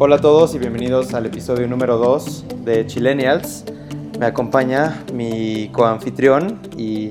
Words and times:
Hola 0.00 0.14
a 0.14 0.20
todos 0.20 0.54
y 0.54 0.60
bienvenidos 0.60 1.12
al 1.12 1.26
episodio 1.26 1.66
número 1.66 1.98
2 1.98 2.64
de 2.64 2.86
Chilenials. 2.86 3.64
Me 4.16 4.26
acompaña 4.26 5.02
mi 5.12 5.70
coanfitrión 5.72 6.60
y, 6.76 7.10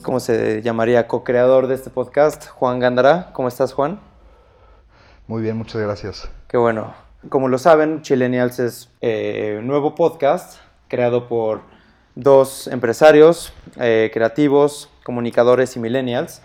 ¿cómo 0.00 0.18
se 0.18 0.62
llamaría? 0.62 1.08
Co-creador 1.08 1.66
de 1.66 1.74
este 1.74 1.90
podcast, 1.90 2.48
Juan 2.48 2.80
Gándara. 2.80 3.32
¿Cómo 3.34 3.48
estás, 3.48 3.74
Juan? 3.74 4.00
Muy 5.26 5.42
bien, 5.42 5.58
muchas 5.58 5.82
gracias. 5.82 6.26
Qué 6.48 6.56
bueno. 6.56 6.94
Como 7.28 7.48
lo 7.48 7.58
saben, 7.58 8.00
Chilenials 8.00 8.60
es 8.60 8.88
eh, 9.02 9.56
un 9.58 9.66
nuevo 9.66 9.94
podcast 9.94 10.58
creado 10.88 11.28
por 11.28 11.60
dos 12.14 12.66
empresarios 12.68 13.52
eh, 13.78 14.10
creativos, 14.10 14.88
comunicadores 15.04 15.76
y 15.76 15.80
millennials. 15.80 16.40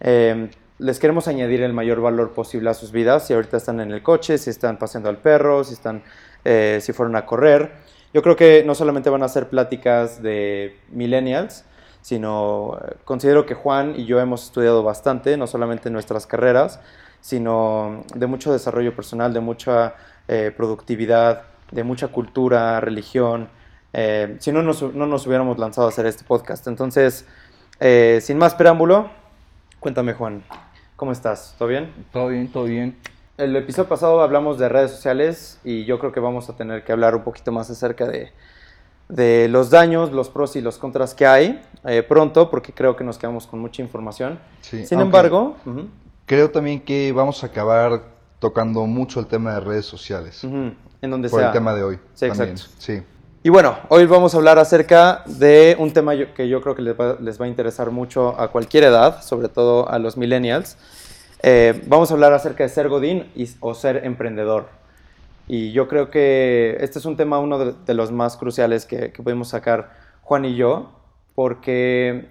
Eh, 0.00 0.50
les 0.78 0.98
queremos 0.98 1.28
añadir 1.28 1.62
el 1.62 1.72
mayor 1.72 2.00
valor 2.00 2.32
posible 2.32 2.70
a 2.70 2.74
sus 2.74 2.92
vidas. 2.92 3.26
Si 3.26 3.34
ahorita 3.34 3.56
están 3.56 3.80
en 3.80 3.92
el 3.92 4.02
coche, 4.02 4.38
si 4.38 4.50
están 4.50 4.78
paseando 4.78 5.08
al 5.08 5.18
perro, 5.18 5.64
si, 5.64 5.74
están, 5.74 6.02
eh, 6.44 6.78
si 6.80 6.92
fueron 6.92 7.16
a 7.16 7.26
correr. 7.26 7.72
Yo 8.12 8.22
creo 8.22 8.36
que 8.36 8.62
no 8.64 8.74
solamente 8.74 9.10
van 9.10 9.22
a 9.22 9.28
ser 9.28 9.48
pláticas 9.48 10.22
de 10.22 10.76
millennials, 10.90 11.64
sino 12.02 12.78
eh, 12.82 12.94
considero 13.04 13.46
que 13.46 13.54
Juan 13.54 13.94
y 13.96 14.06
yo 14.06 14.20
hemos 14.20 14.44
estudiado 14.44 14.82
bastante, 14.82 15.36
no 15.36 15.46
solamente 15.46 15.88
en 15.88 15.92
nuestras 15.94 16.26
carreras, 16.26 16.80
sino 17.20 18.04
de 18.14 18.26
mucho 18.26 18.52
desarrollo 18.52 18.94
personal, 18.94 19.32
de 19.32 19.40
mucha 19.40 19.94
eh, 20.28 20.52
productividad, 20.56 21.42
de 21.70 21.84
mucha 21.84 22.08
cultura, 22.08 22.80
religión. 22.80 23.48
Eh, 23.92 24.36
si 24.40 24.52
no 24.52 24.62
nos, 24.62 24.82
no 24.94 25.06
nos 25.06 25.26
hubiéramos 25.26 25.58
lanzado 25.58 25.86
a 25.86 25.90
hacer 25.90 26.06
este 26.06 26.24
podcast. 26.24 26.66
Entonces, 26.66 27.26
eh, 27.80 28.20
sin 28.22 28.38
más 28.38 28.54
preámbulo, 28.54 29.10
cuéntame 29.80 30.12
Juan, 30.14 30.42
¿cómo 30.96 31.12
estás? 31.12 31.54
¿Todo 31.58 31.68
bien? 31.68 31.92
Todo 32.12 32.28
bien, 32.28 32.48
todo 32.48 32.64
bien. 32.64 32.96
El 33.36 33.54
episodio 33.54 33.88
pasado 33.88 34.20
hablamos 34.22 34.58
de 34.58 34.68
redes 34.68 34.90
sociales 34.92 35.60
y 35.62 35.84
yo 35.84 35.98
creo 35.98 36.12
que 36.12 36.20
vamos 36.20 36.48
a 36.48 36.56
tener 36.56 36.84
que 36.84 36.92
hablar 36.92 37.14
un 37.14 37.22
poquito 37.22 37.52
más 37.52 37.68
acerca 37.68 38.06
de, 38.06 38.32
de 39.08 39.48
los 39.48 39.68
daños, 39.70 40.10
los 40.12 40.30
pros 40.30 40.56
y 40.56 40.62
los 40.62 40.78
contras 40.78 41.14
que 41.14 41.26
hay 41.26 41.62
eh, 41.84 42.02
pronto, 42.02 42.50
porque 42.50 42.72
creo 42.72 42.96
que 42.96 43.04
nos 43.04 43.18
quedamos 43.18 43.46
con 43.46 43.60
mucha 43.60 43.82
información. 43.82 44.38
Sí, 44.62 44.86
Sin 44.86 45.00
embargo, 45.00 45.56
Creo 46.24 46.50
también 46.50 46.80
que 46.80 47.12
vamos 47.12 47.44
a 47.44 47.46
acabar 47.46 48.02
tocando 48.40 48.84
mucho 48.86 49.20
el 49.20 49.26
tema 49.26 49.54
de 49.54 49.60
redes 49.60 49.86
sociales. 49.86 50.42
en 50.42 50.76
donde 51.02 51.28
Por 51.28 51.38
sea. 51.38 51.48
el 51.48 51.52
tema 51.52 51.72
de 51.72 51.84
hoy. 51.84 51.98
Sí, 52.14 52.26
también. 52.26 52.50
exacto. 52.50 52.74
Sí. 52.78 53.02
Y 53.46 53.48
bueno, 53.48 53.78
hoy 53.90 54.06
vamos 54.06 54.34
a 54.34 54.38
hablar 54.38 54.58
acerca 54.58 55.22
de 55.24 55.76
un 55.78 55.92
tema 55.92 56.14
que 56.34 56.48
yo 56.48 56.60
creo 56.60 56.74
que 56.74 56.82
les 56.82 56.98
va, 56.98 57.16
les 57.20 57.40
va 57.40 57.44
a 57.44 57.48
interesar 57.48 57.92
mucho 57.92 58.30
a 58.40 58.48
cualquier 58.50 58.82
edad, 58.82 59.22
sobre 59.22 59.48
todo 59.48 59.88
a 59.88 60.00
los 60.00 60.16
millennials. 60.16 60.76
Eh, 61.44 61.80
vamos 61.86 62.10
a 62.10 62.14
hablar 62.14 62.32
acerca 62.32 62.64
de 62.64 62.70
ser 62.70 62.88
godín 62.88 63.30
y- 63.36 63.48
o 63.60 63.72
ser 63.74 64.04
emprendedor. 64.04 64.66
Y 65.46 65.70
yo 65.70 65.86
creo 65.86 66.10
que 66.10 66.76
este 66.80 66.98
es 66.98 67.04
un 67.04 67.16
tema 67.16 67.38
uno 67.38 67.56
de, 67.60 67.74
de 67.86 67.94
los 67.94 68.10
más 68.10 68.36
cruciales 68.36 68.84
que, 68.84 69.12
que 69.12 69.22
podemos 69.22 69.46
sacar 69.50 69.90
Juan 70.22 70.44
y 70.44 70.56
yo, 70.56 70.90
porque 71.36 72.26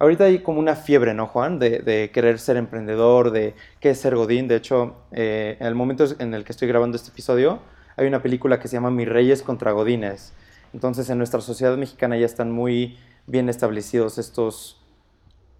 ahorita 0.00 0.24
hay 0.24 0.40
como 0.40 0.58
una 0.58 0.74
fiebre, 0.74 1.14
¿no, 1.14 1.28
Juan? 1.28 1.60
De, 1.60 1.78
de 1.78 2.10
querer 2.12 2.40
ser 2.40 2.56
emprendedor, 2.56 3.30
de 3.30 3.54
qué 3.78 3.90
es 3.90 4.00
ser 4.00 4.16
godín. 4.16 4.48
De 4.48 4.56
hecho, 4.56 4.96
eh, 5.12 5.56
en 5.60 5.68
el 5.68 5.76
momento 5.76 6.04
en 6.18 6.34
el 6.34 6.42
que 6.42 6.50
estoy 6.50 6.66
grabando 6.66 6.96
este 6.96 7.10
episodio, 7.10 7.60
hay 7.96 8.08
una 8.08 8.20
película 8.22 8.58
que 8.58 8.66
se 8.66 8.74
llama 8.74 8.90
Mis 8.90 9.08
Reyes 9.08 9.42
contra 9.42 9.70
Godines. 9.70 10.32
Entonces, 10.72 11.08
en 11.10 11.18
nuestra 11.18 11.40
sociedad 11.40 11.76
mexicana 11.76 12.16
ya 12.16 12.26
están 12.26 12.52
muy 12.52 12.98
bien 13.26 13.48
establecidos 13.48 14.18
estos, 14.18 14.80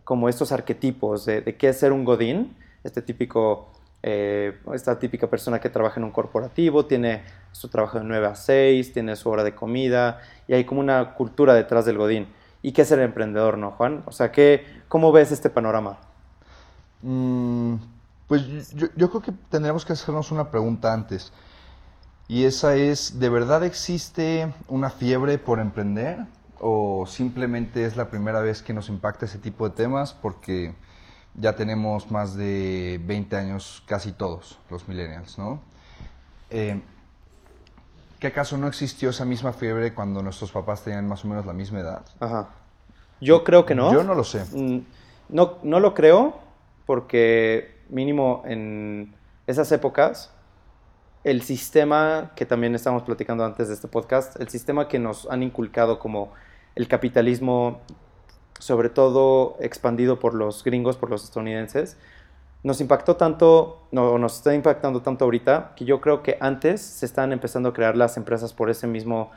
como 0.04 0.28
estos 0.28 0.52
arquetipos 0.52 1.26
de, 1.26 1.42
qué 1.56 1.68
es 1.68 1.78
ser 1.78 1.92
un 1.92 2.04
godín, 2.04 2.56
este 2.84 3.02
típico, 3.02 3.70
eh, 4.02 4.58
esta 4.74 4.98
típica 4.98 5.28
persona 5.28 5.60
que 5.60 5.70
trabaja 5.70 6.00
en 6.00 6.04
un 6.04 6.10
corporativo, 6.10 6.86
tiene 6.86 7.22
su 7.52 7.68
trabajo 7.68 7.98
de 7.98 8.04
9 8.04 8.26
a 8.26 8.34
6, 8.34 8.92
tiene 8.92 9.16
su 9.16 9.28
hora 9.30 9.44
de 9.44 9.54
comida, 9.54 10.20
y 10.46 10.54
hay 10.54 10.64
como 10.64 10.80
una 10.80 11.14
cultura 11.14 11.54
detrás 11.54 11.84
del 11.84 11.98
godín. 11.98 12.28
¿Y 12.62 12.72
qué 12.72 12.82
es 12.82 12.88
ser 12.88 12.98
emprendedor, 13.00 13.56
no, 13.56 13.70
Juan? 13.72 14.02
O 14.06 14.12
sea, 14.12 14.32
¿qué, 14.32 14.64
¿cómo 14.88 15.12
ves 15.12 15.30
este 15.30 15.50
panorama? 15.50 15.98
Mm, 17.02 17.74
pues 18.26 18.72
yo, 18.74 18.88
yo 18.96 19.10
creo 19.10 19.22
que 19.22 19.32
tendríamos 19.48 19.84
que 19.84 19.92
hacernos 19.92 20.30
una 20.32 20.50
pregunta 20.50 20.92
antes. 20.92 21.32
Y 22.28 22.44
esa 22.44 22.76
es, 22.76 23.18
¿de 23.18 23.30
verdad 23.30 23.64
existe 23.64 24.52
una 24.68 24.90
fiebre 24.90 25.38
por 25.38 25.60
emprender? 25.60 26.18
¿O 26.60 27.06
simplemente 27.06 27.86
es 27.86 27.96
la 27.96 28.10
primera 28.10 28.40
vez 28.40 28.62
que 28.62 28.74
nos 28.74 28.90
impacta 28.90 29.24
ese 29.24 29.38
tipo 29.38 29.66
de 29.68 29.74
temas? 29.74 30.12
Porque 30.12 30.74
ya 31.34 31.56
tenemos 31.56 32.10
más 32.10 32.34
de 32.36 33.00
20 33.04 33.34
años, 33.36 33.82
casi 33.86 34.12
todos, 34.12 34.58
los 34.70 34.86
millennials, 34.88 35.38
¿no? 35.38 35.60
Eh, 36.50 36.82
¿Qué 38.18 38.26
acaso 38.26 38.58
no 38.58 38.66
existió 38.66 39.10
esa 39.10 39.24
misma 39.24 39.52
fiebre 39.52 39.94
cuando 39.94 40.22
nuestros 40.22 40.50
papás 40.50 40.82
tenían 40.82 41.08
más 41.08 41.24
o 41.24 41.28
menos 41.28 41.46
la 41.46 41.52
misma 41.52 41.80
edad? 41.80 42.04
Ajá. 42.20 42.48
Yo 43.20 43.42
creo 43.44 43.64
que 43.64 43.74
no. 43.74 43.92
Yo 43.92 44.04
no 44.04 44.14
lo 44.14 44.24
sé. 44.24 44.44
Mm, 44.52 44.84
No, 45.30 45.58
no 45.62 45.80
lo 45.80 45.94
creo 45.94 46.38
porque 46.84 47.78
mínimo 47.88 48.42
en 48.46 49.14
esas 49.46 49.70
épocas 49.72 50.30
el 51.24 51.42
sistema 51.42 52.32
que 52.36 52.46
también 52.46 52.74
estamos 52.74 53.02
platicando 53.02 53.44
antes 53.44 53.68
de 53.68 53.74
este 53.74 53.88
podcast, 53.88 54.40
el 54.40 54.48
sistema 54.48 54.88
que 54.88 54.98
nos 54.98 55.28
han 55.30 55.42
inculcado 55.42 55.98
como 55.98 56.32
el 56.74 56.88
capitalismo, 56.88 57.80
sobre 58.58 58.88
todo 58.88 59.56
expandido 59.60 60.18
por 60.18 60.34
los 60.34 60.62
gringos, 60.64 60.96
por 60.96 61.10
los 61.10 61.24
estadounidenses, 61.24 61.96
nos 62.62 62.80
impactó 62.80 63.16
tanto, 63.16 63.82
no, 63.92 64.18
nos 64.18 64.36
está 64.36 64.54
impactando 64.54 65.00
tanto 65.02 65.24
ahorita, 65.24 65.72
que 65.76 65.84
yo 65.84 66.00
creo 66.00 66.22
que 66.22 66.36
antes 66.40 66.80
se 66.80 67.06
están 67.06 67.32
empezando 67.32 67.68
a 67.68 67.72
crear 67.72 67.96
las 67.96 68.16
empresas 68.16 68.52
por 68.52 68.68
ese 68.70 68.86
mismo 68.86 69.30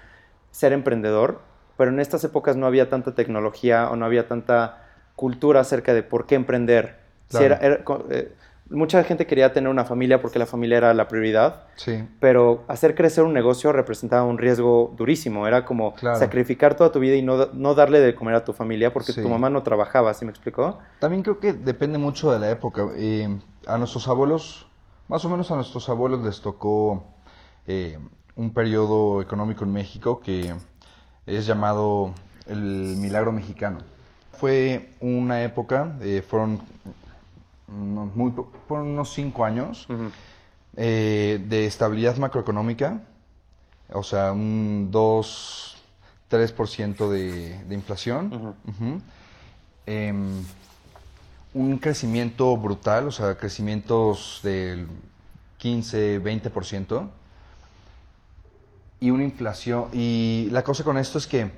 ser 0.52 0.74
emprendedor, 0.74 1.40
pero 1.78 1.92
en 1.92 2.00
estas 2.00 2.24
épocas 2.24 2.56
no 2.58 2.66
había 2.66 2.90
tanta 2.90 3.14
tecnología 3.16 3.90
o 3.90 3.96
no 3.96 4.06
había 4.06 4.28
tanta 4.28 4.84
cultura 5.16 5.62
acerca 5.62 5.94
de 5.94 6.04
por 6.04 6.26
qué 6.26 6.36
emprender. 6.36 7.00
Si 7.30 7.38
Claro. 7.38 7.46
era- 7.46 7.58
era 7.66 7.84
co- 7.84 8.06
eh, 8.10 8.34
mucha 8.72 9.04
gente 9.04 9.28
quería 9.28 9.54
tener 9.54 9.70
una 9.70 9.86
familia 9.86 10.22
porque 10.22 10.40
la 10.40 10.46
familia 10.46 10.78
era 10.78 10.94
la 10.94 11.08
prioridad, 11.08 11.66
Sí. 11.76 12.04
pero 12.20 12.64
hacer 12.68 12.96
crecer 12.96 13.24
un 13.24 13.34
negocio 13.34 13.72
representaba 13.72 14.24
un 14.24 14.38
riesgo 14.38 14.94
durísimo. 14.98 15.46
Era 15.48 15.66
como 15.66 15.94
Claro. 15.96 16.18
sacrificar 16.18 16.76
toda 16.76 16.92
tu 16.92 17.00
vida 17.00 17.16
y 17.16 17.22
no, 17.22 17.48
no 17.54 17.76
darle 17.76 18.00
de 18.00 18.16
comer 18.16 18.36
a 18.36 18.46
tu 18.46 18.54
familia 18.54 18.92
porque 18.94 19.12
Sí. 19.12 19.22
tu 19.22 19.30
mamá 19.30 19.50
no 19.50 19.62
trabajaba, 19.64 20.14
¿sí 20.14 20.26
me 20.26 20.32
explicó? 20.32 20.80
También 21.00 21.22
creo 21.24 21.40
que 21.40 21.54
depende 21.54 21.98
mucho 21.98 22.32
de 22.32 22.40
la 22.40 22.50
época. 22.50 22.88
Eh, 22.96 23.28
a 23.68 23.78
nuestros 23.78 24.08
abuelos, 24.08 24.68
más 25.08 25.24
o 25.26 25.30
menos 25.30 25.52
a 25.52 25.56
nuestros 25.56 25.88
abuelos 25.90 26.24
les 26.24 26.42
tocó 26.42 27.04
eh, 27.68 28.00
un 28.36 28.54
periodo 28.54 29.22
económico 29.22 29.64
en 29.66 29.72
México 29.74 30.20
que 30.20 30.54
es 31.28 31.46
llamado 31.46 32.14
el 32.48 32.96
milagro 32.98 33.32
mexicano. 33.32 33.80
Fue 34.32 34.90
una 35.00 35.44
época, 35.44 35.96
eh, 36.02 36.24
fueron, 36.28 36.60
unos 37.72 38.16
muy 38.16 38.32
po- 38.32 38.52
fueron 38.68 38.88
unos 38.90 39.14
cinco 39.14 39.46
años 39.46 39.88
eh, 40.78 41.44
de 41.48 41.66
estabilidad 41.66 42.18
macroeconómica, 42.18 43.02
o 43.94 44.04
sea, 44.04 44.32
un 44.32 44.90
2, 44.92 45.78
3% 46.30 47.10
de, 47.10 47.64
de 47.66 47.76
inflación. 47.76 48.56
Em, 49.86 50.44
un 51.54 51.78
crecimiento 51.80 52.56
brutal, 52.56 53.08
o 53.08 53.12
sea, 53.12 53.36
crecimientos 53.36 54.40
del 54.44 54.88
15, 55.58 56.22
20%. 56.24 57.10
Y 59.02 59.10
una 59.10 59.24
inflación. 59.24 59.86
Y 59.92 60.48
la 60.52 60.64
cosa 60.64 60.84
con 60.84 60.98
esto 60.98 61.18
es 61.18 61.28
que 61.28 61.52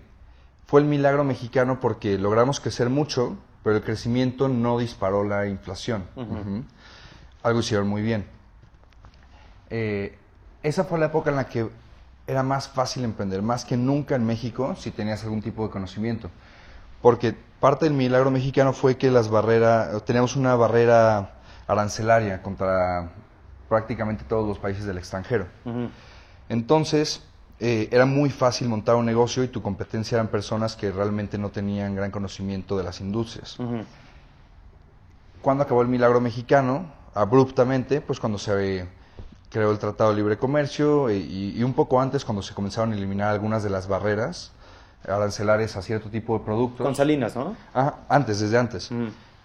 fue 0.66 0.82
el 0.82 0.88
milagro 0.88 1.24
mexicano 1.24 1.80
porque 1.80 2.18
logramos 2.18 2.60
crecer 2.60 2.90
mucho, 2.90 3.36
pero 3.64 3.78
el 3.78 3.84
crecimiento 3.84 4.48
no 4.50 4.78
disparó 4.78 5.24
la 5.24 5.48
inflación. 5.48 6.04
Ujú. 6.16 6.34
Ujú. 6.34 6.64
Algo 7.44 7.60
hicieron 7.60 7.88
muy 7.88 8.02
bien. 8.02 8.26
Eh, 9.70 10.18
esa 10.62 10.84
fue 10.84 11.00
la 11.00 11.08
época 11.08 11.30
en 11.30 11.36
la 11.38 11.48
que 11.48 11.70
era 12.28 12.44
más 12.44 12.70
fácil 12.70 13.04
emprender, 13.04 13.42
más 13.42 13.66
que 13.66 13.76
nunca 13.76 14.16
en 14.16 14.26
México, 14.26 14.76
si 14.78 14.92
tenías 14.92 15.24
algún 15.24 15.42
tipo 15.42 15.64
de 15.64 15.72
conocimiento. 15.72 16.30
Porque 17.02 17.36
parte 17.60 17.86
del 17.86 17.94
milagro 17.94 18.32
mexicano 18.32 18.72
fue 18.72 18.98
que 18.98 19.12
las 19.12 19.30
barreras, 19.30 20.04
teníamos 20.06 20.36
una 20.36 20.56
barrera 20.56 21.34
arancelaria 21.68 22.42
contra 22.42 23.12
prácticamente 23.68 24.24
todos 24.26 24.48
los 24.48 24.60
países 24.60 24.86
del 24.86 24.98
extranjero. 24.98 25.48
Entonces, 26.48 27.24
eh, 27.60 27.90
era 27.92 28.06
muy 28.06 28.30
fácil 28.30 28.70
montar 28.70 28.96
un 28.96 29.06
negocio 29.06 29.44
y 29.44 29.48
tu 29.48 29.62
competencia 29.62 30.16
eran 30.16 30.28
personas 30.28 30.76
que 30.76 30.92
realmente 30.92 31.38
no 31.38 31.50
tenían 31.50 31.96
gran 31.96 32.12
conocimiento 32.12 32.78
de 32.78 32.84
las 32.84 33.00
industrias. 33.02 33.60
Ujú. 33.60 33.84
¿Cuándo 35.42 35.64
acabó 35.64 35.82
el 35.82 35.88
milagro 35.88 36.22
mexicano? 36.22 36.86
Abruptamente, 37.14 38.02
pues 38.02 38.20
cuando 38.20 38.38
se 38.38 38.88
creó 39.50 39.72
el 39.72 39.78
Tratado 39.78 40.10
de 40.10 40.16
Libre 40.16 40.38
Comercio 40.38 41.10
eh, 41.10 41.18
y, 41.18 41.58
y 41.58 41.64
un 41.64 41.74
poco 41.74 42.02
antes 42.02 42.26
cuando 42.26 42.42
se 42.42 42.54
comenzaron 42.54 42.92
a 42.92 42.96
eliminar 42.96 43.30
algunas 43.30 43.64
de 43.64 43.70
las 43.70 43.88
barreras 43.88 44.52
arancelares 45.08 45.76
a 45.76 45.82
cierto 45.82 46.10
tipo 46.10 46.38
de 46.38 46.46
productos. 46.46 46.86
Con 46.86 46.96
Salinas, 46.96 47.36
¿no? 47.36 47.56
Ajá, 47.74 48.00
antes, 48.10 48.40
desde 48.40 48.58
antes. 48.58 48.90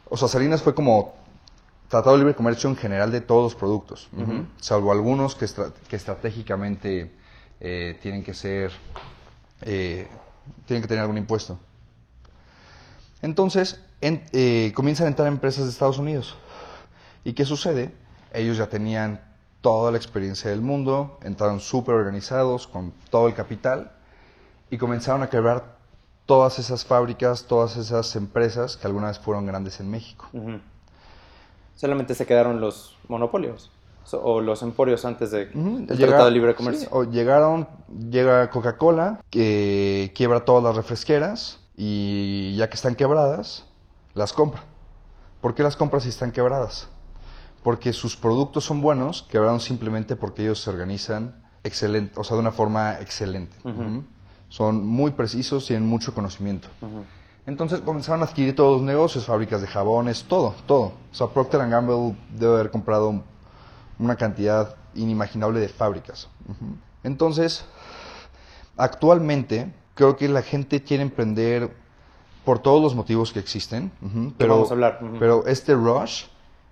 O 0.09 0.17
sea, 0.17 0.29
Salinas 0.29 0.63
fue 0.63 0.75
como 0.75 1.15
Tratado 1.89 2.17
de 2.17 2.19
Libre 2.19 2.35
Comercio 2.35 2.71
en 2.71 2.77
general 2.77 3.11
de 3.11 3.21
todos 3.21 3.43
los 3.43 3.55
productos, 3.55 4.09
salvo 4.61 4.93
algunos 4.93 5.35
que, 5.35 5.47
que 5.89 5.97
estratégicamente 5.97 7.13
eh, 7.61 7.99
tienen 8.01 8.23
que 8.23 8.35
ser, 8.35 8.73
eh, 9.63 10.09
tienen 10.67 10.83
que 10.83 10.89
tener 10.89 11.03
algún 11.03 11.19
impuesto. 11.19 11.59
Entonces, 13.23 13.81
eh, 14.01 14.73
comienzan 14.75 15.07
a 15.07 15.09
entrar 15.09 15.29
empresas 15.29 15.65
de 15.65 15.71
Estados 15.71 15.99
Unidos. 15.99 16.37
¿Y 17.25 17.33
qué 17.33 17.45
sucede? 17.45 17.93
Ellos 18.33 18.57
ya 18.57 18.69
tenían 18.69 19.21
toda 19.61 19.91
la 19.91 19.97
experiencia 19.97 20.51
del 20.51 20.61
mundo, 20.61 21.19
entraron 21.23 21.61
súper 21.61 21.95
organizados, 21.95 22.67
con 22.67 22.93
todo 23.11 23.27
el 23.27 23.35
capital, 23.35 23.93
y 24.71 24.79
comenzaron 24.79 25.23
a 25.23 25.29
quebrar 25.29 25.79
todas 26.27 26.59
esas 26.59 26.85
fábricas, 26.85 27.47
todas 27.47 27.77
esas 27.77 28.15
empresas 28.15 28.77
que 28.77 28.87
alguna 28.87 29.09
vez 29.09 29.19
fueron 29.19 29.47
grandes 29.47 29.81
en 29.81 29.91
México 29.91 30.31
solamente 31.79 32.15
se 32.17 32.27
quedaron 32.27 32.61
los 32.61 32.97
monopolios 33.07 33.71
o 34.15 34.41
los 34.41 34.63
emporios 34.63 35.05
antes 35.05 35.31
de, 35.31 35.47
del 35.47 35.87
Tratado 35.99 36.27
de 36.27 36.31
Libre 36.31 36.55
Comercio. 36.55 36.89
o 36.91 37.05
llegaron, 37.05 37.69
llega 38.11 38.51
Coca-Cola, 38.51 39.21
que 39.31 40.13
quiebra 40.15 40.45
todas 40.45 40.63
las 40.65 40.77
refresqueras 40.77 41.61
y 41.77 42.57
ya 42.57 42.69
que 42.69 42.75
están 42.75 42.95
quebradas, 42.95 43.65
las 44.15 44.33
compra. 44.33 44.63
¿Por 45.41 45.55
qué 45.55 45.63
las 45.63 45.77
compra 45.77 46.01
si 46.01 46.09
están 46.09 46.33
quebradas? 46.33 46.89
Porque 47.63 47.93
sus 47.93 48.17
productos 48.17 48.65
son 48.65 48.81
buenos, 48.81 49.23
quebraron 49.23 49.61
simplemente 49.61 50.17
porque 50.17 50.43
ellos 50.43 50.61
se 50.61 50.71
organizan 50.71 51.37
excelente, 51.65 52.19
o 52.19 52.25
sea, 52.25 52.37
de 52.37 52.41
una 52.41 52.53
forma 52.53 52.99
excelente. 53.01 53.57
Son 54.49 54.87
muy 54.87 55.11
precisos, 55.13 55.67
tienen 55.67 55.87
mucho 55.89 56.15
conocimiento. 56.15 56.69
Entonces 57.47 57.81
comenzaron 57.81 58.23
a 58.23 58.27
adquirir 58.27 58.55
todos 58.55 58.79
los 58.79 58.83
negocios, 58.83 59.25
fábricas 59.25 59.61
de 59.61 59.67
jabones, 59.67 60.25
todo, 60.25 60.55
todo. 60.67 60.93
O 61.11 61.15
sea, 61.15 61.29
Procter 61.29 61.67
Gamble 61.69 62.15
debe 62.37 62.55
haber 62.55 62.71
comprado 62.71 63.23
una 63.99 64.17
cantidad 64.17 64.77
inimaginable 64.95 65.61
de 65.61 65.69
fábricas. 65.69 66.29
Entonces, 67.03 67.65
actualmente 68.77 69.73
creo 69.95 70.17
que 70.17 70.29
la 70.29 70.43
gente 70.43 70.83
quiere 70.83 71.03
emprender 71.03 71.71
por 72.45 72.61
todos 72.61 72.83
los 72.83 72.95
motivos 72.95 73.33
que 73.33 73.41
existen, 73.41 73.91
pero, 74.39 74.55
vamos 74.55 74.71
a 74.71 74.75
hablar. 74.75 75.01
pero 75.19 75.47
este 75.47 75.75
rush 75.75 76.25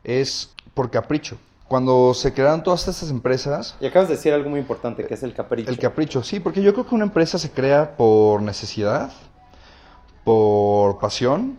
es 0.05 0.55
por 0.75 0.91
capricho. 0.91 1.37
Cuando 1.69 2.15
se 2.15 2.33
crearon 2.33 2.63
todas 2.63 2.87
estas 2.87 3.11
empresas... 3.11 3.77
Y 3.81 3.87
acabas 3.87 4.09
de 4.09 4.15
decir 4.15 4.33
algo 4.33 4.49
muy 4.49 4.61
importante, 4.61 5.05
que 5.05 5.15
es 5.15 5.23
el 5.25 5.35
capricho. 5.35 5.69
El 5.69 5.79
capricho, 5.79 6.23
sí, 6.23 6.39
porque 6.39 6.63
yo 6.63 6.73
creo 6.73 6.87
que 6.87 6.95
una 6.95 7.05
empresa 7.05 7.39
se 7.39 7.51
crea 7.51 7.97
por 7.97 8.41
necesidad, 8.41 9.11
por 10.25 10.99
pasión 10.99 11.59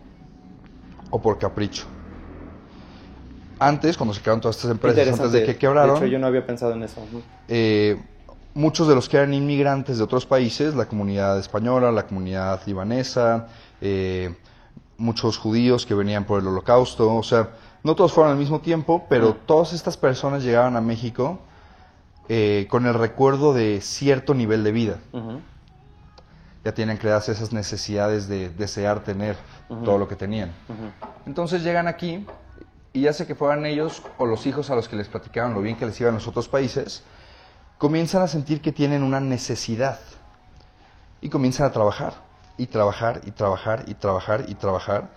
o 1.10 1.20
por 1.20 1.38
capricho. 1.38 1.84
Antes, 3.58 3.96
cuando 3.96 4.14
se 4.14 4.20
crearon 4.20 4.40
todas 4.40 4.56
estas 4.56 4.70
empresas, 4.70 5.08
antes 5.08 5.32
de 5.32 5.44
que 5.44 5.56
quebraron... 5.56 5.98
De 5.98 6.06
hecho, 6.06 6.12
yo 6.12 6.18
no 6.18 6.26
había 6.26 6.46
pensado 6.46 6.72
en 6.72 6.82
eso. 6.82 7.00
Eh, 7.48 8.00
muchos 8.54 8.88
de 8.88 8.94
los 8.94 9.08
que 9.08 9.16
eran 9.16 9.34
inmigrantes 9.34 9.98
de 9.98 10.04
otros 10.04 10.26
países, 10.26 10.74
la 10.74 10.86
comunidad 10.86 11.38
española, 11.38 11.90
la 11.92 12.06
comunidad 12.06 12.60
libanesa, 12.66 13.48
eh, 13.80 14.34
muchos 14.96 15.38
judíos 15.38 15.86
que 15.86 15.94
venían 15.94 16.24
por 16.24 16.40
el 16.40 16.46
holocausto, 16.46 17.14
o 17.14 17.22
sea, 17.22 17.50
no 17.84 17.94
todos 17.94 18.12
fueron 18.12 18.32
al 18.32 18.38
mismo 18.38 18.60
tiempo, 18.60 19.06
pero 19.08 19.34
todas 19.34 19.72
estas 19.72 19.96
personas 19.96 20.42
llegaban 20.42 20.76
a 20.76 20.80
México 20.80 21.38
eh, 22.28 22.66
con 22.68 22.86
el 22.86 22.94
recuerdo 22.94 23.54
de 23.54 23.80
cierto 23.80 24.34
nivel 24.34 24.64
de 24.64 24.72
vida. 24.72 24.98
Ya 26.64 26.74
tienen 26.74 26.96
creadas 26.96 27.28
esas 27.28 27.52
necesidades 27.52 28.28
de 28.28 28.50
desear 28.50 29.04
tener 29.04 29.36
todo 29.84 29.96
lo 29.96 30.08
que 30.08 30.16
tenían. 30.16 30.52
Entonces 31.24 31.62
llegan 31.62 31.86
aquí 31.86 32.26
y 32.92 33.02
ya 33.02 33.12
sé 33.12 33.26
que 33.26 33.34
fueran 33.34 33.66
ellos 33.66 34.02
o 34.16 34.26
los 34.26 34.46
hijos 34.46 34.70
a 34.70 34.76
los 34.76 34.88
que 34.88 34.96
les 34.96 35.08
platicaban 35.08 35.54
lo 35.54 35.60
bien 35.60 35.76
que 35.76 35.86
les 35.86 36.00
iba 36.00 36.08
en 36.08 36.16
los 36.16 36.26
otros 36.26 36.48
países, 36.48 37.02
comienzan 37.78 38.22
a 38.22 38.28
sentir 38.28 38.60
que 38.60 38.72
tienen 38.72 39.02
una 39.02 39.20
necesidad 39.20 40.00
y 41.20 41.28
comienzan 41.28 41.66
a 41.66 41.72
trabajar 41.72 42.14
y 42.56 42.66
trabajar 42.66 43.20
y 43.24 43.30
trabajar 43.30 43.84
y 43.86 43.94
trabajar 43.94 44.44
y 44.48 44.54
trabajar 44.54 45.10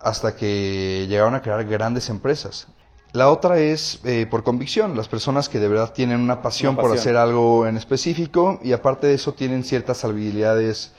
hasta 0.00 0.34
que 0.34 1.06
llegaron 1.08 1.34
a 1.34 1.42
crear 1.42 1.64
grandes 1.64 2.08
empresas. 2.08 2.66
La 3.12 3.30
otra 3.30 3.58
es 3.58 4.00
eh, 4.04 4.26
por 4.26 4.42
convicción, 4.42 4.96
las 4.96 5.06
personas 5.06 5.50
que 5.50 5.60
de 5.60 5.68
verdad 5.68 5.92
tienen 5.92 6.20
una 6.20 6.40
pasión, 6.40 6.76
por 6.76 6.92
hacer 6.92 7.16
algo 7.18 7.66
en 7.66 7.76
específico 7.76 8.58
y 8.62 8.72
aparte 8.72 9.06
de 9.06 9.14
eso 9.14 9.34
tienen 9.34 9.64
ciertas 9.64 10.04
habilidades 10.04 10.92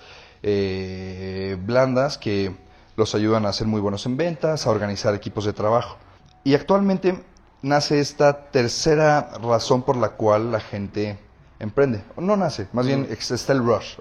eh, 0.44 1.57
blandas 1.59 2.19
que 2.19 2.56
los 2.95 3.16
ayudan 3.16 3.45
a 3.45 3.54
ser 3.54 3.68
muy 3.68 3.81
buenos 3.81 4.06
en 4.06 4.18
ventas, 4.18 4.68
a 4.68 4.69
organizar 4.69 5.13
equipos 5.16 5.45
de 5.45 5.54
trabajo. 5.54 5.98
Y 6.44 6.56
actualmente 6.56 7.24
nace 7.62 8.00
esta 8.00 8.51
tercera 8.51 9.31
razón 9.42 9.84
por 9.84 9.98
la 9.98 10.10
cual 10.10 10.51
la 10.51 10.60
gente 10.60 11.18
emprende. 11.60 12.04
No 12.18 12.38
nace, 12.38 12.68
más 12.74 12.86
bien 12.86 13.07
está 13.10 13.54
el 13.54 13.66
rush. 13.66 13.98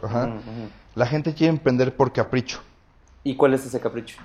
La 0.94 1.06
gente 1.06 1.32
quiere 1.32 1.50
emprender 1.50 1.96
por 1.96 2.12
capricho. 2.12 2.60
¿Y 3.24 3.36
cuál 3.36 3.54
es 3.54 3.64
ese 3.64 3.80
capricho? 3.80 4.18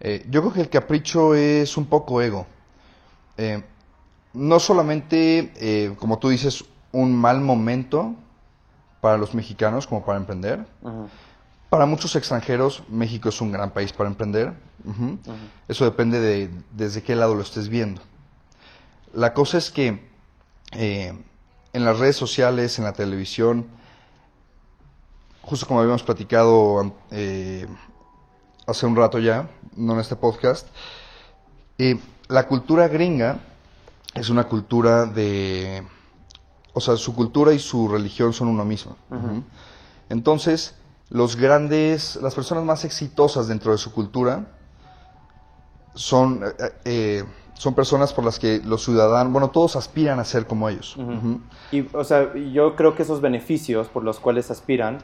Eh, 0.00 0.24
yo 0.30 0.42
creo 0.42 0.52
que 0.52 0.60
el 0.60 0.68
capricho 0.68 1.34
es 1.34 1.76
un 1.76 1.86
poco 1.86 2.22
ego. 2.22 2.46
Eh, 3.36 3.62
no 4.34 4.60
solamente, 4.60 5.52
eh, 5.56 5.94
como 5.98 6.18
tú 6.18 6.28
dices, 6.28 6.64
un 6.92 7.16
mal 7.16 7.40
momento 7.40 8.14
para 9.00 9.16
los 9.16 9.34
mexicanos 9.34 9.86
como 9.86 10.04
para 10.04 10.18
emprender. 10.18 10.66
Para 11.70 11.84
muchos 11.84 12.16
extranjeros, 12.16 12.82
México 12.88 13.28
es 13.28 13.40
un 13.40 13.52
gran 13.52 13.70
país 13.70 13.92
para 13.92 14.08
emprender. 14.08 14.54
Eso 15.68 15.84
depende 15.84 16.18
de 16.20 16.50
desde 16.72 17.02
qué 17.02 17.14
lado 17.14 17.34
lo 17.34 17.42
estés 17.42 17.68
viendo. 17.68 18.00
La 19.12 19.34
cosa 19.34 19.58
es 19.58 19.70
que 19.70 20.08
eh, 20.72 21.12
en 21.72 21.84
las 21.84 21.98
redes 21.98 22.16
sociales, 22.16 22.78
en 22.78 22.84
la 22.84 22.92
televisión, 22.92 23.66
justo 25.42 25.66
como 25.66 25.80
habíamos 25.80 26.02
platicado 26.02 26.94
hace 28.66 28.86
un 28.86 28.96
rato 28.96 29.18
ya, 29.18 29.50
no 29.76 29.94
en 29.94 30.00
este 30.00 30.16
podcast, 30.16 30.68
la 32.28 32.46
cultura 32.46 32.88
gringa 32.88 33.40
es 34.14 34.30
una 34.30 34.44
cultura 34.44 35.06
de... 35.06 35.86
O 36.72 36.80
sea, 36.80 36.96
su 36.96 37.14
cultura 37.14 37.52
y 37.52 37.58
su 37.58 37.88
religión 37.88 38.32
son 38.32 38.48
uno 38.48 38.64
mismo. 38.64 38.96
Entonces, 40.08 40.74
los 41.10 41.36
grandes, 41.36 42.16
las 42.16 42.34
personas 42.34 42.64
más 42.64 42.84
exitosas 42.84 43.48
dentro 43.48 43.72
de 43.72 43.78
su 43.78 43.92
cultura 43.92 44.46
son, 45.94 46.42
eh, 46.44 46.72
eh, 46.84 47.24
son 47.54 47.74
personas 47.74 48.12
por 48.12 48.24
las 48.24 48.38
que 48.38 48.60
los 48.64 48.84
ciudadanos, 48.84 49.32
bueno, 49.32 49.50
todos 49.50 49.76
aspiran 49.76 50.20
a 50.20 50.24
ser 50.24 50.46
como 50.46 50.68
ellos. 50.68 50.96
Y, 51.72 51.86
o 51.94 52.04
sea, 52.04 52.34
yo 52.34 52.76
creo 52.76 52.94
que 52.94 53.02
esos 53.02 53.20
beneficios 53.20 53.88
por 53.88 54.04
los 54.04 54.20
cuales 54.20 54.50
aspiran 54.50 54.98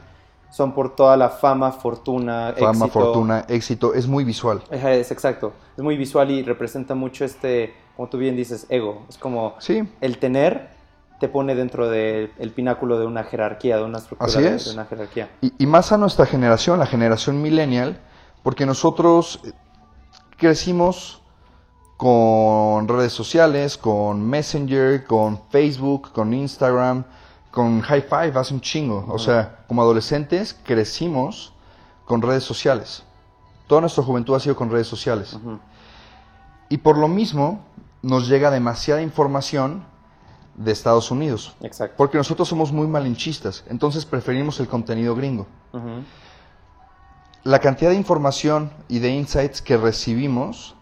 son 0.51 0.73
por 0.73 0.95
toda 0.95 1.17
la 1.17 1.29
fama, 1.29 1.71
fortuna, 1.71 2.49
éxito. 2.49 2.65
Fama, 2.73 2.87
fortuna, 2.87 3.45
éxito, 3.49 3.93
es 3.93 4.07
muy 4.07 4.23
visual. 4.23 4.61
Es 4.71 5.11
exacto, 5.11 5.53
es 5.75 5.83
muy 5.83 5.97
visual 5.97 6.31
y 6.31 6.43
representa 6.43 6.95
mucho 6.95 7.25
este, 7.25 7.73
como 7.97 8.07
tú 8.09 8.17
bien 8.17 8.35
dices, 8.35 8.65
ego. 8.69 9.05
Es 9.09 9.17
como 9.17 9.55
el 10.01 10.17
tener 10.17 10.74
te 11.19 11.29
pone 11.29 11.55
dentro 11.55 11.89
del 11.89 12.51
pináculo 12.55 12.99
de 12.99 13.05
una 13.05 13.23
jerarquía, 13.23 13.77
de 13.77 13.83
una 13.83 13.99
estructura 13.99 14.29
Así 14.29 14.43
es. 14.43 14.65
de, 14.65 14.73
una 14.73 14.85
jerarquía. 14.85 15.29
Y, 15.41 15.53
y, 15.57 15.65
más 15.65 15.91
a 15.91 15.97
nuestra 15.97 16.25
generación, 16.25 16.79
la 16.79 16.85
generación 16.85 17.41
millennial, 17.41 17.99
porque 18.43 18.65
nosotros 18.65 19.39
crecimos 20.37 21.21
con 21.97 22.87
redes 22.87 23.13
sociales, 23.13 23.77
con 23.77 24.21
Messenger, 24.27 25.05
con 25.05 25.41
Facebook, 25.49 26.11
con 26.11 26.33
Instagram, 26.33 27.05
con 27.51 27.81
High 27.81 28.01
Five 28.01 28.33
hace 28.35 28.53
un 28.53 28.61
chingo. 28.61 29.05
O 29.07 29.17
sea, 29.17 29.59
como 29.67 29.81
adolescentes 29.81 30.59
crecimos 30.63 31.53
con 32.05 32.21
redes 32.21 32.43
sociales. 32.43 33.03
Toda 33.67 33.81
nuestra 33.81 34.03
juventud 34.03 34.35
ha 34.35 34.39
sido 34.39 34.55
con 34.55 34.69
redes 34.69 34.87
sociales. 34.87 35.37
Y 36.69 36.77
por 36.77 36.97
lo 36.97 37.07
mismo 37.07 37.65
nos 38.01 38.27
llega 38.27 38.51
demasiada 38.51 39.01
información 39.01 39.85
de 40.55 40.71
Estados 40.71 41.11
Unidos. 41.11 41.55
Exacto. 41.61 41.95
Porque 41.97 42.17
nosotros 42.17 42.47
somos 42.47 42.71
muy 42.71 42.87
malinchistas, 42.87 43.63
entonces 43.67 44.05
preferimos 44.05 44.59
el 44.59 44.67
contenido 44.67 45.15
gringo. 45.15 45.47
La 47.43 47.59
cantidad 47.59 47.91
de 47.91 47.97
información 47.97 48.71
y 48.87 48.99
de 48.99 49.09
insights 49.09 49.61
que 49.61 49.77
recibimos 49.77 50.75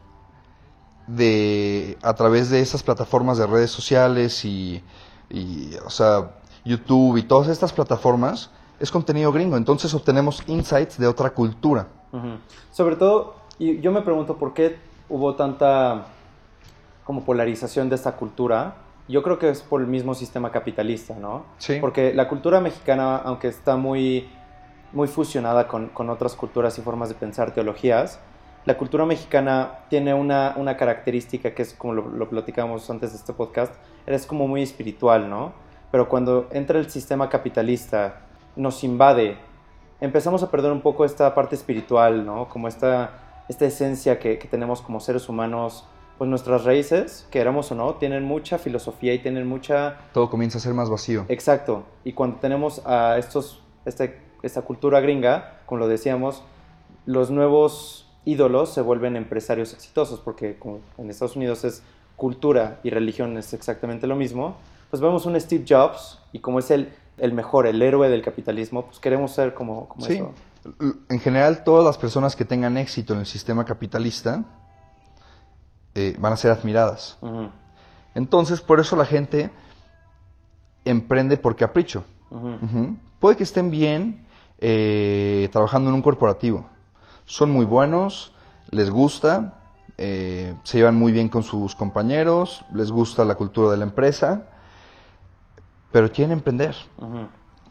de 1.08 1.98
a 2.02 2.14
través 2.14 2.50
de 2.50 2.62
esas 2.62 2.84
plataformas 2.84 3.38
de 3.38 3.46
redes 3.46 3.72
sociales 3.72 4.46
y, 4.46 4.82
y 5.30 5.76
o 5.86 5.90
sea, 5.90 6.36
YouTube 6.64 7.18
y 7.18 7.24
todas 7.24 7.50
estas 7.50 7.74
plataformas, 7.74 8.50
es 8.80 8.92
contenido 8.92 9.32
gringo. 9.32 9.58
Entonces 9.58 9.94
obtenemos 9.94 10.44
insights 10.48 10.98
de 10.98 11.08
otra 11.08 11.32
cultura. 11.32 11.88
Sobre 12.72 12.96
todo, 12.96 13.36
y 13.58 13.80
yo 13.82 13.92
me 13.92 14.02
pregunto 14.02 14.38
por 14.38 14.54
qué 14.54 14.78
hubo 15.10 15.36
tanta 15.36 16.06
como 17.04 17.24
polarización 17.24 17.90
de 17.90 17.96
esta 17.96 18.16
cultura. 18.16 18.76
Yo 19.08 19.22
creo 19.22 19.38
que 19.38 19.50
es 19.50 19.62
por 19.62 19.82
el 19.82 19.88
mismo 19.88 20.14
sistema 20.14 20.52
capitalista, 20.52 21.16
¿no? 21.16 21.46
Sí. 21.58 21.78
Porque 21.82 22.14
la 22.14 22.30
cultura 22.30 22.62
mexicana, 22.62 23.18
aunque 23.18 23.50
está 23.50 23.76
muy, 23.76 24.30
muy 24.94 25.08
fusionada 25.08 25.68
con, 25.68 25.90
con 25.90 26.10
otras 26.10 26.36
culturas 26.36 26.78
y 26.78 26.82
formas 26.82 27.10
de 27.10 27.16
pensar, 27.16 27.54
teologías, 27.54 28.20
la 28.66 28.78
cultura 28.78 29.06
mexicana 29.06 29.80
tiene 29.90 30.14
una, 30.14 30.54
una 30.56 30.78
característica 30.78 31.54
que 31.54 31.64
es 31.64 31.74
como 31.74 31.94
lo, 31.94 32.08
lo 32.08 32.30
platicamos 32.30 32.90
antes 32.90 33.12
de 33.12 33.18
este 33.18 33.34
podcast, 33.34 33.74
es 34.06 34.26
como 34.26 34.48
muy 34.48 34.62
espiritual, 34.62 35.30
¿no? 35.30 35.52
Pero 35.92 36.08
cuando 36.08 36.48
entra 36.52 36.80
el 36.80 36.90
sistema 36.90 37.30
capitalista, 37.30 38.22
nos 38.56 38.84
invade, 38.84 39.38
empezamos 40.00 40.44
a 40.44 40.50
perder 40.50 40.72
un 40.72 40.82
poco 40.82 41.04
esta 41.04 41.34
parte 41.36 41.56
espiritual, 41.56 42.26
¿no? 42.26 42.48
Como 42.48 42.68
esta, 42.68 43.44
esta 43.50 43.66
esencia 43.66 44.18
que, 44.18 44.40
que 44.40 44.48
tenemos 44.48 44.82
como 44.82 45.00
seres 45.00 45.28
humanos 45.28 45.88
pues 46.18 46.30
nuestras 46.30 46.64
raíces, 46.64 47.28
queramos 47.32 47.72
o 47.72 47.76
no, 47.76 47.96
tienen 47.96 48.24
mucha 48.24 48.58
filosofía 48.58 49.14
y 49.14 49.20
tienen 49.20 49.48
mucha... 49.48 49.98
Todo 50.14 50.30
comienza 50.30 50.58
a 50.58 50.62
ser 50.62 50.74
más 50.74 50.90
vacío. 50.90 51.26
Exacto. 51.28 51.84
Y 52.04 52.14
cuando 52.14 52.38
tenemos 52.40 52.82
a 52.86 53.18
estos, 53.18 53.62
este, 53.86 54.22
esta 54.44 54.62
cultura 54.62 55.00
gringa, 55.02 55.60
como 55.66 55.80
lo 55.80 55.88
decíamos, 55.88 56.44
los 57.06 57.32
nuevos 57.32 58.10
ídolos 58.26 58.74
se 58.74 58.82
vuelven 58.82 59.16
empresarios 59.18 59.74
exitosos, 59.74 60.20
porque 60.20 60.58
como 60.58 60.80
en 60.98 61.10
Estados 61.10 61.36
Unidos 61.36 61.64
es 61.66 61.84
cultura 62.16 62.80
y 62.84 62.90
religión 62.90 63.38
es 63.38 63.54
exactamente 63.54 64.08
lo 64.08 64.16
mismo, 64.16 64.56
pues 64.90 65.02
vemos 65.02 65.26
un 65.26 65.40
Steve 65.42 65.66
Jobs 65.68 66.20
y 66.32 66.40
como 66.40 66.60
es 66.60 66.70
el, 66.72 66.94
el 67.18 67.34
mejor, 67.34 67.66
el 67.68 67.82
héroe 67.82 68.08
del 68.10 68.22
capitalismo, 68.22 68.86
pues 68.86 69.00
queremos 69.00 69.32
ser 69.32 69.54
como, 69.54 69.90
como 69.90 70.06
Sí. 70.06 70.14
eso. 70.14 70.34
En 71.10 71.20
general, 71.20 71.64
todas 71.66 71.84
las 71.84 71.98
personas 71.98 72.38
que 72.38 72.46
tengan 72.46 72.78
éxito 72.78 73.14
en 73.14 73.20
el 73.22 73.26
sistema 73.26 73.66
capitalista 73.66 74.46
eh, 75.96 76.16
van 76.20 76.34
a 76.34 76.38
ser 76.38 76.52
admiradas. 76.52 77.18
Entonces, 78.16 78.62
por 78.62 78.80
eso 78.80 78.96
la 78.96 79.06
gente 79.06 79.52
emprende 80.86 81.38
por 81.38 81.56
capricho. 81.56 82.04
Puede 83.20 83.38
que 83.38 83.44
estén 83.44 83.70
bien 83.70 84.26
eh, 84.60 85.50
trabajando 85.52 85.90
en 85.90 85.96
un 85.96 86.02
corporativo. 86.02 86.66
Son 87.26 87.52
muy 87.52 87.66
buenos, 87.66 88.34
les 88.70 88.90
gusta, 88.90 89.62
eh, 89.98 90.56
se 90.64 90.78
llevan 90.78 90.96
muy 90.96 91.12
bien 91.12 91.30
con 91.30 91.44
sus 91.44 91.76
compañeros, 91.76 92.66
les 92.74 92.92
gusta 92.92 93.24
la 93.24 93.36
cultura 93.36 93.72
de 93.72 93.78
la 93.78 93.84
empresa, 93.84 94.48
pero 95.92 96.12
quieren 96.12 96.32
emprender. 96.32 96.76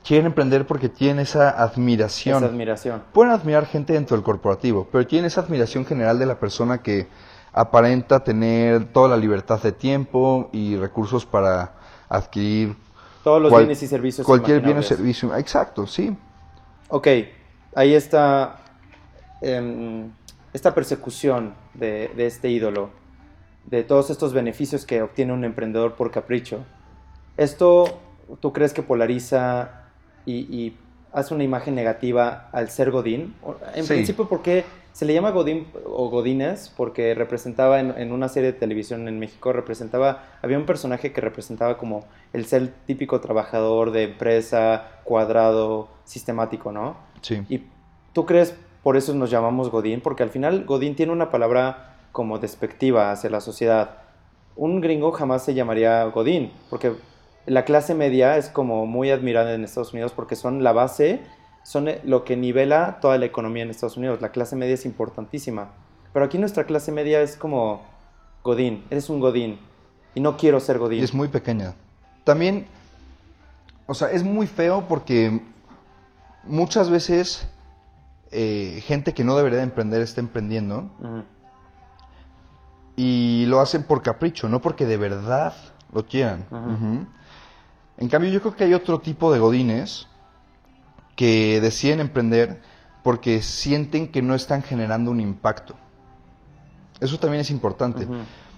Quieren 0.05 0.27
emprender 0.27 0.67
porque 0.67 0.89
tienen 0.89 1.21
esa 1.21 1.51
admiración. 1.51 2.39
Esa 2.39 2.47
admiración. 2.47 3.03
Pueden 3.13 3.33
admirar 3.33 3.67
gente 3.67 3.93
dentro 3.93 4.17
del 4.17 4.25
corporativo, 4.25 4.89
pero 4.91 5.07
tienen 5.07 5.27
esa 5.27 5.43
admiración 5.43 5.85
general 5.85 6.19
de 6.19 6.27
la 6.27 6.39
persona 6.39 6.79
que 6.79 7.09
aparenta 7.53 8.25
tener 8.25 8.87
toda 8.93 9.09
la 9.09 9.17
libertad 9.17 9.61
de 9.63 9.73
tiempo 9.73 10.49
y 10.53 10.77
recursos 10.77 11.27
para 11.27 11.73
adquirir 12.09 12.77
Todos 13.25 13.41
los 13.43 13.51
cual- 13.51 13.63
bienes 13.65 13.83
y 13.83 13.87
servicios. 13.87 14.27
cualquier 14.27 14.61
bien 14.61 14.79
o 14.79 14.83
servicio. 14.83 15.35
Exacto, 15.37 15.87
sí. 15.87 16.17
Ok, 16.89 17.07
ahí 17.75 17.95
está 17.95 18.57
em, 19.41 20.11
esta 20.53 20.75
persecución 20.75 21.55
de, 21.75 22.11
de 22.17 22.27
este 22.27 22.49
ídolo, 22.51 22.91
de 23.67 23.83
todos 23.85 24.11
estos 24.11 24.33
beneficios 24.33 24.85
que 24.85 25.03
obtiene 25.03 25.33
un 25.33 25.45
emprendedor 25.45 25.95
por 25.95 26.11
capricho. 26.11 26.65
¿Esto 27.37 28.01
tú 28.41 28.53
crees 28.53 28.73
que 28.73 28.83
polariza 28.83 29.71
y, 30.27 30.35
y 30.55 30.79
hace 31.13 31.35
una 31.35 31.45
imagen 31.45 31.75
negativa 31.75 32.49
al 32.53 32.71
ser 32.71 32.91
Godín? 32.91 33.35
En 33.75 33.85
Sí. 33.85 33.95
principio, 33.95 34.29
¿por 34.29 34.43
qué 34.43 34.65
se 34.93 35.05
le 35.05 35.15
llama 35.15 35.31
Godín 35.31 35.67
o 35.87 36.09
Godines? 36.11 36.73
Porque 36.77 37.15
representaba 37.15 37.81
en, 37.81 37.95
en 37.97 38.13
una 38.13 38.29
serie 38.29 38.53
de 38.53 38.59
televisión 38.59 39.09
en 39.09 39.19
México, 39.19 39.53
representaba, 39.53 40.25
había 40.43 40.59
un 40.59 40.67
personaje 40.67 41.13
que 41.13 41.21
representaba 41.21 41.79
como 41.79 42.05
el 42.33 42.47
ser 42.47 42.73
típico 42.87 43.21
trabajador 43.21 43.91
de 43.91 44.05
empresa, 44.05 45.01
cuadrado, 45.05 45.89
sistemático, 46.05 46.73
¿no? 46.73 46.97
Sí. 47.21 47.43
¿Y 47.49 47.63
tú 48.13 48.27
crees 48.27 48.55
por 48.83 48.97
eso 48.97 49.15
nos 49.15 49.31
llamamos 49.31 49.71
Godín? 49.71 50.01
Porque 50.01 50.23
al 50.23 50.31
final 50.31 50.65
Godín 50.65 50.97
tiene 50.97 51.13
una 51.13 51.31
palabra 51.31 51.97
como 52.13 52.39
despectiva 52.39 53.11
hacia 53.11 53.31
la 53.31 53.41
sociedad. 53.41 53.99
Un 54.55 54.81
gringo 54.81 55.13
jamás 55.13 55.45
se 55.45 55.55
llamaría 55.55 56.05
Godín, 56.05 56.53
porque 56.69 56.93
la 57.47 57.65
clase 57.65 57.95
media 57.95 58.37
es 58.37 58.49
como 58.49 58.87
muy 58.87 59.11
admirada 59.11 59.55
en 59.55 59.65
Estados 59.65 59.93
Unidos 59.93 60.13
porque 60.15 60.37
son 60.37 60.63
la 60.63 60.73
base, 60.73 61.23
son 61.63 61.89
eh, 61.89 62.01
lo 62.05 62.25
que 62.25 62.37
nivela 62.37 62.99
toda 63.01 63.19
la 63.19 63.27
economía 63.27 63.63
en 63.63 63.71
Estados 63.71 63.97
Unidos. 63.97 64.21
La 64.21 64.31
clase 64.31 64.57
media 64.57 64.75
es 64.75 64.85
importantísima. 64.85 65.71
Pero 66.13 66.25
aquí 66.25 66.39
nuestra 66.39 66.65
clase 66.65 66.93
media 66.93 67.21
es 67.23 67.37
como 67.37 67.83
Godín, 68.45 68.85
eres 68.91 69.09
un 69.09 69.21
Godín. 69.21 69.59
Y 70.15 70.21
no 70.21 70.37
quiero 70.37 70.61
ser 70.61 70.77
Y 70.77 70.79
Godín. 70.81 71.05
es 71.05 71.15
muy 71.15 71.29
pequeña. 71.29 71.75
También, 72.25 72.67
o 73.87 73.95
sea, 73.95 74.11
es 74.11 74.23
muy 74.23 74.47
feo 74.47 74.87
porque 74.89 75.41
muchas 76.45 76.91
veces 76.91 77.49
eh, 78.31 78.83
gente 78.85 79.15
que 79.15 79.25
no 79.25 79.37
debería 79.37 79.59
de 79.59 79.65
emprender 79.65 80.03
está 80.03 80.21
emprendiendo 80.21 80.91
y 82.97 83.47
lo 83.47 83.61
hacen 83.61 83.83
por 83.85 84.03
capricho, 84.03 84.49
no 84.49 84.61
porque 84.61 84.87
de 84.87 84.97
verdad 84.97 85.55
lo 85.93 86.07
quieran. 86.07 86.47
En 87.99 88.09
cambio, 88.09 88.31
yo 88.31 88.41
creo 88.41 88.57
que 88.57 88.65
hay 88.65 88.75
otro 88.75 89.01
tipo 89.01 89.33
de 89.33 89.39
godines 89.39 90.09
que 91.23 91.61
deciden 91.61 92.01
emprender 92.01 92.61
porque 93.05 93.43
sienten 93.43 94.09
que 94.09 94.23
no 94.23 94.35
están 94.35 94.61
generando 94.65 95.13
un 95.13 95.21
impacto. 95.21 95.77
Eso 96.99 97.17
también 97.17 97.43
es 97.43 97.51
importante. 97.53 98.07
ujú. 98.07 98.15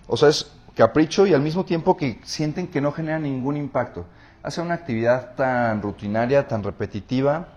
O 0.07 0.17
sea, 0.17 0.31
es 0.31 0.51
capricho 0.75 1.27
y 1.27 1.35
al 1.35 1.43
mismo 1.43 1.67
tiempo 1.67 1.95
que 1.95 2.21
sienten 2.25 2.67
que 2.69 2.81
no 2.81 2.91
genera 2.91 3.19
ningún 3.19 3.59
impacto. 3.59 4.07
Hacen 4.43 4.65
una 4.65 4.77
actividad 4.77 5.35
tan 5.35 5.83
rutinaria, 5.83 6.49
tan 6.49 6.63
repetitiva, 6.63 7.49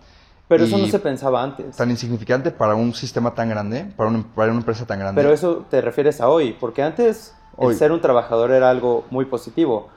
Pero 0.49 0.65
eso 0.65 0.77
no 0.77 0.87
se 0.87 0.99
pensaba 0.99 1.41
antes. 1.41 1.77
tan 1.77 1.89
insignificante 1.89 2.51
para 2.51 2.75
un 2.75 2.93
sistema 2.93 3.33
tan 3.33 3.47
grande, 3.47 3.85
para 3.95 4.09
una, 4.09 4.23
para 4.35 4.51
una 4.51 4.59
empresa 4.59 4.85
tan 4.85 4.99
grande. 4.99 5.21
Pero 5.21 5.33
eso 5.33 5.65
te 5.69 5.79
refieres 5.79 6.19
a 6.19 6.27
hoy, 6.27 6.51
porque 6.59 6.83
antes 6.83 7.33
Hoy. 7.55 7.71
el 7.71 7.79
ser 7.79 7.93
un 7.93 8.01
trabajador 8.01 8.51
era 8.51 8.69
algo 8.69 9.05
muy 9.09 9.23
positivo. 9.23 9.87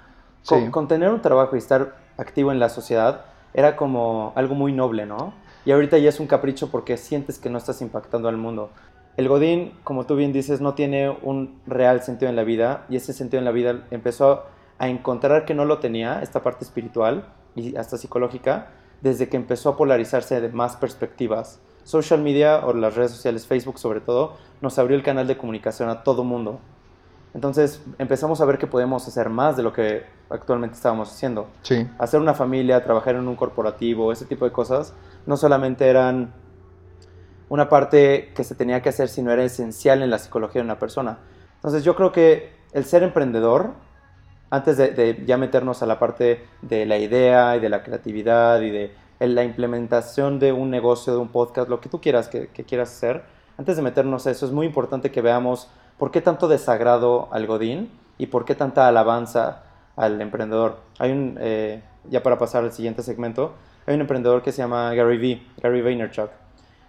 Con, 0.47 0.67
Sí. 0.67 0.71
con 0.71 0.87
tener 0.87 1.11
un 1.11 1.21
trabajo 1.21 1.57
y 1.57 1.59
estar 1.59 1.97
activo 2.17 2.53
en 2.53 2.61
la 2.61 2.69
sociedad 2.69 3.25
era 3.55 3.77
como 3.77 4.33
algo 4.37 4.55
muy 4.55 4.73
noble, 4.73 5.07
¿no? 5.07 5.35
Y 5.65 5.73
ahorita 5.73 5.99
ya 5.99 6.09
es 6.09 6.21
un 6.21 6.27
capricho 6.27 6.71
porque 6.71 6.97
sientes 6.97 7.39
que 7.39 7.51
no 7.51 7.59
estás 7.59 7.83
impactando 7.83 8.29
al 8.29 8.37
mundo. 8.37 8.71
El 9.17 9.29
Godín, 9.29 9.73
como 9.85 10.07
tú 10.07 10.17
bien 10.17 10.33
dices, 10.33 10.61
no 10.61 10.75
tiene 10.75 11.11
un 11.11 11.61
real 11.67 12.03
sentido 12.03 12.31
en 12.31 12.37
la 12.37 12.45
vida 12.45 12.87
y 12.89 12.97
ese 12.97 13.13
sentido 13.13 13.39
en 13.39 13.45
la 13.45 13.51
vida 13.51 13.87
empezó 13.91 14.45
a 14.79 14.89
encontrar 14.89 15.45
que 15.45 15.55
no 15.55 15.67
lo 15.67 15.79
tenía, 15.79 16.23
esta 16.23 16.43
parte 16.43 16.65
espiritual 16.65 17.27
y 17.55 17.77
hasta 17.77 17.99
psicológica, 17.99 18.69
desde 19.03 19.29
que 19.29 19.37
empezó 19.37 19.71
a 19.71 19.77
polarizarse 19.77 20.41
de 20.41 20.49
más 20.49 20.77
perspectivas. 20.77 21.61
Social 21.83 22.23
media 22.23 22.65
o 22.65 22.73
las 22.73 22.95
redes 22.95 23.11
sociales, 23.11 23.47
Facebook 23.47 23.79
sobre 23.79 24.01
todo, 24.01 24.37
nos 24.61 24.79
abrió 24.79 24.97
el 24.97 25.03
canal 25.03 25.27
de 25.27 25.37
comunicación 25.37 25.89
a 25.89 26.03
todo 26.03 26.25
mundo. 26.25 26.61
Entonces 27.35 27.83
empezamos 27.99 28.41
a 28.41 28.45
ver 28.45 28.59
que 28.59 28.67
podemos 28.67 29.07
hacer 29.07 29.29
más 29.29 29.57
de 29.57 29.63
lo 29.63 29.73
que 29.73 30.05
actualmente 30.29 30.77
estábamos 30.77 31.11
haciendo. 31.11 31.49
Sí, 31.63 31.89
Hacer 31.99 32.21
una 32.21 32.35
familia, 32.35 32.83
trabajar 32.83 33.15
en 33.15 33.29
un 33.29 33.37
corporativo, 33.37 34.13
ese 34.13 34.25
tipo 34.25 34.45
de 34.45 34.53
cosas, 34.53 34.95
no 35.27 35.37
solamente 35.37 35.89
eran 35.89 36.33
una 37.49 37.69
parte 37.69 38.33
que 38.35 38.45
se 38.45 38.55
tenía 38.55 38.81
que 38.83 38.89
hacer, 38.89 39.09
sino 39.09 39.33
era 39.33 39.45
esencial 39.45 40.03
en 40.03 40.11
la 40.11 40.19
psicología 40.19 40.61
de 40.61 40.67
una 40.67 40.79
persona. 40.79 41.19
Entonces 41.57 41.85
yo 41.85 41.95
creo 41.95 42.13
que 42.13 42.53
el 42.73 42.85
ser 42.85 43.03
emprendedor, 43.03 43.75
antes 44.51 44.77
de, 44.77 44.91
de 44.91 45.23
ya 45.27 45.37
meternos 45.37 45.83
a 45.83 45.87
la 45.87 45.99
parte 45.99 46.47
de 46.63 46.87
la 46.87 46.99
idea 46.99 47.57
y 47.57 47.61
de 47.61 47.69
la 47.69 47.83
creatividad 47.83 48.61
y 48.61 48.71
de 48.71 48.95
la 49.21 49.45
implementación 49.45 50.39
de 50.39 50.53
un 50.53 50.71
negocio, 50.71 51.13
de 51.13 51.19
un 51.19 51.29
podcast, 51.29 51.69
lo 51.69 51.81
que 51.81 51.89
tú 51.89 52.01
quieras 52.01 52.29
que, 52.29 52.49
que 52.49 52.65
quieras 52.65 52.91
hacer, 52.91 53.23
antes 53.59 53.77
de 53.77 53.83
meternos 53.83 54.27
a 54.27 54.31
eso 54.31 54.47
es 54.47 54.53
muy 54.53 54.67
importante 54.67 55.11
que 55.11 55.21
veamos 55.21 55.69
por 56.01 56.11
qué 56.11 56.23
tanto 56.23 56.49
desagrado 56.49 57.29
al 57.31 57.47
Godín 57.47 57.91
y 58.17 58.29
por 58.29 58.47
qué 58.47 58.55
tanta 58.55 58.89
alabanza 58.89 59.65
al 59.97 60.19
emprendedor. 60.23 60.79
Hay 60.99 61.13
un, 61.13 61.37
eh, 61.39 61.83
ya 62.09 62.23
para 62.23 62.39
pasar 62.39 62.65
al 62.65 62.73
siguiente 62.73 63.03
segmento, 63.03 63.53
hay 63.87 63.97
un 63.97 64.01
emprendedor 64.01 64.41
que 64.41 64.51
se 64.51 64.63
llama 64.63 64.95
Gary 64.95 65.19
Vee, 65.19 65.47
Gary 65.63 65.83
Vaynerchuk, 65.83 66.31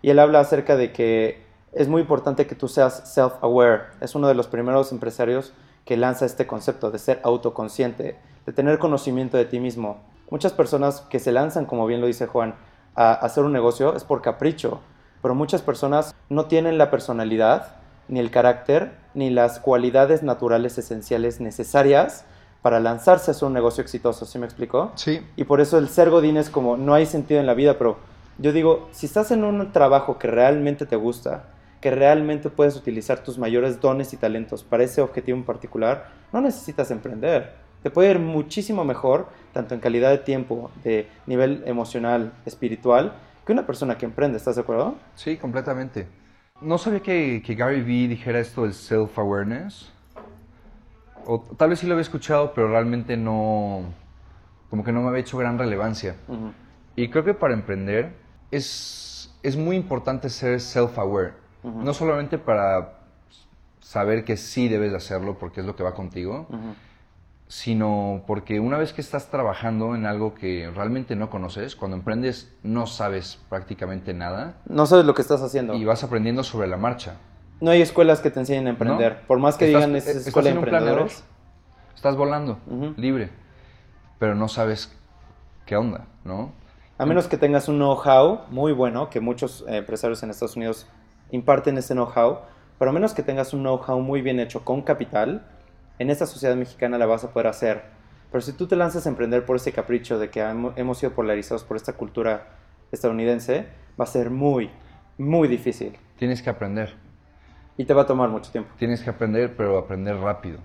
y 0.01 0.11
él 0.11 0.19
habla 0.19 0.39
acerca 0.39 0.77
de 0.77 0.93
que 0.93 1.43
es 1.73 1.89
muy 1.89 2.03
importante 2.03 2.47
que 2.47 2.55
tú 2.55 2.69
seas 2.69 3.17
self-aware. 3.17 3.87
Es 3.99 4.15
uno 4.15 4.29
de 4.29 4.33
los 4.33 4.47
primeros 4.47 4.93
empresarios 4.93 5.51
que 5.83 5.97
lanza 5.97 6.25
este 6.25 6.47
concepto 6.47 6.89
de 6.89 6.97
ser 6.97 7.19
autoconsciente, 7.25 8.15
de 8.45 8.53
tener 8.53 8.79
conocimiento 8.79 9.35
de 9.35 9.43
ti 9.43 9.59
mismo. 9.59 9.97
Muchas 10.29 10.53
personas 10.53 11.01
que 11.01 11.19
se 11.19 11.33
lanzan, 11.33 11.65
como 11.65 11.85
bien 11.85 11.99
lo 11.99 12.07
dice 12.07 12.27
Juan, 12.27 12.55
a 12.95 13.11
hacer 13.11 13.43
un 13.43 13.51
negocio 13.51 13.93
es 13.93 14.05
por 14.05 14.21
capricho, 14.21 14.79
pero 15.21 15.35
muchas 15.35 15.61
personas 15.61 16.15
no 16.29 16.45
tienen 16.45 16.77
la 16.77 16.89
personalidad, 16.89 17.75
ni 18.07 18.21
el 18.21 18.31
carácter, 18.31 19.00
ni 19.13 19.29
las 19.29 19.59
cualidades 19.59 20.23
naturales 20.23 20.77
esenciales 20.77 21.39
necesarias 21.39 22.25
para 22.61 22.79
lanzarse 22.79 23.31
a 23.31 23.33
hacer 23.33 23.47
un 23.47 23.53
negocio 23.53 23.81
exitoso. 23.81 24.25
¿Sí 24.25 24.37
me 24.37 24.45
explicó? 24.45 24.91
sí, 24.95 25.21
Y 25.35 25.45
por 25.45 25.61
eso 25.61 25.77
el 25.77 25.89
ser 25.89 26.09
Godín 26.09 26.37
es 26.37 26.49
como, 26.49 26.77
no 26.77 26.93
hay 26.93 27.05
sentido 27.05 27.39
en 27.39 27.47
la 27.47 27.53
vida, 27.53 27.77
pero 27.77 27.97
yo 28.37 28.51
digo, 28.53 28.87
si 28.91 29.05
estás 29.05 29.31
en 29.31 29.43
un 29.43 29.71
trabajo 29.71 30.17
que 30.17 30.27
realmente 30.27 30.85
te 30.85 30.95
gusta, 30.95 31.45
que 31.81 31.91
realmente 31.91 32.49
puedes 32.49 32.75
utilizar 32.75 33.23
tus 33.23 33.37
mayores 33.39 33.81
dones 33.81 34.13
y 34.13 34.17
talentos 34.17 34.63
para 34.63 34.83
ese 34.83 35.01
objetivo 35.01 35.37
en 35.37 35.43
particular, 35.43 36.11
no 36.31 36.39
necesitas 36.41 36.91
emprender. 36.91 37.53
Te 37.81 37.89
puede 37.89 38.11
ir 38.11 38.19
muchísimo 38.19 38.85
mejor, 38.85 39.27
tanto 39.53 39.73
en 39.73 39.79
calidad 39.79 40.11
de 40.11 40.19
tiempo, 40.19 40.69
de 40.83 41.07
nivel 41.25 41.63
emocional, 41.65 42.31
espiritual, 42.45 43.13
que 43.45 43.51
una 43.51 43.65
persona 43.65 43.97
que 43.97 44.05
emprende, 44.05 44.37
¿estás 44.37 44.55
de 44.55 44.61
acuerdo? 44.61 44.95
sí, 45.15 45.37
completamente. 45.37 46.07
No 46.61 46.77
sabía 46.77 47.01
que, 47.01 47.41
que 47.45 47.55
Gary 47.55 47.81
Vee 47.81 48.07
dijera 48.07 48.39
esto 48.39 48.63
del 48.63 48.73
self-awareness. 48.73 49.91
O 51.25 51.41
tal 51.57 51.69
vez 51.69 51.79
sí 51.79 51.87
lo 51.87 51.93
había 51.93 52.01
escuchado, 52.01 52.53
pero 52.53 52.67
realmente 52.69 53.17
no, 53.17 53.85
como 54.69 54.83
que 54.83 54.91
no 54.91 55.01
me 55.01 55.09
había 55.09 55.21
hecho 55.21 55.37
gran 55.37 55.57
relevancia. 55.57 56.15
Ujú. 56.27 56.53
Y 56.95 57.09
creo 57.09 57.23
que 57.23 57.33
para 57.33 57.53
emprender 57.53 58.15
es, 58.51 59.33
es 59.43 59.57
muy 59.57 59.75
importante 59.75 60.29
ser 60.29 60.59
self-aware. 60.59 61.33
No 61.63 61.93
solamente 61.93 62.39
para 62.39 62.93
saber 63.81 64.23
que 64.23 64.35
sí 64.35 64.67
debes 64.67 64.91
de 64.91 64.97
hacerlo 64.97 65.37
porque 65.37 65.59
es 65.59 65.65
lo 65.65 65.75
que 65.75 65.83
va 65.83 65.93
contigo, 65.93 66.47
Ujú. 66.49 66.73
Sino 67.55 68.23
porque 68.27 68.61
una 68.61 68.77
vez 68.77 68.93
que 68.93 69.01
estás 69.01 69.27
trabajando 69.29 69.93
en 69.93 70.05
algo 70.05 70.33
que 70.33 70.71
realmente 70.73 71.17
no 71.17 71.29
conoces, 71.29 71.75
cuando 71.75 71.97
emprendes 71.97 72.49
no 72.63 72.87
sabes 72.87 73.41
prácticamente 73.49 74.13
nada 74.13 74.53
No 74.69 74.85
sabes 74.85 75.03
lo 75.03 75.13
que 75.13 75.21
estás 75.21 75.41
haciendo. 75.41 75.73
y 75.73 75.83
vas 75.83 76.01
aprendiendo 76.05 76.43
sobre 76.45 76.69
la 76.69 76.77
marcha. 76.77 77.15
No 77.59 77.71
hay 77.71 77.81
escuelas 77.81 78.21
que 78.21 78.31
te 78.31 78.39
enseñen 78.39 78.67
a 78.67 78.69
emprender. 78.69 79.17
¿no? 79.23 79.27
Por 79.27 79.39
más 79.39 79.57
que 79.57 79.65
Estás- 79.67 79.81
digan 79.85 79.95
es 79.97 80.07
escuela 80.07 80.49
de 80.49 80.55
emprendedores. 80.55 81.25
Estás 81.93 82.15
volando, 82.15 82.57
libre, 82.95 83.31
pero 84.17 84.33
no 84.33 84.47
sabes 84.47 84.97
qué 85.65 85.75
onda, 85.75 86.05
¿no? 86.23 86.53
A 86.97 87.05
menos 87.05 87.27
que 87.27 87.35
tengas 87.35 87.67
un 87.67 87.75
know-how 87.79 88.43
muy 88.49 88.71
bueno, 88.71 89.09
que 89.09 89.19
muchos 89.19 89.65
eh, 89.67 89.75
empresarios 89.75 90.23
en 90.23 90.29
Estados 90.29 90.55
Unidos 90.55 90.87
imparten 91.31 91.77
ese 91.77 91.95
know-how, 91.95 92.39
pero 92.79 92.91
a 92.91 92.93
menos 92.93 93.13
que 93.13 93.23
tengas 93.23 93.53
un 93.53 93.59
know-how 93.63 93.99
muy 93.99 94.21
bien 94.21 94.39
hecho 94.39 94.63
con 94.63 94.81
capital, 94.83 95.45
en 96.01 96.09
esta 96.09 96.25
sociedad 96.25 96.55
mexicana 96.55 96.97
la 96.97 97.05
vas 97.05 97.23
a 97.23 97.31
poder 97.31 97.47
hacer. 97.47 97.83
Pero 98.31 98.41
si 98.41 98.53
tú 98.53 98.65
te 98.67 98.75
lanzas 98.75 99.05
a 99.05 99.09
emprender 99.09 99.45
por 99.45 99.55
ese 99.57 99.71
capricho 99.71 100.17
de 100.17 100.29
que 100.29 100.41
hemo- 100.41 100.73
hemos 100.75 100.97
sido 100.97 101.11
polarizados 101.13 101.63
por 101.63 101.77
esta 101.77 101.93
cultura 101.93 102.47
estadounidense, 102.91 103.67
va 103.99 104.05
a 104.05 104.07
ser 104.07 104.29
muy, 104.31 104.71
muy 105.17 105.47
difícil. 105.47 105.97
Tienes 106.17 106.41
que 106.41 106.49
aprender, 106.49 106.95
Y 107.77 107.85
te 107.85 107.93
va 107.93 108.01
a 108.03 108.05
tomar 108.07 108.29
mucho 108.29 108.51
tiempo. 108.51 108.69
tienes 108.77 109.01
que 109.03 109.09
aprender, 109.11 109.55
pero 109.55 109.77
aprender 109.77 110.15
rápido. 110.17 110.59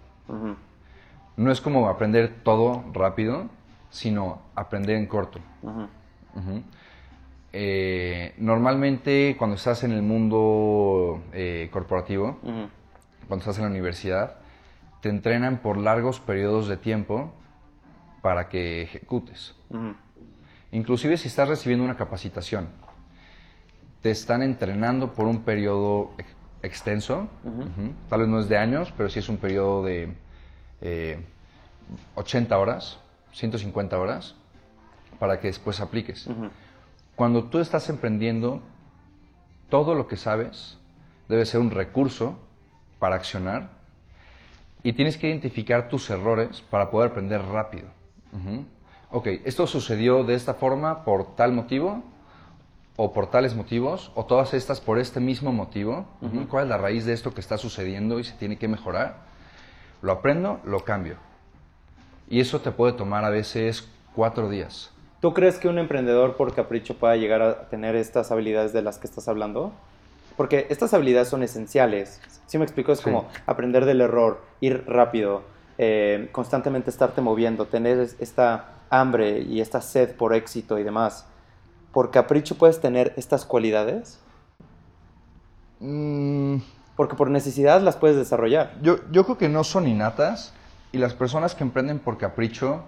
No 1.36 1.50
es 1.52 1.60
como 1.60 1.88
aprender 1.88 2.32
todo 2.42 2.82
rápido, 2.94 3.48
sino 3.90 4.40
aprender 4.54 4.96
en 4.96 5.06
corto. 5.06 5.38
Eh, 7.52 8.34
normalmente 8.38 9.34
cuando 9.38 9.56
estás 9.56 9.82
en 9.84 9.92
el 9.92 10.02
mundo 10.02 11.22
eh, 11.32 11.68
corporativo, 11.72 12.38
cuando 13.28 13.38
estás 13.42 13.56
en 13.58 13.64
la 13.64 13.70
universidad, 13.70 14.36
te 15.06 15.10
entrenan 15.10 15.58
por 15.58 15.76
largos 15.78 16.18
periodos 16.18 16.66
de 16.66 16.76
tiempo 16.76 17.32
para 18.22 18.48
que 18.48 18.82
ejecutes. 18.82 19.54
ujú. 19.70 19.94
Inclusive 20.72 21.16
si 21.16 21.28
estás 21.28 21.48
recibiendo 21.48 21.84
una 21.84 21.96
capacitación, 21.96 22.66
te 24.02 24.10
están 24.10 24.42
entrenando 24.42 25.12
por 25.12 25.26
un 25.26 25.42
periodo 25.42 26.10
ex- 26.18 26.34
extenso, 26.62 27.28
ujú. 27.44 27.92
tal 28.10 28.20
vez 28.20 28.28
no 28.28 28.40
es 28.40 28.48
de 28.48 28.58
años, 28.58 28.92
pero 28.96 29.08
sí 29.08 29.20
es 29.20 29.28
un 29.28 29.36
periodo 29.36 29.84
de 29.84 30.12
eh, 30.80 31.24
80 32.16 32.58
horas, 32.58 32.98
150 33.30 33.96
horas, 34.00 34.34
para 35.20 35.38
que 35.38 35.46
después 35.46 35.78
apliques. 35.80 36.28
Cuando 37.14 37.44
tú 37.44 37.60
estás 37.60 37.88
emprendiendo, 37.88 38.60
todo 39.70 39.94
lo 39.94 40.08
que 40.08 40.16
sabes 40.16 40.78
debe 41.28 41.46
ser 41.46 41.60
un 41.60 41.70
recurso 41.70 42.36
para 42.98 43.14
accionar 43.14 43.75
y 44.82 44.92
tienes 44.92 45.16
que 45.18 45.28
identificar 45.28 45.88
tus 45.88 46.08
errores 46.10 46.62
para 46.70 46.90
poder 46.90 47.10
aprender 47.10 47.42
rápido. 47.42 47.88
Ujú. 48.32 48.64
Ok, 49.10 49.26
esto 49.44 49.66
sucedió 49.66 50.24
de 50.24 50.34
esta 50.34 50.54
forma 50.54 51.04
por 51.04 51.36
tal 51.36 51.52
motivo 51.52 52.02
o 52.96 53.12
por 53.12 53.28
tales 53.30 53.54
motivos 53.54 54.10
o 54.14 54.24
todas 54.26 54.54
estas 54.54 54.80
por 54.80 54.98
este 54.98 55.20
mismo 55.20 55.52
motivo. 55.52 56.06
Ujú. 56.20 56.48
¿Cuál 56.48 56.64
es 56.64 56.70
la 56.70 56.78
raíz 56.78 57.04
de 57.04 57.12
esto 57.12 57.32
que 57.34 57.40
está 57.40 57.58
sucediendo 57.58 58.18
y 58.18 58.24
se 58.24 58.34
tiene 58.34 58.56
que 58.58 58.68
mejorar? 58.68 59.16
Lo 60.02 60.12
aprendo, 60.12 60.60
lo 60.64 60.84
cambio. 60.84 61.16
Y 62.28 62.40
eso 62.40 62.60
te 62.60 62.70
puede 62.72 62.92
tomar 62.92 63.24
a 63.24 63.30
veces 63.30 63.88
cuatro 64.14 64.48
días. 64.48 64.90
¿Tú 65.20 65.32
crees 65.32 65.58
que 65.58 65.68
un 65.68 65.78
emprendedor 65.78 66.36
por 66.36 66.54
capricho 66.54 66.96
pueda 66.98 67.16
llegar 67.16 67.42
a 67.42 67.68
tener 67.68 67.96
estas 67.96 68.30
habilidades 68.30 68.72
de 68.72 68.82
las 68.82 68.98
que 68.98 69.06
estás 69.06 69.28
hablando? 69.28 69.72
Porque 70.36 70.66
estas 70.68 70.92
habilidades 70.92 71.28
son 71.28 71.42
esenciales. 71.42 72.20
Si 72.46 72.58
me 72.58 72.64
explico, 72.64 72.92
es 72.92 72.98
Sí. 72.98 73.04
como 73.04 73.26
aprender 73.46 73.86
del 73.86 74.00
error, 74.02 74.42
ir 74.60 74.84
rápido, 74.86 75.42
eh, 75.78 76.28
constantemente 76.32 76.90
estarte 76.90 77.20
moviendo, 77.20 77.66
tener 77.66 77.98
es- 77.98 78.16
esta 78.18 78.72
hambre 78.90 79.40
y 79.40 79.60
esta 79.60 79.80
sed 79.80 80.14
por 80.16 80.34
éxito 80.34 80.78
y 80.78 80.82
demás. 80.84 81.26
¿Por 81.92 82.10
capricho 82.10 82.56
puedes 82.56 82.80
tener 82.80 83.12
estas 83.16 83.44
cualidades? 83.44 84.20
Mm, 85.80 86.56
Porque 86.96 87.14
por 87.14 87.28
necesidad 87.30 87.82
las 87.82 87.96
puedes 87.96 88.16
desarrollar. 88.16 88.74
Yo, 88.80 88.96
yo 89.10 89.24
creo 89.24 89.36
que 89.36 89.48
no 89.50 89.64
son 89.64 89.86
innatas 89.86 90.54
y 90.92 90.98
las 90.98 91.12
personas 91.12 91.54
que 91.54 91.62
emprenden 91.62 91.98
por 91.98 92.16
capricho, 92.16 92.82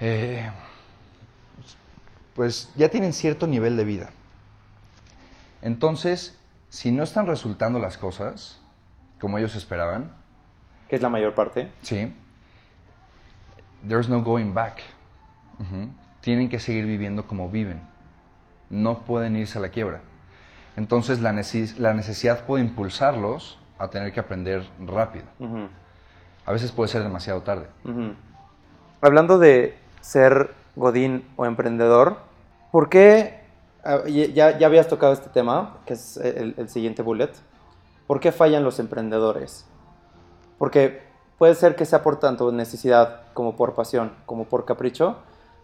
eh, 0.00 0.48
pues 2.34 2.70
ya 2.76 2.88
tienen 2.90 3.12
cierto 3.12 3.46
nivel 3.48 3.76
de 3.76 3.84
vida. 3.84 4.10
Entonces, 5.62 6.38
si 6.68 6.92
no 6.92 7.02
están 7.02 7.26
resultando 7.26 7.78
las 7.78 7.98
cosas 7.98 8.60
como 9.24 9.38
ellos 9.38 9.56
esperaban, 9.56 10.10
Que 10.86 10.96
es 10.96 11.02
la 11.02 11.08
mayor 11.08 11.34
parte. 11.34 11.72
sí, 11.80 12.12
there's 13.88 14.06
no 14.06 14.22
going 14.22 14.52
back. 14.52 14.82
Ujú. 15.58 15.88
Tienen 16.20 16.50
que 16.50 16.58
seguir 16.60 16.84
viviendo 16.84 17.26
como 17.26 17.48
viven. 17.48 17.80
No 18.68 18.98
pueden 19.06 19.34
irse 19.36 19.56
a 19.58 19.62
la 19.62 19.70
quiebra. 19.70 20.00
Entonces 20.76 21.20
la, 21.22 21.32
neces- 21.32 21.76
la 21.78 21.94
necesidad 21.94 22.44
puede 22.44 22.64
impulsarlos 22.64 23.58
a 23.78 23.88
tener 23.88 24.12
que 24.12 24.20
aprender 24.20 24.68
rápido. 24.78 25.24
Ujú. 25.38 25.68
A 26.44 26.52
veces 26.52 26.70
puede 26.70 26.88
ser 26.88 27.02
demasiado 27.02 27.40
tarde. 27.42 27.66
Ujú. 27.84 28.12
Hablando 29.00 29.38
de 29.38 29.74
ser 30.02 30.52
godín 30.76 31.24
o 31.36 31.46
emprendedor, 31.46 32.18
¿por 32.72 32.90
qué, 32.90 33.40
ah, 33.84 34.00
ya, 34.06 34.58
ya 34.58 34.66
habías 34.66 34.88
tocado 34.88 35.14
este 35.14 35.30
tema, 35.30 35.78
que 35.86 35.94
es 35.94 36.18
el, 36.18 36.54
el 36.58 36.68
siguiente 36.68 37.00
bullet, 37.00 37.30
¿por 38.06 38.20
qué 38.20 38.32
fallan 38.32 38.64
los 38.64 38.78
emprendedores? 38.78 39.66
Porque 40.58 41.02
puede 41.38 41.54
ser 41.54 41.76
que 41.76 41.84
sea 41.84 42.02
por 42.02 42.20
tanto 42.20 42.52
necesidad 42.52 43.22
como 43.34 43.56
por 43.56 43.74
pasión, 43.74 44.12
como 44.26 44.44
por 44.44 44.64
capricho. 44.64 45.16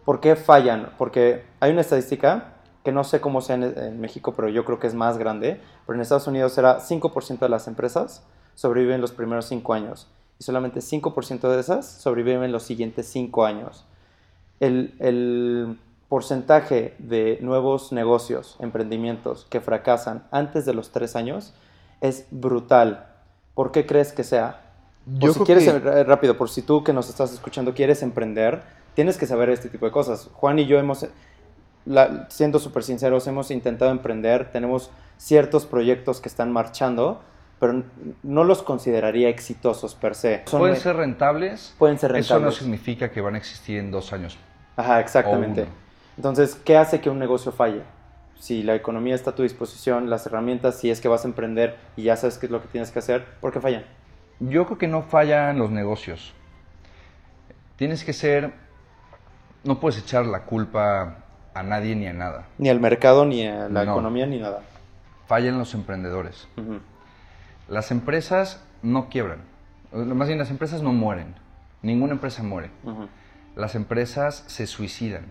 ¿Por 0.04 0.20
qué 0.20 0.36
fallan? 0.36 0.92
Porque 0.98 1.44
hay 1.60 1.72
una 1.72 1.80
estadística 1.80 2.54
que 2.84 2.92
no 2.92 3.04
sé 3.04 3.20
cómo 3.20 3.40
sea 3.40 3.56
en, 3.56 3.78
en 3.78 4.00
México, 4.00 4.32
pero 4.34 4.48
yo 4.48 4.64
creo 4.64 4.78
que 4.78 4.86
es 4.86 4.94
más 4.94 5.18
grande, 5.18 5.60
pero 5.86 5.96
en 5.96 6.02
Estados 6.02 6.26
Unidos 6.26 6.56
era 6.56 6.80
5% 6.80 7.38
de 7.38 7.48
las 7.48 7.68
empresas 7.68 8.24
sobreviven 8.60 9.00
los 9.00 9.12
primeros 9.12 9.46
5 9.46 9.72
años 9.72 10.06
y 10.38 10.44
solamente 10.44 10.80
5% 10.80 11.48
de 11.48 11.60
esas 11.60 11.86
sobreviven 11.86 12.52
los 12.52 12.62
siguientes 12.62 13.06
5 13.06 13.46
años. 13.46 13.86
El, 14.58 14.94
el 14.98 15.78
porcentaje 16.10 16.94
de 16.98 17.38
nuevos 17.40 17.92
negocios, 17.92 18.56
emprendimientos 18.60 19.46
que 19.48 19.62
fracasan 19.62 20.26
antes 20.30 20.66
de 20.66 20.74
los 20.74 20.90
3 20.90 21.16
años 21.16 21.54
es 22.00 22.26
brutal. 22.30 23.06
¿Por 23.54 23.72
qué 23.72 23.86
crees 23.86 24.12
que 24.12 24.24
sea? 24.24 24.60
Por 25.04 25.18
Yo 25.20 25.32
si 25.32 25.40
quieres, 25.40 25.64
que- 25.64 25.88
eh, 25.88 26.04
rápido, 26.04 26.36
por 26.36 26.48
si 26.50 26.62
tú 26.62 26.84
que 26.84 26.92
nos 26.92 27.08
estás 27.08 27.32
escuchando 27.32 27.74
quieres 27.74 28.02
emprender, 28.02 28.62
tienes 28.94 29.16
que 29.16 29.26
saber 29.26 29.50
este 29.50 29.68
tipo 29.68 29.86
de 29.86 29.92
cosas. 29.92 30.28
Juan 30.34 30.58
y 30.58 30.66
yo 30.66 30.78
hemos, 30.78 31.06
la- 31.86 32.28
siendo 32.30 32.58
súper 32.58 32.82
sinceros, 32.82 33.26
hemos 33.26 33.50
intentado 33.50 33.90
emprender, 33.90 34.50
tenemos 34.52 34.90
ciertos 35.16 35.66
proyectos 35.66 36.20
que 36.20 36.28
están 36.28 36.52
marchando, 36.52 37.22
pero 37.58 37.82
no 38.22 38.44
los 38.44 38.62
consideraría 38.62 39.28
exitosos 39.28 39.94
per 39.94 40.14
se. 40.14 40.42
Son- 40.46 40.60
Pueden 40.60 40.76
ser 40.76 40.96
rentables. 40.96 41.74
pueden 41.78 41.98
ser 41.98 42.10
Eso 42.16 42.34
no 42.34 42.38
rentables. 42.40 42.58
significa 42.58 43.10
que 43.10 43.20
van 43.20 43.34
a 43.34 43.38
existir 43.38 43.78
en 43.78 43.90
dos 43.90 44.12
años. 44.12 44.38
Ajá, 44.76 45.00
exactamente. 45.00 45.66
Entonces, 46.16 46.54
¿qué 46.54 46.76
hace 46.76 47.00
que 47.00 47.10
un 47.10 47.18
negocio 47.18 47.52
falle? 47.52 47.82
Si 48.40 48.62
la 48.62 48.74
economía 48.74 49.14
está 49.14 49.30
a 49.30 49.34
tu 49.34 49.42
disposición, 49.42 50.08
las 50.08 50.24
herramientas, 50.26 50.78
si 50.80 50.90
es 50.90 51.00
que 51.02 51.08
vas 51.08 51.24
a 51.24 51.28
emprender 51.28 51.76
y 51.96 52.04
ya 52.04 52.16
sabes 52.16 52.38
qué 52.38 52.46
es 52.46 52.52
lo 52.52 52.62
que 52.62 52.68
tienes 52.68 52.90
que 52.90 52.98
hacer, 52.98 53.26
¿por 53.40 53.52
qué 53.52 53.60
fallan? 53.60 53.84
Yo 54.40 54.64
creo 54.64 54.78
que 54.78 54.88
no 54.88 55.02
fallan 55.02 55.58
los 55.58 55.70
negocios. 55.70 56.32
Tienes 57.76 58.02
que 58.02 58.14
ser... 58.14 58.52
No 59.62 59.78
puedes 59.78 59.98
echar 60.02 60.24
la 60.24 60.44
culpa 60.44 61.18
a 61.52 61.62
nadie 61.62 61.94
ni 61.94 62.06
a 62.06 62.14
nada. 62.14 62.46
Ni 62.56 62.70
al 62.70 62.80
mercado, 62.80 63.26
ni 63.26 63.46
a 63.46 63.68
la 63.68 63.84
No. 63.84 63.92
economía, 63.92 64.24
ni 64.26 64.38
nada. 64.38 64.62
Fallan 65.26 65.58
los 65.58 65.74
emprendedores. 65.74 66.48
Las 67.68 67.90
empresas 67.90 68.64
no 68.82 69.10
quiebran. 69.10 69.40
Más 69.92 70.28
bien, 70.28 70.38
las 70.38 70.50
empresas 70.50 70.80
no 70.82 70.94
mueren. 70.94 71.34
Ninguna 71.82 72.14
empresa 72.14 72.42
muere. 72.42 72.70
Las 73.54 73.74
empresas 73.74 74.44
se 74.46 74.66
suicidan. 74.66 75.26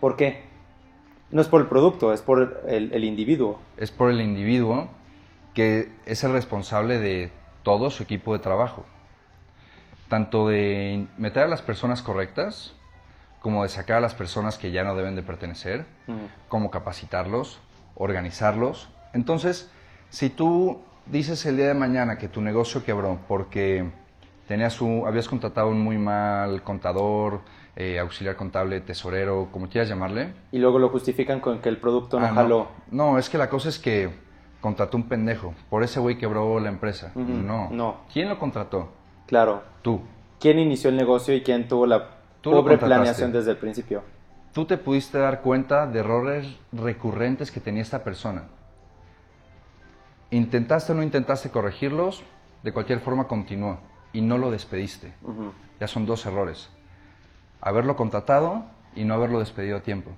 ¿Por 0.00 0.16
qué? 0.16 0.49
No 1.30 1.40
es 1.40 1.48
por 1.48 1.60
el 1.60 1.68
producto, 1.68 2.12
es 2.12 2.22
por 2.22 2.62
el, 2.66 2.92
el 2.92 3.04
individuo. 3.04 3.58
Es 3.76 3.90
por 3.90 4.10
el 4.10 4.20
individuo 4.20 4.88
que 5.54 5.90
es 6.06 6.24
el 6.24 6.32
responsable 6.32 6.98
de 6.98 7.30
todo 7.62 7.90
su 7.90 8.02
equipo 8.02 8.32
de 8.32 8.38
trabajo. 8.40 8.84
Tanto 10.08 10.48
de 10.48 11.06
meter 11.18 11.44
a 11.44 11.48
las 11.48 11.62
personas 11.62 12.02
correctas, 12.02 12.74
como 13.40 13.62
de 13.62 13.68
sacar 13.68 13.98
a 13.98 14.00
las 14.00 14.14
personas 14.14 14.58
que 14.58 14.70
ya 14.70 14.84
no 14.84 14.94
deben 14.96 15.14
de 15.14 15.22
pertenecer, 15.22 15.86
Ujú. 16.08 16.18
como 16.48 16.70
capacitarlos 16.70 17.60
organizarlos. 18.00 18.88
Entonces, 19.12 19.70
si 20.08 20.30
tú 20.30 20.80
dices 21.06 21.44
el 21.46 21.56
día 21.58 21.68
de 21.68 21.74
mañana 21.74 22.16
que 22.18 22.28
tu 22.28 22.40
negocio 22.40 22.82
quebró 22.84 23.18
porque 23.28 23.90
tenías 24.50 24.80
un, 24.80 25.04
habías 25.06 25.28
contratado 25.28 25.68
un 25.68 25.80
muy 25.80 25.96
mal 25.96 26.64
contador, 26.64 27.42
eh, 27.76 28.00
auxiliar 28.00 28.34
contable, 28.34 28.80
tesorero, 28.80 29.48
como 29.52 29.68
quieras 29.68 29.88
llamarle. 29.88 30.32
Y 30.50 30.58
luego 30.58 30.80
lo 30.80 30.88
justifican 30.88 31.38
con 31.38 31.60
que 31.60 31.68
el 31.68 31.76
producto 31.76 32.18
no 32.18 32.26
Ah, 32.26 32.30
jaló. 32.34 32.66
No, 32.90 33.16
es 33.16 33.30
que 33.30 33.38
la 33.38 33.48
cosa 33.48 33.68
es 33.68 33.78
que 33.78 34.10
contrató 34.60 34.96
un 34.96 35.04
pendejo. 35.04 35.54
Por 35.68 35.84
ese 35.84 36.00
güey 36.00 36.18
quebró 36.18 36.58
la 36.58 36.68
empresa. 36.68 37.12
No. 37.14 37.70
no. 37.70 37.98
¿Quién 38.12 38.28
lo 38.28 38.40
contrató? 38.40 38.88
Claro. 39.28 39.62
Tú. 39.82 40.00
¿Quién 40.40 40.58
inició 40.58 40.90
el 40.90 40.96
negocio 40.96 41.32
y 41.32 41.42
quién 41.42 41.68
tuvo 41.68 41.86
la 41.86 42.08
Tú 42.40 42.50
pobre 42.50 42.76
planeación 42.76 43.30
desde 43.30 43.52
el 43.52 43.56
principio? 43.56 44.02
Tú 44.52 44.64
te 44.64 44.78
pudiste 44.78 45.18
dar 45.18 45.42
cuenta 45.42 45.86
de 45.86 46.00
errores 46.00 46.56
recurrentes 46.72 47.52
que 47.52 47.60
tenía 47.60 47.82
esta 47.82 48.02
persona. 48.02 48.48
Intentaste 50.32 50.90
o 50.90 50.96
no 50.96 51.04
intentaste 51.04 51.50
corregirlos, 51.50 52.24
de 52.64 52.72
cualquier 52.72 52.98
forma 52.98 53.28
continuó 53.28 53.78
y 54.12 54.20
no 54.20 54.38
lo 54.38 54.50
despediste. 54.50 55.12
Ya 55.78 55.86
son 55.86 56.06
dos 56.06 56.26
errores. 56.26 56.70
Haberlo 57.60 57.96
contratado 57.96 58.64
y 58.94 59.04
no 59.04 59.14
haberlo 59.14 59.38
despedido 59.38 59.78
a 59.78 59.80
tiempo. 59.80 60.10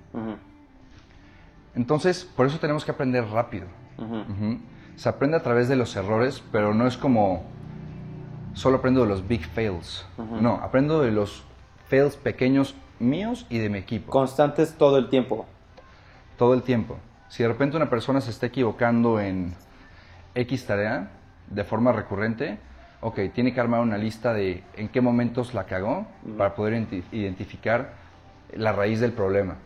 Entonces, 1.75 2.23
por 2.23 2.45
eso 2.47 2.59
tenemos 2.59 2.85
que 2.85 2.91
aprender 2.91 3.25
rápido. 3.27 3.65
Se 4.95 5.09
aprende 5.09 5.37
a 5.37 5.43
través 5.43 5.67
de 5.67 5.75
los 5.75 5.95
errores, 5.95 6.43
pero 6.51 6.73
no 6.73 6.87
es 6.87 6.97
como 6.97 7.43
solo 8.53 8.77
aprendo 8.77 9.01
de 9.01 9.07
los 9.07 9.27
big 9.27 9.45
fails. 9.45 10.05
No, 10.39 10.55
aprendo 10.55 11.01
de 11.01 11.11
los 11.11 11.43
fails 11.87 12.15
pequeños 12.15 12.75
míos 12.99 13.45
y 13.49 13.57
de 13.57 13.69
mi 13.69 13.79
equipo. 13.79 14.11
Constantes 14.11 14.75
todo 14.77 14.97
el 14.97 15.09
tiempo. 15.09 15.45
todo 16.37 16.53
el 16.53 16.63
tiempo. 16.63 16.97
Si 17.29 17.43
de 17.43 17.49
repente 17.49 17.77
una 17.77 17.89
persona 17.89 18.21
se 18.21 18.29
está 18.31 18.47
equivocando 18.47 19.19
en 19.19 19.53
X 20.35 20.65
tarea 20.65 21.11
de 21.47 21.63
forma 21.63 21.91
recurrente, 21.91 22.59
ok, 23.03 23.19
tiene 23.33 23.53
que 23.53 23.59
armar 23.59 23.81
una 23.81 23.97
lista 23.97 24.33
de 24.33 24.63
en 24.75 24.89
qué 24.89 25.01
momentos 25.01 25.53
la 25.53 25.65
cagó 25.65 26.07
para 26.37 26.55
poder 26.55 26.73
identi- 26.73 27.03
identificar 27.11 27.93
la 28.55 28.71
raíz 28.71 28.99
del 28.99 29.11
problema 29.11 29.57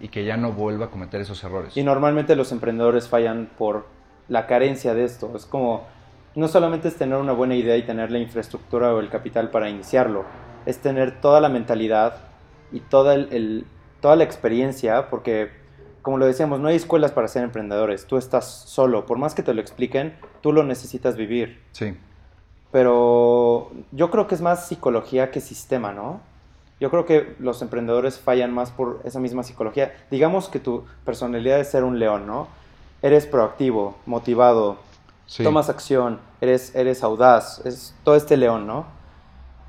y 0.00 0.08
que 0.08 0.24
ya 0.24 0.36
no 0.36 0.52
vuelva 0.52 0.86
a 0.86 0.90
cometer 0.90 1.20
esos 1.20 1.42
errores. 1.44 1.76
Y 1.76 1.82
normalmente 1.82 2.34
los 2.36 2.52
emprendedores 2.52 3.08
fallan 3.08 3.48
por 3.56 3.86
la 4.28 4.46
carencia 4.46 4.94
de 4.94 5.04
esto. 5.04 5.32
Es 5.36 5.44
como, 5.46 5.86
no 6.34 6.48
solamente 6.48 6.88
es 6.88 6.96
tener 6.96 7.18
una 7.18 7.32
buena 7.32 7.54
idea 7.54 7.76
y 7.76 7.82
tener 7.82 8.10
la 8.10 8.18
infraestructura 8.18 8.94
o 8.94 9.00
el 9.00 9.08
capital 9.10 9.50
para 9.50 9.68
iniciarlo, 9.68 10.24
es 10.66 10.78
tener 10.78 11.20
toda 11.20 11.40
la 11.40 11.48
mentalidad 11.48 12.16
y 12.72 12.80
toda, 12.80 13.14
el, 13.14 13.28
el- 13.32 13.66
toda 14.00 14.16
la 14.16 14.24
experiencia, 14.24 15.10
porque 15.10 15.50
como 16.02 16.16
lo 16.16 16.24
decíamos, 16.24 16.60
no 16.60 16.68
hay 16.68 16.76
escuelas 16.76 17.12
para 17.12 17.28
ser 17.28 17.42
emprendedores, 17.44 18.06
tú 18.06 18.16
estás 18.16 18.46
solo, 18.46 19.04
por 19.04 19.18
más 19.18 19.34
que 19.34 19.42
te 19.42 19.52
lo 19.52 19.60
expliquen, 19.60 20.14
tú 20.40 20.52
lo 20.52 20.62
necesitas 20.62 21.14
vivir. 21.16 21.60
Sí, 21.72 21.94
Pero 22.72 23.70
yo 23.90 24.10
creo 24.10 24.26
que 24.26 24.34
es 24.34 24.40
más 24.40 24.66
psicología 24.66 25.30
que 25.30 25.40
sistema, 25.40 25.92
¿no? 25.92 26.20
Yo 26.78 26.90
creo 26.90 27.04
que 27.04 27.36
los 27.38 27.60
emprendedores 27.62 28.18
fallan 28.18 28.54
más 28.54 28.70
por 28.70 29.00
esa 29.04 29.20
misma 29.20 29.42
psicología. 29.42 29.92
Digamos 30.10 30.48
que 30.48 30.60
tu 30.60 30.84
personalidad 31.04 31.60
es 31.60 31.70
ser 31.70 31.84
un 31.84 31.98
león, 31.98 32.26
¿no? 32.26 32.48
Eres 33.02 33.26
proactivo, 33.26 33.96
motivado, 34.06 34.78
sí. 35.26 35.42
tomas 35.44 35.68
acción, 35.68 36.20
eres, 36.40 36.74
eres 36.74 37.02
audaz, 37.02 37.64
es 37.66 37.94
todo 38.02 38.14
este 38.14 38.36
león, 38.36 38.66
¿no? 38.66 38.86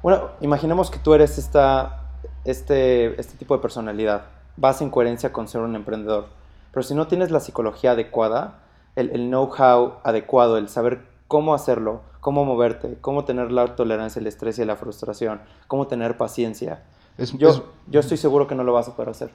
Bueno, 0.04 0.30
imaginemos 0.40 0.90
que 0.90 1.00
tú 1.00 1.14
eres 1.14 1.38
esta, 1.38 2.02
este, 2.46 3.20
este 3.20 3.38
tipo 3.38 3.56
de 3.56 3.62
personalidad. 3.62 4.24
Vas 4.58 4.82
en 4.82 4.90
coherencia 4.90 5.34
con 5.34 5.48
ser 5.48 5.62
un 5.62 5.76
emprendedor. 5.76 6.28
Pero 6.72 6.84
si 6.84 6.96
no 6.96 7.08
tienes 7.08 7.30
la 7.30 7.40
psicología 7.40 7.92
adecuada, 7.92 8.60
el, 8.96 9.10
el 9.12 9.28
know-how 9.30 10.00
adecuado, 10.04 10.58
el 10.58 10.70
saber 10.70 11.11
cómo 11.32 11.54
hacerlo, 11.54 12.02
cómo 12.20 12.44
moverte, 12.44 12.98
cómo 13.00 13.24
tener 13.24 13.54
la 13.54 13.78
tolerancia 13.78 14.20
al 14.20 14.28
estrés 14.28 14.60
y 14.60 14.64
a 14.64 14.66
la 14.66 14.76
frustración, 14.76 15.40
cómo 15.70 15.88
tener 15.88 16.18
paciencia, 16.18 16.84
Es, 17.18 17.32
yo, 17.38 17.48
es- 17.52 17.62
yo 17.88 18.02
estoy 18.02 18.18
seguro 18.18 18.48
que 18.48 18.56
no 18.56 18.66
lo 18.66 18.74
vas 18.74 18.90
a 18.90 18.96
poder 18.98 19.12
hacer. 19.12 19.32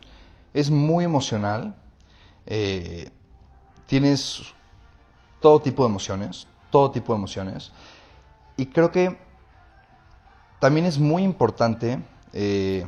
es 0.53 0.71
muy 0.71 1.05
emocional. 1.07 1.75
eh, 2.45 3.11
tienes 3.87 4.43
todo 5.41 5.59
tipo 5.61 5.85
de 5.85 5.89
emociones, 5.89 6.47
todo 6.71 6.91
tipo 6.91 7.15
de 7.15 7.19
emociones. 7.19 7.73
Y 8.59 8.67
creo 8.67 8.91
que 8.93 9.17
también 10.61 10.85
es 10.87 10.99
muy 10.99 11.23
importante 11.23 11.99
eh, 12.35 12.87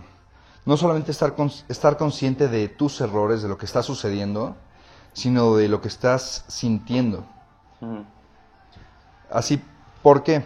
no 0.66 0.76
solamente 0.76 1.12
estar, 1.12 1.34
cons- 1.34 1.64
estar 1.70 1.96
consciente 1.96 2.46
de 2.48 2.68
tus 2.68 3.00
errores, 3.00 3.40
de 3.42 3.48
lo 3.48 3.56
que 3.56 3.64
está 3.64 3.82
sucediendo, 3.82 4.54
sino 5.14 5.56
de 5.56 5.68
lo 5.68 5.80
que 5.80 5.88
estás 5.88 6.44
sintiendo. 6.48 7.24
Ujú. 7.80 8.04
Así, 9.30 9.62
¿por 10.02 10.22
qué? 10.22 10.44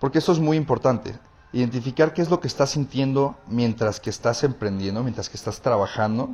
Porque 0.00 0.18
eso 0.18 0.32
es 0.32 0.38
muy 0.38 0.56
importante. 0.56 1.18
Identificar 1.52 2.12
qué 2.12 2.22
es 2.22 2.30
lo 2.30 2.40
que 2.40 2.48
estás 2.48 2.70
sintiendo 2.70 3.36
mientras 3.48 4.00
que 4.00 4.10
estás 4.10 4.44
emprendiendo, 4.44 5.02
mientras 5.02 5.28
que 5.28 5.36
estás 5.36 5.60
trabajando 5.60 6.30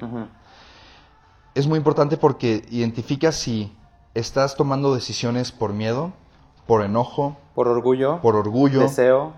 es 1.54 1.66
muy 1.66 1.76
importante 1.76 2.16
porque 2.16 2.64
identifica 2.70 3.30
si 3.30 3.76
estás 4.14 4.56
tomando 4.56 4.94
decisiones 4.94 5.52
por 5.52 5.72
miedo, 5.72 6.12
por 6.66 6.82
enojo, 6.82 7.36
Por 7.54 7.68
orgullo, 7.68 8.20
por 8.20 8.36
orgullo, 8.36 8.80
deseo. 8.80 9.34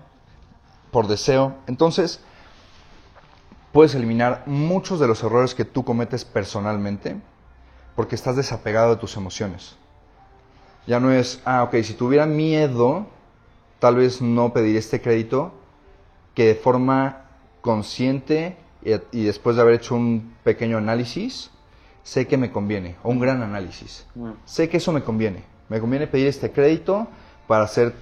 por 0.91 1.07
deseo. 1.07 1.55
Entonces, 1.67 2.21
puedes 3.73 3.95
eliminar 3.95 4.43
muchos 4.45 4.99
de 4.99 5.07
los 5.07 5.23
errores 5.23 5.55
que 5.55 5.65
tú 5.65 5.83
cometes 5.83 6.23
personalmente 6.23 7.17
porque 7.95 8.15
estás 8.15 8.35
desapegado 8.37 8.91
de 8.91 8.97
tus 8.97 9.17
emociones. 9.17 9.75
Ya 10.87 10.99
no 10.99 11.11
es, 11.11 11.41
ah, 11.45 11.63
ok, 11.63 11.75
si 11.83 11.93
tuviera 11.93 12.25
miedo, 12.25 13.07
tal 13.79 13.95
vez 13.95 14.21
no 14.21 14.53
pediría 14.53 14.79
este 14.79 15.01
crédito, 15.01 15.53
que 16.33 16.47
de 16.47 16.55
forma 16.55 17.23
consciente 17.61 18.57
y, 18.83 18.91
y 19.11 19.23
después 19.23 19.55
de 19.55 19.61
haber 19.63 19.75
hecho 19.75 19.95
un 19.95 20.35
pequeño 20.43 20.77
análisis, 20.77 21.49
sé 22.03 22.27
que 22.27 22.37
me 22.37 22.51
conviene, 22.51 22.95
o 23.03 23.09
un 23.09 23.19
gran 23.19 23.41
análisis. 23.41 24.05
Sé 24.45 24.69
que 24.69 24.77
eso 24.77 24.91
me 24.91 25.01
conviene. 25.01 25.43
Me 25.69 25.79
conviene 25.79 26.05
pedir 26.05 26.27
este 26.27 26.51
crédito 26.51 27.07
para 27.47 27.63
hacer 27.63 27.93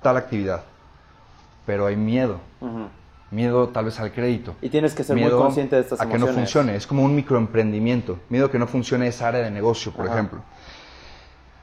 tal 0.00 0.16
actividad. 0.16 0.62
Pero 1.66 1.86
hay 1.86 1.96
miedo. 1.96 2.38
Miedo 3.32 3.68
tal 3.70 3.86
vez 3.86 3.98
al 3.98 4.12
crédito. 4.12 4.54
Y 4.62 4.68
tienes 4.68 4.94
que 4.94 5.02
ser 5.02 5.16
miedo 5.16 5.36
muy 5.36 5.44
consciente 5.46 5.74
de 5.74 5.82
estas 5.82 6.00
a 6.00 6.04
que 6.06 6.10
emociones. 6.14 6.34
no 6.34 6.40
funcione. 6.40 6.76
Es 6.76 6.86
como 6.86 7.02
un 7.02 7.16
microemprendimiento. 7.16 8.18
Miedo 8.28 8.46
a 8.46 8.50
que 8.50 8.58
no 8.58 8.66
funcione 8.68 9.08
esa 9.08 9.28
área 9.28 9.40
de 9.40 9.50
negocio, 9.50 9.90
por 9.90 10.06
Ajá. 10.06 10.14
ejemplo. 10.14 10.42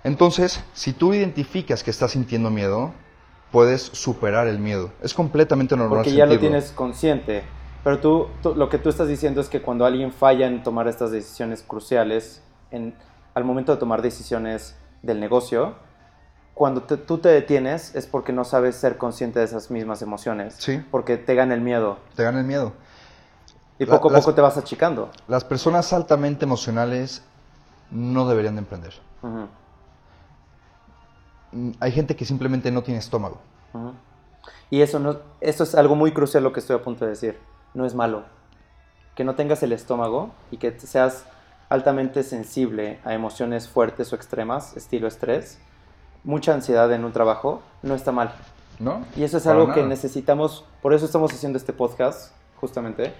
Entonces, 0.03 0.63
si 0.73 0.93
tú 0.93 1.13
identificas 1.13 1.83
que 1.83 1.91
estás 1.91 2.11
sintiendo 2.11 2.49
miedo, 2.49 2.91
puedes 3.51 3.81
superar 3.81 4.47
el 4.47 4.59
miedo. 4.59 4.91
Es 5.01 5.13
completamente 5.13 5.75
normal 5.75 5.99
Porque 5.99 6.13
ya 6.13 6.25
lo 6.25 6.39
tienes 6.39 6.71
consciente. 6.71 7.43
Pero 7.83 7.99
tú, 7.99 8.27
tú- 8.41 8.55
lo 8.55 8.69
que 8.69 8.77
tú 8.77 8.89
estás 8.89 9.07
diciendo 9.07 9.41
es 9.41 9.49
que 9.49 9.61
cuando 9.61 9.85
alguien 9.85 10.11
falla 10.11 10.47
en 10.47 10.63
tomar 10.63 10.87
estas 10.87 11.11
decisiones 11.11 11.63
cruciales, 11.65 12.41
en, 12.71 12.93
al 13.33 13.43
momento 13.43 13.71
de 13.73 13.77
tomar 13.77 14.01
decisiones 14.01 14.75
del 15.01 15.19
negocio, 15.19 15.75
cuando 16.53 16.83
te- 16.83 16.97
tú 16.97 17.17
te 17.19 17.29
detienes 17.29 17.95
es 17.95 18.05
porque 18.05 18.33
no 18.33 18.43
sabes 18.43 18.75
ser 18.75 18.97
consciente 18.97 19.39
de 19.39 19.45
esas 19.45 19.71
mismas 19.71 20.01
emociones. 20.01 20.55
Sí. 20.59 20.81
Porque 20.91 21.17
te 21.17 21.35
gana 21.35 21.53
el 21.53 21.61
miedo. 21.61 21.97
Te 22.15 22.23
gana 22.23 22.39
el 22.39 22.45
miedo. 22.45 22.73
Y 23.79 23.85
La- 23.85 23.93
poco 23.95 24.09
a 24.11 24.13
poco 24.19 24.33
te 24.33 24.41
vas 24.41 24.57
achicando. 24.57 25.09
Las 25.27 25.45
personas 25.45 25.91
altamente 25.93 26.43
emocionales 26.45 27.23
no 27.91 28.27
deberían 28.27 28.55
de 28.55 28.59
emprender. 28.59 28.93
Mm, 29.21 29.45
Hay 31.79 31.91
gente 31.91 32.15
que 32.15 32.25
simplemente 32.25 32.71
no 32.71 32.83
tiene 32.83 32.99
estómago. 32.99 33.39
Y 34.69 34.81
eso, 34.81 34.99
no, 34.99 35.17
eso 35.41 35.63
es 35.63 35.75
algo 35.75 35.95
muy 35.95 36.11
crucial 36.11 36.43
lo 36.43 36.53
que 36.53 36.59
estoy 36.59 36.75
a 36.75 36.81
punto 36.81 37.05
de 37.05 37.11
decir. 37.11 37.39
No 37.73 37.85
es 37.85 37.95
malo. 37.95 38.23
Que 39.15 39.23
no 39.23 39.35
tengas 39.35 39.63
el 39.63 39.71
estómago 39.71 40.31
y 40.51 40.57
que 40.57 40.79
seas 40.79 41.25
altamente 41.69 42.23
sensible 42.23 42.99
a 43.03 43.13
emociones 43.13 43.67
fuertes 43.67 44.11
o 44.11 44.15
extremas, 44.15 44.75
estilo 44.75 45.07
estrés, 45.07 45.59
mucha 46.23 46.53
ansiedad 46.53 46.91
en 46.91 47.05
un 47.05 47.13
trabajo, 47.13 47.61
no 47.83 47.95
está 47.95 48.11
mal. 48.11 48.33
¿No? 48.79 49.05
Y 49.15 49.23
eso 49.23 49.37
es 49.37 49.47
algo 49.47 49.73
que 49.73 49.83
necesitamos, 49.83 50.65
por 50.81 50.93
eso 50.93 51.05
estamos 51.05 51.33
haciendo 51.33 51.57
este 51.57 51.73
podcast, 51.73 52.33
justamente, 52.55 53.13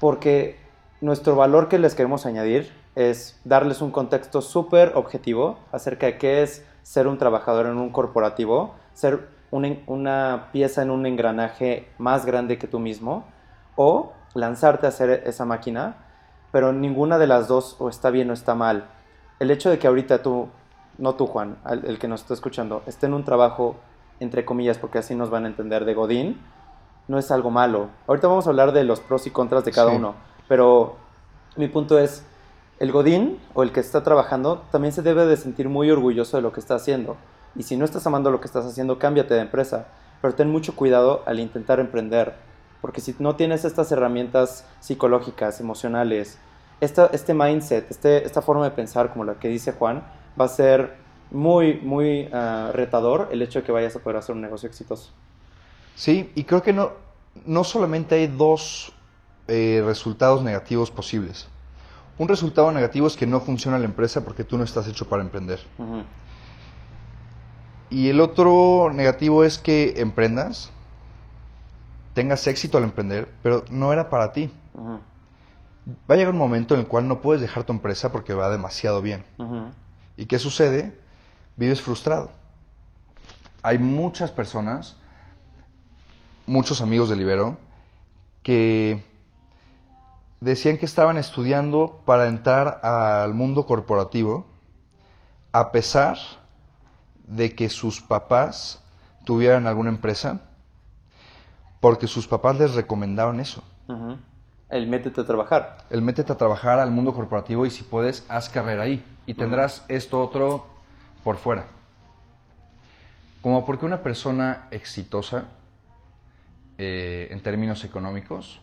porque 0.00 0.58
nuestro 1.00 1.36
valor 1.36 1.68
que 1.68 1.78
les 1.78 1.94
queremos 1.94 2.26
añadir 2.26 2.72
es 2.96 3.40
darles 3.44 3.80
un 3.80 3.92
contexto 3.92 4.42
súper 4.42 4.92
objetivo 4.96 5.58
acerca 5.70 6.06
de 6.06 6.18
qué 6.18 6.42
es 6.42 6.64
ser 6.88 7.06
un 7.06 7.18
trabajador 7.18 7.66
en 7.66 7.76
un 7.76 7.90
corporativo, 7.90 8.74
ser 8.94 9.28
una 9.50 10.48
pieza 10.52 10.80
en 10.80 10.90
un 10.90 11.04
engranaje 11.04 11.86
más 11.98 12.24
grande 12.24 12.56
que 12.56 12.66
tú 12.66 12.78
mismo, 12.78 13.26
o 13.76 14.14
lanzarte 14.32 14.86
a 14.86 14.88
hacer 14.88 15.22
esa 15.26 15.44
máquina, 15.44 15.96
pero 16.50 16.72
ninguna 16.72 17.18
de 17.18 17.26
las 17.26 17.46
dos 17.46 17.76
o 17.78 17.90
está 17.90 18.08
bien 18.08 18.30
o 18.30 18.32
está 18.32 18.54
mal. 18.54 18.86
El 19.38 19.50
hecho 19.50 19.68
de 19.68 19.78
que 19.78 19.86
ahorita 19.86 20.22
tú, 20.22 20.48
no 20.96 21.14
tú 21.14 21.26
Juan, 21.26 21.58
el 21.68 21.98
que 21.98 22.08
nos 22.08 22.22
está 22.22 22.32
escuchando, 22.32 22.82
esté 22.86 23.04
en 23.04 23.12
un 23.12 23.22
trabajo, 23.22 23.76
entre 24.18 24.46
comillas, 24.46 24.78
porque 24.78 24.96
así 24.96 25.14
nos 25.14 25.28
van 25.28 25.44
a 25.44 25.48
entender, 25.48 25.84
de 25.84 25.92
Godín, 25.92 26.40
no 27.06 27.18
es 27.18 27.30
algo 27.30 27.50
malo. 27.50 27.88
Ahorita 28.06 28.28
vamos 28.28 28.46
a 28.46 28.50
hablar 28.50 28.72
de 28.72 28.84
los 28.84 29.00
pros 29.00 29.26
y 29.26 29.30
contras 29.30 29.62
de 29.66 29.72
cada 29.72 29.90
Sí. 29.90 29.96
uno, 29.96 30.14
pero 30.48 30.96
mi 31.56 31.68
punto 31.68 31.98
es, 31.98 32.24
el 32.80 32.92
Godín 32.92 33.38
o 33.54 33.62
el 33.62 33.72
que 33.72 33.80
está 33.80 34.02
trabajando 34.02 34.62
también 34.70 34.92
se 34.92 35.02
debe 35.02 35.26
de 35.26 35.36
sentir 35.36 35.68
muy 35.68 35.90
orgulloso 35.90 36.36
de 36.36 36.42
lo 36.42 36.52
que 36.52 36.60
está 36.60 36.76
haciendo. 36.76 37.16
Y 37.56 37.64
si 37.64 37.76
no 37.76 37.84
estás 37.84 38.06
amando 38.06 38.30
lo 38.30 38.40
que 38.40 38.46
estás 38.46 38.64
haciendo, 38.64 38.98
cámbiate 38.98 39.34
de 39.34 39.40
empresa. 39.40 39.88
Pero 40.20 40.34
ten 40.34 40.50
mucho 40.50 40.76
cuidado 40.76 41.22
al 41.26 41.40
intentar 41.40 41.80
emprender. 41.80 42.34
Porque 42.80 43.00
si 43.00 43.14
no 43.18 43.34
tienes 43.34 43.64
estas 43.64 43.90
herramientas 43.90 44.64
psicológicas, 44.80 45.60
emocionales, 45.60 46.38
este 46.80 47.34
mindset, 47.34 47.90
este, 47.90 48.24
esta 48.24 48.42
forma 48.42 48.64
de 48.64 48.70
pensar 48.70 49.10
como 49.10 49.24
la 49.24 49.34
que 49.34 49.48
dice 49.48 49.72
Juan, 49.72 50.04
va 50.40 50.44
a 50.44 50.48
ser 50.48 50.96
muy, 51.30 51.80
muy 51.80 52.28
ah, 52.32 52.70
retador 52.72 53.28
el 53.32 53.42
hecho 53.42 53.60
de 53.60 53.64
que 53.64 53.72
vayas 53.72 53.96
a 53.96 53.98
poder 53.98 54.18
hacer 54.18 54.34
un 54.34 54.40
negocio 54.40 54.68
exitoso. 54.68 55.10
Sí, 55.96 56.30
y 56.36 56.44
creo 56.44 56.62
que 56.62 56.72
no, 56.72 56.92
no 57.44 57.64
solamente 57.64 58.14
hay 58.14 58.28
dos 58.28 58.92
eh, 59.48 59.82
resultados 59.84 60.42
negativos 60.42 60.92
posibles. 60.92 61.48
Un 62.18 62.28
resultado 62.28 62.72
negativo 62.72 63.06
es 63.06 63.16
que 63.16 63.26
no 63.26 63.40
funciona 63.40 63.78
la 63.78 63.84
empresa 63.84 64.24
porque 64.24 64.44
tú 64.44 64.58
no 64.58 64.64
estás 64.64 64.88
hecho 64.88 65.08
para 65.08 65.22
emprender. 65.22 65.60
Y 67.90 68.08
el 68.08 68.20
otro 68.20 68.90
negativo 68.92 69.44
es 69.44 69.58
que 69.58 69.94
emprendas, 69.98 70.70
tengas 72.14 72.46
éxito 72.46 72.76
al 72.76 72.84
emprender, 72.84 73.32
pero 73.42 73.64
no 73.70 73.92
era 73.92 74.10
para 74.10 74.32
ti. 74.32 74.50
Va 76.10 76.14
a 76.14 76.18
llegar 76.18 76.32
un 76.32 76.38
momento 76.38 76.74
en 76.74 76.80
el 76.80 76.86
cual 76.86 77.06
no 77.08 77.20
puedes 77.20 77.40
dejar 77.40 77.64
tu 77.64 77.72
empresa 77.72 78.10
porque 78.10 78.34
va 78.34 78.50
demasiado 78.50 79.00
bien. 79.00 79.24
¿Y 80.16 80.26
qué 80.26 80.38
sucede? 80.38 80.98
Vives 81.56 81.80
frustrado. 81.80 82.30
Hay 83.62 83.78
muchas 83.78 84.30
personas, 84.32 84.96
muchos 86.46 86.80
amigos 86.80 87.08
de 87.08 87.16
Libero, 87.16 87.58
que 88.42 89.04
decían 90.40 90.78
que 90.78 90.86
estaban 90.86 91.16
estudiando 91.18 92.02
para 92.04 92.28
entrar 92.28 92.80
al 92.82 93.34
mundo 93.34 93.66
corporativo, 93.66 94.46
a 95.52 95.72
pesar 95.72 96.18
de 97.26 97.54
que 97.54 97.68
sus 97.68 98.00
papás 98.00 98.82
tuvieran 99.24 99.66
alguna 99.66 99.90
empresa, 99.90 100.40
porque 101.80 102.06
sus 102.06 102.26
papás 102.26 102.58
les 102.58 102.74
recomendaron 102.74 103.40
eso. 103.40 103.62
El 104.68 104.86
métete 104.86 105.20
a 105.20 105.24
trabajar. 105.24 105.78
El 105.90 106.02
métete 106.02 106.32
a 106.32 106.36
trabajar 106.36 106.78
al 106.78 106.90
mundo 106.90 107.14
corporativo 107.14 107.64
y 107.66 107.70
si 107.70 107.82
puedes, 107.82 108.24
haz 108.28 108.48
carrera 108.48 108.82
ahí. 108.82 109.04
Y 109.26 109.34
tendrás 109.34 109.84
esto 109.88 110.20
otro 110.22 110.66
por 111.24 111.36
fuera. 111.36 111.66
Como 113.40 113.64
porque 113.64 113.86
una 113.86 114.02
persona 114.02 114.68
exitosa 114.70 115.44
eh, 116.76 117.28
en 117.30 117.42
términos 117.42 117.84
económicos, 117.84 118.60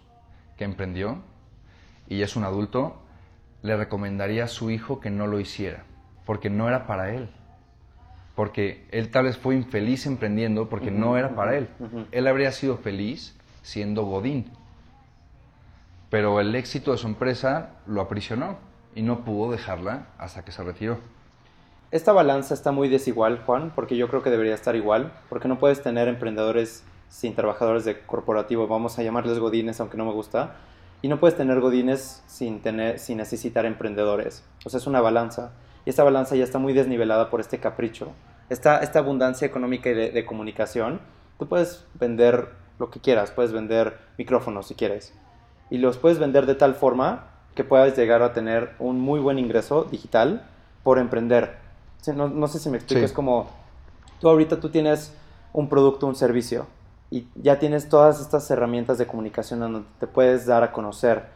que 0.58 0.64
emprendió, 0.64 1.22
y 2.08 2.22
es 2.22 2.36
un 2.36 2.44
adulto, 2.44 2.96
le 3.62 3.76
recomendaría 3.76 4.46
a 4.46 4.48
su 4.48 4.70
hijo 4.70 5.00
que 5.00 5.10
no 5.10 5.28
lo 5.28 5.40
hiciera, 5.40 5.84
porque 6.26 6.50
no 6.50 6.68
era 6.68 6.88
para 6.88 7.14
él. 7.14 7.30
Porque 8.36 8.86
él 8.92 9.12
tal 9.12 9.26
vez 9.26 9.38
fue 9.38 9.56
infeliz 9.56 10.06
emprendiendo 10.06 10.68
porque 10.68 10.92
no 10.92 11.18
era 11.18 11.36
para 11.36 11.58
él. 11.58 11.70
Él 12.12 12.28
habría 12.28 12.52
sido 12.52 12.78
feliz 12.78 13.36
siendo 13.62 14.04
Godín. 14.04 14.52
Pero 16.10 16.40
el 16.40 16.54
éxito 16.54 16.92
de 16.92 16.98
su 16.98 17.08
empresa 17.08 17.72
lo 17.88 18.02
aprisionó 18.02 18.58
y 18.94 19.02
no 19.02 19.24
pudo 19.24 19.52
dejarla 19.52 20.08
hasta 20.18 20.44
que 20.44 20.52
se 20.52 20.64
retiró. 20.64 21.00
Esta 21.92 22.12
balanza 22.12 22.54
está 22.54 22.72
muy 22.72 22.90
desigual, 22.90 23.42
Juan, 23.46 23.72
porque 23.74 23.96
yo 23.96 24.10
creo 24.10 24.22
que 24.22 24.30
debería 24.30 24.54
estar 24.54 24.76
igual, 24.76 25.14
porque 25.30 25.48
no 25.48 25.60
puedes 25.60 25.82
tener 25.82 26.08
emprendedores 26.08 26.84
sin 27.08 27.36
trabajadores 27.36 27.86
de 27.86 28.02
corporativo, 28.02 28.68
vamos 28.68 29.00
a 29.00 29.04
llamarles 29.04 29.40
godines, 29.40 29.80
aunque 29.80 29.96
no 29.96 30.06
me 30.06 30.12
gusta, 30.12 30.56
y 31.06 31.08
no 31.08 31.20
puedes 31.20 31.38
tener 31.38 31.60
godines 31.60 32.24
sin, 32.26 32.62
tener, 32.62 32.98
sin 32.98 33.20
necesitar 33.20 33.68
emprendedores. 33.68 34.44
O 34.66 34.72
sea, 34.72 34.80
es 34.80 34.88
una 34.88 35.02
balanza. 35.02 35.52
Y 35.86 35.92
esta 35.92 36.04
balanza 36.04 36.36
ya 36.36 36.44
está 36.44 36.58
muy 36.58 36.74
desnivelada 36.74 37.30
por 37.30 37.42
este 37.42 37.60
capricho. 37.60 38.14
Esta, 38.50 38.80
esta 38.80 38.98
abundancia 38.98 39.46
económica 39.46 39.88
y 39.92 39.94
de, 39.94 40.26
comunicación, 40.26 41.00
tú 41.38 41.48
puedes 41.48 41.86
vender 41.94 42.50
lo 42.80 42.90
que 42.90 43.02
quieras, 43.02 43.30
puedes 43.30 43.52
vender 43.52 44.00
micrófonos 44.18 44.66
si 44.66 44.74
quieres. 44.74 45.14
Y 45.70 45.78
los 45.78 46.00
puedes 46.00 46.18
vender 46.18 46.48
de 46.48 46.56
tal 46.56 46.74
forma 46.74 47.28
que 47.54 47.64
puedas 47.64 47.96
llegar 47.96 48.24
a 48.24 48.34
tener 48.34 48.72
un 48.80 49.00
muy 49.00 49.20
buen 49.20 49.38
ingreso 49.38 49.84
digital 49.84 50.48
por 50.82 50.98
emprender. 50.98 51.58
No, 52.16 52.30
no 52.30 52.48
sé 52.48 52.58
si 52.58 52.72
me 52.72 52.78
explico, 52.78 53.06
es 53.06 53.14
como 53.14 53.52
tú 54.20 54.28
ahorita 54.28 54.60
tú 54.60 54.70
tienes 54.70 55.16
un 55.54 55.70
producto, 55.70 56.08
un 56.08 56.16
servicio, 56.16 56.66
y 57.10 57.28
ya 57.36 57.60
tienes 57.60 57.90
todas 57.90 58.20
estas 58.20 58.50
herramientas 58.50 58.98
de 58.98 59.08
comunicación 59.08 59.60
donde 59.60 59.84
te 60.00 60.08
puedes 60.08 60.46
dar 60.46 60.64
a 60.64 60.72
conocer. 60.72 61.28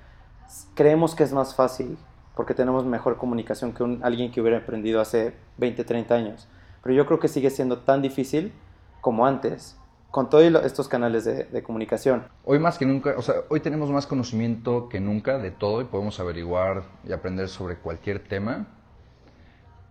Creemos 0.73 1.15
que 1.15 1.23
es 1.23 1.32
más 1.32 1.55
fácil 1.55 1.97
porque 2.36 2.53
tenemos 2.53 2.86
mejor 2.86 3.17
comunicación 3.17 3.73
que 3.73 3.84
un, 3.84 3.99
alguien 4.03 4.32
que 4.32 4.41
hubiera 4.41 4.58
emprendido 4.58 5.01
hace 5.01 5.34
20, 5.58 5.84
30 5.84 6.15
años. 6.15 6.47
Pero 6.82 6.95
yo 6.95 7.05
creo 7.05 7.19
que 7.19 7.27
sigue 7.27 7.49
siendo 7.49 7.79
tan 7.79 8.01
difícil 8.01 8.53
como 9.01 9.25
antes 9.25 9.77
con 10.12 10.29
todos 10.29 10.43
estos 10.65 10.88
canales 10.88 11.25
de, 11.25 11.63
comunicación. 11.63 12.23
Hoy 12.43 12.58
más 12.58 12.77
que 12.77 12.86
nunca, 12.86 13.13
o 13.17 13.21
sea, 13.21 13.36
hoy 13.49 13.60
tenemos 13.60 13.91
más 13.91 14.08
conocimiento 14.08 14.89
que 14.89 14.99
nunca 14.99 15.38
de 15.38 15.51
todo 15.51 15.82
y 15.82 15.86
podemos 15.86 16.19
averiguar 16.19 16.84
y 17.08 17.12
aprender 17.12 17.47
sobre 17.47 17.75
cualquier 17.75 18.19
tema 18.19 18.67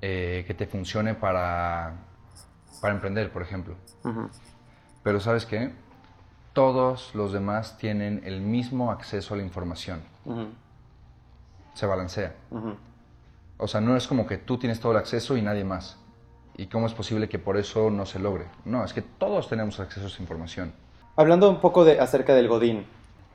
eh, 0.00 0.44
que 0.46 0.54
te 0.54 0.66
funcione 0.66 1.14
para, 1.14 1.98
para 2.80 2.94
emprender, 2.94 3.30
por 3.32 3.42
ejemplo. 3.42 3.76
Pero 5.08 5.20
sabes 5.20 5.46
qué? 5.46 5.70
Todos 6.52 7.14
los 7.14 7.32
demás 7.32 7.78
tienen 7.78 8.20
el 8.26 8.42
mismo 8.42 8.90
acceso 8.90 9.32
a 9.32 9.38
la 9.38 9.42
información. 9.42 10.02
Se 11.72 11.86
balancea. 11.86 12.34
O 13.56 13.66
sea, 13.66 13.80
no 13.80 13.96
es 13.96 14.06
como 14.06 14.26
que 14.26 14.36
tú 14.36 14.58
tienes 14.58 14.80
todo 14.80 14.92
el 14.92 14.98
acceso 14.98 15.38
y 15.38 15.40
nadie 15.40 15.64
más. 15.64 15.96
¿Y 16.58 16.66
cómo 16.66 16.86
es 16.86 16.92
posible 16.92 17.26
que 17.26 17.38
por 17.38 17.56
eso 17.56 17.88
no 17.88 18.04
se 18.04 18.18
logre? 18.18 18.48
No, 18.66 18.84
es 18.84 18.92
que 18.92 19.00
todos 19.00 19.48
tenemos 19.48 19.80
acceso 19.80 20.04
a 20.04 20.08
esa 20.10 20.20
información. 20.20 20.74
Hablando 21.16 21.48
un 21.48 21.62
poco 21.62 21.86
de, 21.86 21.98
acerca 22.00 22.34
del 22.34 22.46
Godín. 22.46 22.84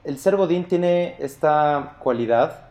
El 0.04 0.20
ser 0.20 0.36
Godín 0.36 0.66
tiene 0.66 1.16
esta 1.18 1.96
cualidad 2.04 2.68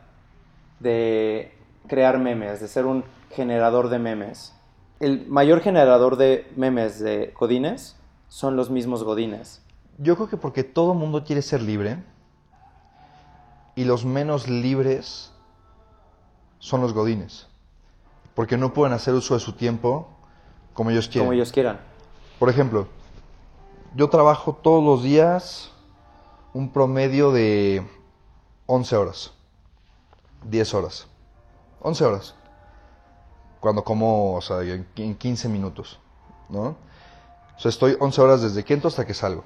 de 0.79 1.53
crear 1.89 2.21
memes, 2.21 2.61
de 2.61 2.69
ser 2.69 2.87
un 2.87 3.03
generador 3.33 3.89
de 3.89 3.99
memes. 3.99 4.55
El 5.01 5.27
mayor 5.27 5.61
generador 5.61 6.15
de 6.17 6.49
memes 6.55 7.01
de 7.01 7.35
Godines 7.37 7.97
son 8.33 8.57
los 8.57 8.71
mismos 8.71 9.05
godines? 9.05 9.61
Yo 9.99 10.17
creo 10.17 10.27
que 10.27 10.39
porque 10.39 10.65
todo 10.65 10.95
mundo 10.95 11.23
quiere 11.23 11.43
ser 11.43 11.61
libre 11.61 12.03
y 13.75 13.85
los 13.85 14.07
menos 14.07 14.49
libres 14.49 15.35
son 16.59 16.81
los 16.81 16.95
godines. 16.95 17.47
Porque 18.35 18.57
no 18.57 18.73
pueden 18.73 18.95
hacer 18.95 19.13
uso 19.13 19.35
de 19.35 19.41
su 19.41 19.53
tiempo 19.53 20.09
como 20.73 20.89
ellos 20.89 21.09
quieran. 21.09 21.27
Como 21.27 21.35
ellos 21.35 21.53
quieran. 21.53 21.79
Por 22.39 22.49
ejemplo, 22.49 22.87
yo 23.95 24.09
trabajo 24.09 24.55
todos 24.55 24.83
los 24.83 25.03
días 25.03 25.71
un 26.55 26.73
promedio 26.73 27.33
de 27.33 27.87
11 28.65 28.97
horas, 28.97 29.33
10 30.49 30.73
horas, 30.73 31.07
11 31.83 32.05
horas. 32.07 32.35
Cuando 33.61 33.85
como, 33.85 34.37
o 34.37 34.41
sea, 34.41 34.63
en 34.63 35.17
15 35.17 35.51
minutos, 35.51 36.01
¿no? 36.49 36.77
O 37.57 37.61
sea, 37.61 37.69
estoy 37.69 37.97
11 37.99 38.21
horas 38.21 38.43
desde 38.43 38.65
que 38.65 38.75
entro 38.75 38.89
hasta 38.89 39.07
que 39.07 39.15
salgo. 39.15 39.45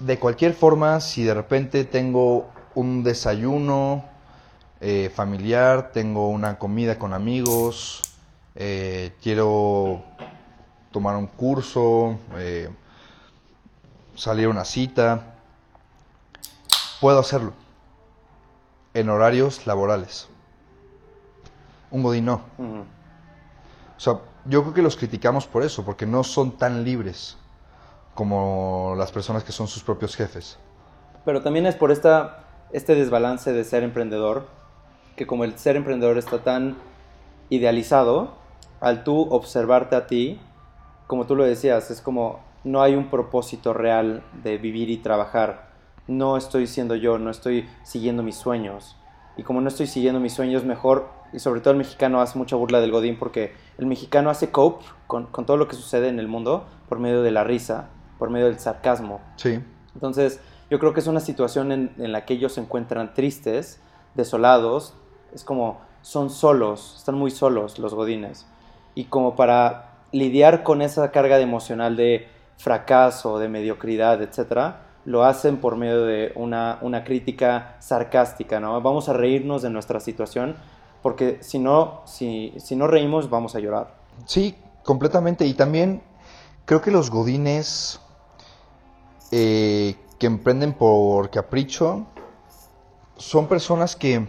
De 0.00 0.18
cualquier 0.18 0.54
forma, 0.54 1.00
si 1.00 1.24
de 1.24 1.34
repente 1.34 1.84
tengo 1.84 2.48
un 2.74 3.02
desayuno 3.02 4.04
eh, 4.80 5.10
familiar, 5.12 5.90
tengo 5.92 6.28
una 6.28 6.58
comida 6.58 6.98
con 6.98 7.12
amigos, 7.12 8.02
eh, 8.54 9.12
quiero 9.20 10.04
tomar 10.92 11.16
un 11.16 11.26
curso, 11.26 12.18
eh, 12.36 12.70
salir 14.14 14.46
a 14.46 14.50
una 14.50 14.64
cita, 14.64 15.34
puedo 17.00 17.18
hacerlo 17.18 17.52
en 18.94 19.08
horarios 19.08 19.66
laborales. 19.66 20.28
Un 21.90 22.02
godín 22.02 22.26
no. 22.26 22.42
O 23.96 24.00
sea, 24.00 24.20
yo 24.48 24.62
creo 24.62 24.74
que 24.74 24.82
los 24.82 24.96
criticamos 24.96 25.46
por 25.46 25.62
eso, 25.62 25.84
porque 25.84 26.06
no 26.06 26.24
son 26.24 26.52
tan 26.52 26.84
libres 26.84 27.36
como 28.14 28.94
las 28.96 29.12
personas 29.12 29.44
que 29.44 29.52
son 29.52 29.68
sus 29.68 29.82
propios 29.82 30.16
jefes. 30.16 30.58
Pero 31.24 31.42
también 31.42 31.66
es 31.66 31.76
por 31.76 31.92
esta, 31.92 32.44
este 32.72 32.94
desbalance 32.94 33.52
de 33.52 33.64
ser 33.64 33.82
emprendedor, 33.82 34.46
que 35.16 35.26
como 35.26 35.44
el 35.44 35.58
ser 35.58 35.76
emprendedor 35.76 36.16
está 36.16 36.42
tan 36.42 36.76
idealizado, 37.50 38.32
al 38.80 39.04
tú 39.04 39.28
observarte 39.30 39.96
a 39.96 40.06
ti, 40.06 40.40
como 41.06 41.26
tú 41.26 41.36
lo 41.36 41.44
decías, 41.44 41.90
es 41.90 42.00
como 42.00 42.40
no 42.64 42.82
hay 42.82 42.94
un 42.94 43.10
propósito 43.10 43.72
real 43.72 44.22
de 44.42 44.58
vivir 44.58 44.90
y 44.90 44.98
trabajar. 44.98 45.68
No 46.06 46.36
estoy 46.36 46.66
siendo 46.66 46.94
yo, 46.96 47.18
no 47.18 47.30
estoy 47.30 47.68
siguiendo 47.82 48.22
mis 48.22 48.36
sueños. 48.36 48.96
Y 49.36 49.42
como 49.42 49.60
no 49.60 49.68
estoy 49.68 49.86
siguiendo 49.86 50.20
mis 50.20 50.32
sueños, 50.32 50.64
mejor 50.64 51.08
y 51.32 51.38
sobre 51.38 51.60
todo 51.60 51.72
el 51.72 51.78
mexicano 51.78 52.20
hace 52.20 52.38
mucha 52.38 52.56
burla 52.56 52.80
del 52.80 52.90
Godín 52.90 53.18
porque 53.18 53.52
el 53.78 53.86
mexicano 53.86 54.30
hace 54.30 54.50
cope 54.50 54.84
con, 55.06 55.26
con, 55.26 55.46
todo 55.46 55.56
lo 55.56 55.68
que 55.68 55.76
sucede 55.76 56.08
en 56.08 56.18
el 56.18 56.28
mundo 56.28 56.66
por 56.88 56.98
medio 56.98 57.22
de 57.22 57.30
la 57.30 57.44
risa, 57.44 57.88
por 58.18 58.30
medio 58.30 58.46
del 58.46 58.58
sarcasmo. 58.58 59.20
Sí. 59.36 59.60
Entonces, 59.94 60.40
yo 60.70 60.78
creo 60.78 60.92
que 60.92 61.00
es 61.00 61.06
una 61.06 61.20
situación 61.20 61.72
en, 61.72 61.92
en 61.98 62.12
la 62.12 62.24
que 62.24 62.34
ellos 62.34 62.52
se 62.52 62.60
encuentran 62.60 63.14
tristes, 63.14 63.80
desolados. 64.14 64.94
Es 65.34 65.44
como, 65.44 65.80
son 66.02 66.30
solos, 66.30 66.94
están 66.98 67.14
muy 67.14 67.30
solos 67.30 67.78
los 67.78 67.94
godines. 67.94 68.46
Y 68.94 69.04
como 69.04 69.36
para 69.36 69.98
lidiar 70.12 70.62
con 70.62 70.82
esa 70.82 71.10
carga 71.10 71.38
emocional 71.38 71.96
de 71.96 72.28
fracaso, 72.56 73.38
de 73.38 73.48
mediocridad, 73.48 74.20
etcétera, 74.22 74.82
lo 75.04 75.24
hacen 75.24 75.58
por 75.58 75.76
medio 75.76 76.04
de 76.04 76.32
una, 76.34 76.78
una 76.82 77.04
crítica 77.04 77.76
sarcástica, 77.78 78.60
¿no? 78.60 78.80
Vamos 78.82 79.08
a 79.08 79.12
reírnos 79.12 79.62
de 79.62 79.70
nuestra 79.70 80.00
situación 80.00 80.56
porque 81.02 81.38
si 81.42 81.58
no, 81.58 82.02
si, 82.04 82.54
si 82.58 82.76
no 82.76 82.86
reímos 82.86 83.30
vamos 83.30 83.54
a 83.54 83.60
llorar. 83.60 83.94
Sí, 84.26 84.56
completamente. 84.84 85.46
Y 85.46 85.54
también 85.54 86.02
creo 86.64 86.80
que 86.80 86.90
los 86.90 87.10
godines 87.10 88.00
eh, 89.30 89.96
que 90.18 90.26
emprenden 90.26 90.72
por 90.72 91.30
capricho 91.30 92.06
son 93.16 93.46
personas 93.46 93.96
que 93.96 94.26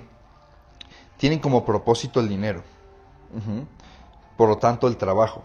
tienen 1.17 1.39
como 1.39 1.65
propósito 1.65 2.19
el 2.19 2.29
dinero. 2.29 2.63
Por 4.37 4.49
lo 4.49 4.57
tanto, 4.57 4.87
el 4.87 4.97
trabajo. 4.97 5.43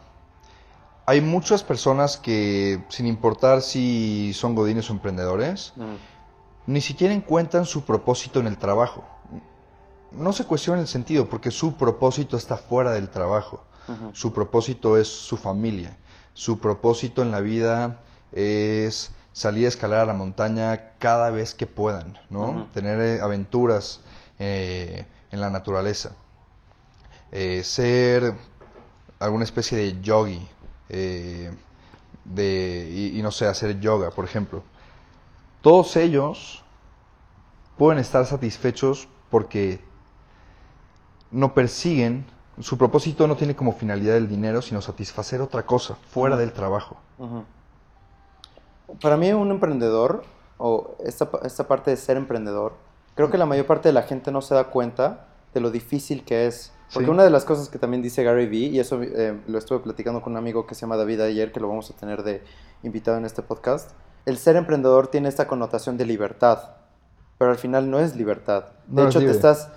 Hay 1.07 1.21
muchas 1.21 1.63
personas 1.63 2.17
que, 2.17 2.83
sin 2.89 3.07
importar 3.07 3.61
si 3.61 4.33
son 4.33 4.55
godines 4.55 4.89
o 4.89 4.93
emprendedores, 4.93 5.75
ni 6.67 6.81
siquiera 6.81 7.13
encuentran 7.13 7.67
su 7.67 7.85
propósito 7.85 8.41
en 8.41 8.47
el 8.47 8.57
trabajo. 8.57 9.05
No 10.17 10.33
se 10.33 10.45
cuestiona 10.45 10.81
el 10.81 10.89
sentido, 10.89 11.29
porque 11.29 11.51
su 11.51 11.75
propósito 11.77 12.37
está 12.37 12.57
fuera 12.57 12.93
del 12.93 13.09
trabajo. 13.09 13.65
Su 14.13 14.33
propósito 14.33 14.97
es 14.97 15.09
su 15.09 15.37
familia. 15.37 15.97
Su 16.33 16.59
propósito 16.59 17.21
en 17.23 17.31
la 17.31 17.41
vida 17.41 18.01
es 18.33 19.11
salir 19.35 19.67
a 19.67 19.69
escalar 19.69 20.01
a 20.01 20.07
la 20.07 20.15
montaña 20.15 20.93
cada 20.99 21.31
vez 21.31 21.55
que 21.55 21.67
puedan, 21.67 22.19
¿no? 22.31 22.69
Tener 22.73 23.01
eh, 23.01 23.21
aventuras 23.21 24.01
eh, 24.39 25.07
en 25.31 25.41
la 25.41 25.51
naturaleza. 25.51 26.13
Eh, 27.31 27.63
ser 27.65 28.35
alguna 29.19 29.45
especie 29.45 29.77
de 29.77 30.01
yogi, 30.01 30.49
de, 30.89 31.53
y, 33.15 33.21
no 33.23 33.33
sé, 33.33 33.47
hacer 33.47 33.81
yoga, 33.81 34.11
por 34.11 34.25
ejemplo. 34.25 34.63
Todos 35.61 35.97
ellos 35.97 36.63
pueden 37.77 37.99
estar 37.99 38.25
satisfechos 38.27 39.09
porque 39.31 39.81
no 41.35 41.53
persiguen, 41.53 42.25
su 42.61 42.79
propósito 42.79 43.27
no 43.27 43.37
tiene 43.37 43.57
como 43.57 43.73
finalidad 43.73 44.17
el 44.17 44.29
dinero, 44.29 44.63
sino 44.63 44.81
satisfacer 44.81 45.41
otra 45.41 45.67
cosa, 45.67 45.97
fuera 46.09 46.37
del 46.37 46.53
trabajo. 46.53 46.97
Para 49.03 49.17
mí 49.17 49.33
un 49.33 49.51
emprendedor, 49.51 50.23
o 50.59 50.97
esta, 51.05 51.29
esta 51.43 51.67
parte 51.67 51.91
de 51.91 51.97
ser 51.97 52.17
emprendedor, 52.17 52.75
creo 53.17 53.31
que 53.31 53.39
la 53.39 53.47
mayor 53.47 53.67
parte 53.67 53.89
de 53.89 53.93
la 53.93 54.03
gente 54.03 54.31
no 54.31 54.41
se 54.43 54.55
da 54.55 54.65
cuenta 54.65 55.27
de 55.53 55.61
lo 55.61 55.73
difícil 55.73 56.25
que 56.25 56.47
es. 56.47 56.73
Porque 56.93 57.11
una 57.11 57.25
de 57.25 57.31
las 57.31 57.45
cosas 57.45 57.69
que 57.69 57.81
también 57.81 58.03
dice 58.03 58.23
Gary 58.23 58.47
Vee, 58.47 58.69
y 58.69 58.79
eso 58.79 59.03
eh, 59.03 59.41
lo 59.49 59.59
estuve 59.59 59.81
platicando 59.81 60.23
con 60.23 60.35
un 60.35 60.37
amigo 60.37 60.69
que 60.69 60.77
se 60.77 60.83
llama 60.83 60.97
David 60.97 61.21
ayer, 61.23 61.51
que 61.51 61.59
lo 61.59 61.67
vamos 61.67 61.91
a 61.91 61.95
tener 61.95 62.23
de 62.23 62.45
invitado 62.85 63.17
en 63.17 63.25
este 63.25 63.43
podcast, 63.43 63.91
el 64.25 64.39
ser 64.39 64.55
emprendedor 64.55 65.09
tiene 65.09 65.29
esta 65.29 65.49
connotación 65.49 65.97
de 65.97 66.07
libertad, 66.07 66.77
pero 67.39 67.51
al 67.51 67.59
final 67.59 67.91
no 67.91 67.99
es 67.99 68.15
libertad. 68.15 68.67
De 68.87 69.05
hecho, 69.05 69.19
te 69.19 69.31
estás... 69.31 69.69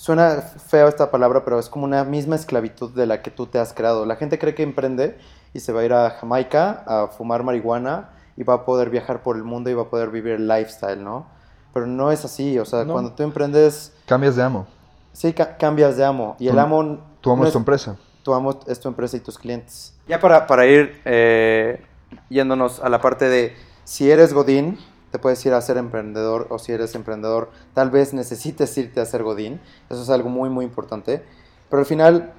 Suena 0.00 0.40
feo 0.40 0.88
esta 0.88 1.10
palabra, 1.10 1.44
pero 1.44 1.58
es 1.58 1.68
como 1.68 1.84
una 1.84 2.04
misma 2.04 2.34
esclavitud 2.34 2.88
de 2.94 3.04
la 3.04 3.20
que 3.20 3.30
tú 3.30 3.44
te 3.44 3.58
has 3.58 3.74
creado. 3.74 4.06
La 4.06 4.16
gente 4.16 4.38
cree 4.38 4.54
que 4.54 4.62
emprende 4.62 5.18
y 5.52 5.60
se 5.60 5.74
va 5.74 5.82
a 5.82 5.84
ir 5.84 5.92
a 5.92 6.08
Jamaica 6.12 6.82
a 6.86 7.08
fumar 7.08 7.42
marihuana 7.42 8.08
y 8.34 8.42
va 8.42 8.54
a 8.54 8.64
poder 8.64 8.88
viajar 8.88 9.22
por 9.22 9.36
el 9.36 9.44
mundo 9.44 9.68
y 9.68 9.74
va 9.74 9.82
a 9.82 9.90
poder 9.90 10.08
vivir 10.08 10.32
el 10.32 10.48
lifestyle, 10.48 11.04
¿no? 11.04 11.26
Pero 11.74 11.86
no 11.86 12.10
es 12.10 12.24
así, 12.24 12.58
o 12.58 12.64
sea, 12.64 12.86
cuando 12.86 13.12
tú 13.12 13.24
emprendes... 13.24 13.92
Cambias 14.06 14.36
de 14.36 14.42
amo. 14.42 14.66
Sí, 15.12 15.34
cambias 15.34 15.98
de 15.98 16.04
amo. 16.06 16.34
Y 16.38 16.48
el 16.48 16.58
amo... 16.58 17.00
Tu 17.20 17.30
amo 17.30 17.44
es 17.44 17.52
tu 17.52 17.58
empresa. 17.58 17.98
Tu 18.22 18.32
amo 18.32 18.58
es 18.66 18.80
tu 18.80 18.88
empresa 18.88 19.18
y 19.18 19.20
tus 19.20 19.38
clientes. 19.38 19.92
Ya 20.08 20.18
para, 20.18 20.46
para 20.46 20.64
ir 20.64 20.98
eh, 21.04 21.84
yéndonos 22.30 22.80
a 22.80 22.88
la 22.88 23.02
parte 23.02 23.28
de 23.28 23.54
si 23.84 24.10
eres 24.10 24.32
Godín, 24.32 24.78
te 25.10 25.18
puedes 25.18 25.44
ir 25.44 25.52
a 25.52 25.60
ser 25.60 25.76
emprendedor 25.76 26.46
o 26.50 26.58
si 26.58 26.72
eres 26.72 26.94
emprendedor, 26.94 27.50
tal 27.74 27.90
vez 27.90 28.14
necesites 28.14 28.76
irte 28.78 29.00
a 29.00 29.06
ser 29.06 29.22
Godín. 29.22 29.60
Eso 29.88 30.02
es 30.02 30.10
algo 30.10 30.28
muy, 30.28 30.48
muy 30.50 30.64
importante. 30.64 31.24
Pero 31.68 31.80
al 31.80 31.86
final, 31.86 32.32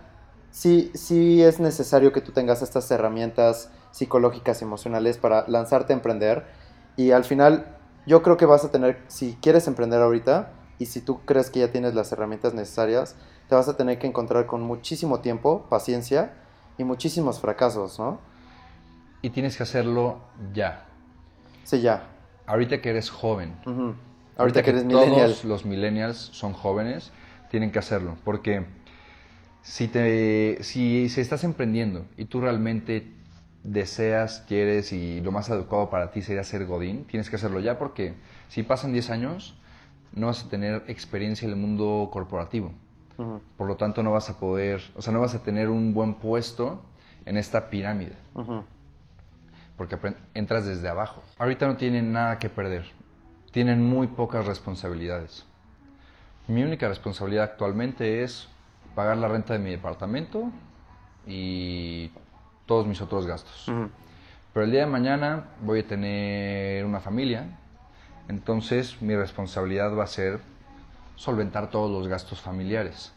sí, 0.51 0.91
sí 0.93 1.43
es 1.43 1.59
necesario 1.59 2.11
que 2.11 2.21
tú 2.21 2.31
tengas 2.31 2.61
estas 2.61 2.89
herramientas 2.91 3.69
psicológicas 3.91 4.61
y 4.61 4.65
emocionales 4.65 5.17
para 5.17 5.47
lanzarte 5.47 5.93
a 5.93 5.97
emprender. 5.97 6.45
Y 6.95 7.11
al 7.11 7.23
final, 7.23 7.77
yo 8.05 8.21
creo 8.23 8.37
que 8.37 8.45
vas 8.45 8.63
a 8.63 8.71
tener, 8.71 9.01
si 9.07 9.37
quieres 9.41 9.67
emprender 9.67 10.01
ahorita 10.01 10.51
y 10.79 10.87
si 10.87 11.01
tú 11.01 11.19
crees 11.25 11.49
que 11.49 11.59
ya 11.59 11.71
tienes 11.71 11.93
las 11.93 12.11
herramientas 12.11 12.53
necesarias, 12.53 13.15
te 13.49 13.55
vas 13.55 13.67
a 13.67 13.75
tener 13.75 13.99
que 13.99 14.07
encontrar 14.07 14.45
con 14.45 14.61
muchísimo 14.61 15.19
tiempo, 15.19 15.65
paciencia 15.69 16.33
y 16.77 16.83
muchísimos 16.83 17.39
fracasos, 17.39 17.99
¿no? 17.99 18.19
Y 19.21 19.29
tienes 19.29 19.57
que 19.57 19.63
hacerlo 19.63 20.19
ya. 20.53 20.85
Sí, 21.63 21.81
ya. 21.81 22.10
Ahorita 22.51 22.81
que 22.81 22.89
eres 22.89 23.09
joven. 23.09 23.53
Ahorita, 24.35 24.61
que, 24.61 24.71
eres 24.71 24.85
todos 24.85 25.45
los 25.45 25.63
millennials 25.65 26.17
son 26.17 26.51
jóvenes, 26.51 27.13
tienen 27.49 27.71
que 27.71 27.79
hacerlo. 27.79 28.17
Porque 28.25 28.65
si, 29.61 29.87
te, 29.87 30.61
si, 30.61 31.07
si 31.07 31.21
estás 31.21 31.45
emprendiendo 31.45 32.05
y 32.17 32.25
tú 32.25 32.41
realmente 32.41 33.07
deseas, 33.63 34.43
quieres 34.49 34.91
y 34.91 35.21
lo 35.21 35.31
más 35.31 35.49
adecuado 35.49 35.89
para 35.89 36.11
ti 36.11 36.21
sería 36.21 36.43
ser 36.43 36.65
Godín, 36.65 37.05
tienes 37.05 37.29
que 37.29 37.37
hacerlo 37.37 37.61
ya 37.61 37.79
porque 37.79 38.15
si 38.49 38.63
pasan 38.63 38.91
10 38.91 39.11
años 39.11 39.55
no 40.13 40.27
vas 40.27 40.43
a 40.43 40.49
tener 40.49 40.83
experiencia 40.87 41.45
en 41.45 41.53
el 41.53 41.57
mundo 41.57 42.09
corporativo. 42.11 42.73
Por 43.55 43.67
lo 43.67 43.77
tanto 43.77 44.03
no 44.03 44.11
vas 44.11 44.29
a 44.29 44.39
poder, 44.39 44.81
o 44.95 45.01
sea, 45.01 45.13
no 45.13 45.21
vas 45.21 45.35
a 45.35 45.43
tener 45.43 45.69
un 45.69 45.93
buen 45.93 46.15
puesto 46.15 46.81
en 47.25 47.37
esta 47.37 47.69
pirámide. 47.69 48.15
Porque 49.81 49.97
entras 50.35 50.67
desde 50.67 50.87
abajo. 50.87 51.23
Ahorita 51.39 51.65
no 51.65 51.75
tienen 51.75 52.13
nada 52.13 52.37
que 52.37 52.49
perder. 52.51 52.85
Tienen 53.51 53.83
muy 53.83 54.05
pocas 54.05 54.45
responsabilidades. 54.45 55.43
Mi 56.47 56.61
única 56.61 56.87
responsabilidad 56.87 57.45
actualmente 57.45 58.21
es 58.21 58.47
pagar 58.93 59.17
la 59.17 59.27
renta 59.27 59.53
de 59.53 59.59
mi 59.59 59.71
departamento 59.71 60.51
y 61.25 62.11
todos 62.67 62.85
mis 62.85 63.01
otros 63.01 63.25
gastos. 63.25 63.71
Pero 64.53 64.65
el 64.65 64.71
día 64.71 64.81
de 64.81 64.85
mañana 64.85 65.45
voy 65.61 65.79
a 65.79 65.87
tener 65.87 66.85
una 66.85 66.99
familia, 66.99 67.47
entonces 68.27 69.01
mi 69.01 69.15
responsabilidad 69.15 69.97
va 69.97 70.03
a 70.03 70.07
ser 70.07 70.41
solventar 71.15 71.71
todos 71.71 71.89
los 71.89 72.07
gastos 72.07 72.39
familiares. 72.39 73.13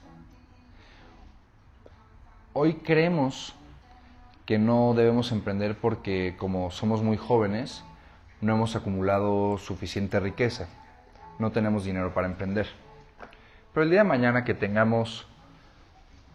Hoy 2.54 2.76
creemos 2.76 3.54
que 4.46 4.58
no 4.58 4.94
debemos 4.94 5.32
emprender 5.32 5.76
porque 5.78 6.36
como 6.38 6.70
somos 6.70 7.02
muy 7.02 7.16
jóvenes, 7.16 7.84
no 8.40 8.54
hemos 8.54 8.76
acumulado 8.76 9.58
suficiente 9.58 10.20
riqueza, 10.20 10.68
no 11.38 11.50
tenemos 11.50 11.84
dinero 11.84 12.12
para 12.12 12.26
emprender. 12.26 12.66
Pero 13.72 13.84
el 13.84 13.90
día 13.90 14.00
de 14.00 14.08
mañana 14.08 14.44
que 14.44 14.54
tengamos 14.54 15.26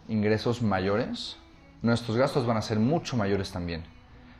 ingresos 0.08 0.60
mayores, 0.60 1.38
nuestros 1.82 2.16
gastos 2.16 2.46
van 2.46 2.56
a 2.56 2.62
ser 2.62 2.78
mucho 2.78 3.16
mayores 3.16 3.52
también. 3.52 3.84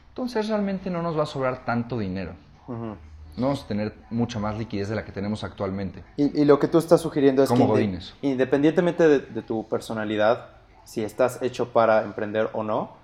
Entonces 0.09 0.48
realmente 0.48 0.90
no 0.90 1.00
nos 1.02 1.16
va 1.16 1.22
a 1.22 1.26
sobrar 1.26 1.64
tanto 1.64 1.98
dinero. 1.98 2.35
No 2.68 3.46
vamos 3.46 3.64
a 3.64 3.68
tener 3.68 3.94
mucha 4.11 4.38
más 4.38 4.59
liquidez 4.59 4.88
de 4.88 4.96
la 4.96 5.04
que 5.04 5.12
tenemos 5.12 5.44
actualmente. 5.44 6.02
Y, 6.16 6.44
lo 6.44 6.59
que 6.59 6.68
tú 6.68 6.78
estás 6.78 7.00
sugiriendo 7.00 7.42
es 7.42 7.50
que 7.50 7.98
independientemente 8.22 9.09
de, 9.09 9.42
tu 9.42 9.66
personalidad, 9.68 10.50
si 10.85 11.02
estás 11.02 11.40
hecho 11.40 11.72
para 11.72 12.02
emprender 12.02 12.50
o 12.52 12.62
no, 12.62 12.99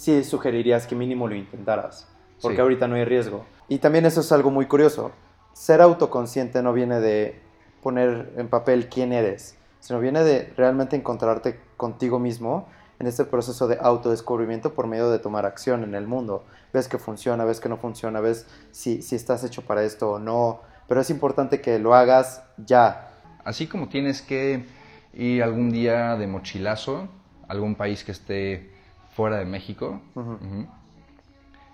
sí 0.00 0.24
sugerirías 0.24 0.86
que 0.86 0.96
mínimo 0.96 1.28
lo 1.28 1.34
intentaras, 1.34 2.08
porque 2.40 2.62
ahorita 2.62 2.88
no 2.88 2.94
hay 2.94 3.04
riesgo. 3.04 3.44
Y 3.68 3.80
también 3.80 4.06
eso 4.06 4.22
es 4.22 4.32
algo 4.32 4.50
muy 4.50 4.64
curioso. 4.64 5.12
Ser 5.52 5.82
autoconsciente 5.82 6.62
no 6.62 6.72
viene 6.72 7.00
de 7.00 7.38
poner 7.82 8.32
en 8.38 8.48
papel 8.48 8.88
quién 8.88 9.12
eres, 9.12 9.58
sino 9.78 10.00
viene 10.00 10.24
de 10.24 10.54
realmente 10.56 10.96
encontrarte 10.96 11.60
contigo 11.76 12.18
mismo 12.18 12.66
en 12.98 13.08
este 13.08 13.26
proceso 13.26 13.68
de 13.68 13.76
autodescubrimiento 13.78 14.72
por 14.72 14.86
medio 14.86 15.10
de 15.10 15.18
tomar 15.18 15.44
acción 15.44 15.84
en 15.84 15.94
el 15.94 16.06
mundo. 16.06 16.46
Ves 16.72 16.88
que 16.88 16.96
funciona, 16.96 17.44
ves 17.44 17.60
que 17.60 17.68
no 17.68 17.76
funciona, 17.76 18.20
ves 18.20 18.46
si, 18.70 19.02
si 19.02 19.16
estás 19.16 19.44
hecho 19.44 19.60
para 19.62 19.84
esto 19.84 20.12
o 20.12 20.18
no, 20.18 20.62
pero 20.88 21.02
es 21.02 21.10
importante 21.10 21.60
que 21.60 21.78
lo 21.78 21.94
hagas 21.94 22.42
ya. 22.56 23.10
Así 23.44 23.66
como 23.66 23.90
tienes 23.90 24.22
que 24.22 24.64
ir 25.12 25.42
algún 25.42 25.70
día 25.70 26.16
de 26.16 26.26
mochilazo 26.26 27.08
a 27.46 27.52
algún 27.52 27.74
país 27.74 28.02
que 28.02 28.12
esté 28.12 28.79
fuera 29.20 29.36
de 29.36 29.44
México, 29.44 30.00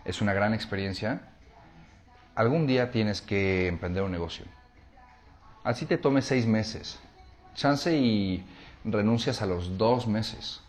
es 0.04 0.20
una 0.20 0.32
gran 0.32 0.52
experiencia, 0.52 1.20
algún 2.34 2.66
día 2.66 2.90
tienes 2.90 3.22
que 3.22 3.68
emprender 3.68 4.02
un 4.02 4.10
negocio. 4.10 4.44
Así 5.62 5.86
te 5.86 5.96
tome 5.96 6.22
seis 6.22 6.44
meses. 6.44 6.98
Chance 7.54 7.96
y 7.96 8.44
renuncias 8.84 9.42
a 9.42 9.46
los 9.46 9.78
dos 9.78 10.08
meses 10.08 10.60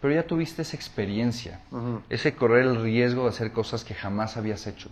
pero 0.00 0.14
ya 0.14 0.24
tuviste 0.24 0.62
esa 0.62 0.76
experiencia, 0.76 1.60
ese 2.08 2.34
correr 2.34 2.64
el 2.64 2.80
riesgo 2.80 3.24
de 3.24 3.30
hacer 3.30 3.52
cosas 3.52 3.82
que 3.84 3.94
jamás 3.94 4.36
habías 4.36 4.66
hecho. 4.68 4.90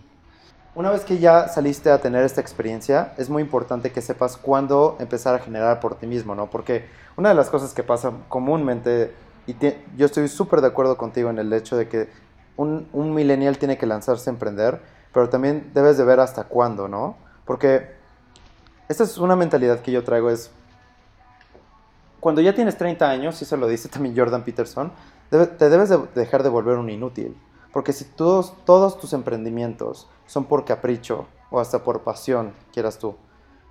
una 0.75 0.91
vez 0.91 1.05
que 1.05 1.17
ya 1.17 1.47
saliste 1.47 1.89
a 1.89 1.99
tener 1.99 2.23
esta 2.23 2.41
experiencia, 2.41 3.13
es 3.17 3.29
muy 3.29 3.41
importante 3.41 3.91
que 3.91 4.01
sepas 4.01 4.37
cuándo 4.37 4.97
empezar 4.99 5.33
a 5.33 5.39
generar 5.39 5.79
por 5.79 5.95
ti 5.95 6.07
mismo, 6.07 6.35
¿no? 6.35 6.49
Porque 6.49 6.85
una 7.15 7.29
de 7.29 7.35
las 7.35 7.49
cosas 7.49 7.73
que 7.73 7.83
pasa 7.83 8.11
comúnmente, 8.27 9.13
y 9.47 9.55
yo 9.95 10.05
estoy 10.05 10.27
súper 10.27 10.61
de 10.61 10.67
acuerdo 10.67 10.97
contigo 10.97 11.29
en 11.29 11.39
el 11.39 11.51
hecho 11.53 11.75
de 11.77 11.87
que 11.87 12.09
un, 12.57 12.87
un 12.93 13.13
millennial 13.13 13.57
tiene 13.57 13.77
que 13.77 13.85
lanzarse 13.85 14.29
a 14.29 14.33
emprender, 14.33 14.81
pero 15.13 15.29
también 15.29 15.71
debes 15.73 15.97
de 15.97 16.03
ver 16.03 16.19
hasta 16.19 16.43
cuándo, 16.43 16.87
¿no? 16.87 17.17
Porque 17.45 17.95
esta 18.89 19.03
es 19.03 19.17
una 19.17 19.35
mentalidad 19.35 19.81
que 19.81 19.91
yo 19.91 20.03
traigo, 20.03 20.29
es 20.29 20.51
cuando 22.19 22.41
ya 22.41 22.53
tienes 22.53 22.77
30 22.77 23.09
años, 23.09 23.41
y 23.41 23.45
eso 23.45 23.57
lo 23.57 23.67
dice 23.67 23.89
también 23.89 24.15
Jordan 24.17 24.43
Peterson, 24.43 24.91
te 25.29 25.69
debes 25.69 25.89
de 25.89 25.99
dejar 26.15 26.43
de 26.43 26.49
volver 26.49 26.77
un 26.77 26.89
inútil. 26.89 27.37
Porque 27.71 27.93
si 27.93 28.05
todos, 28.05 28.53
todos 28.65 28.97
tus 28.97 29.13
emprendimientos 29.13 30.09
son 30.25 30.45
por 30.45 30.65
capricho 30.65 31.27
o 31.51 31.59
hasta 31.59 31.83
por 31.83 32.01
pasión, 32.01 32.53
quieras 32.73 32.97
tú, 32.97 33.15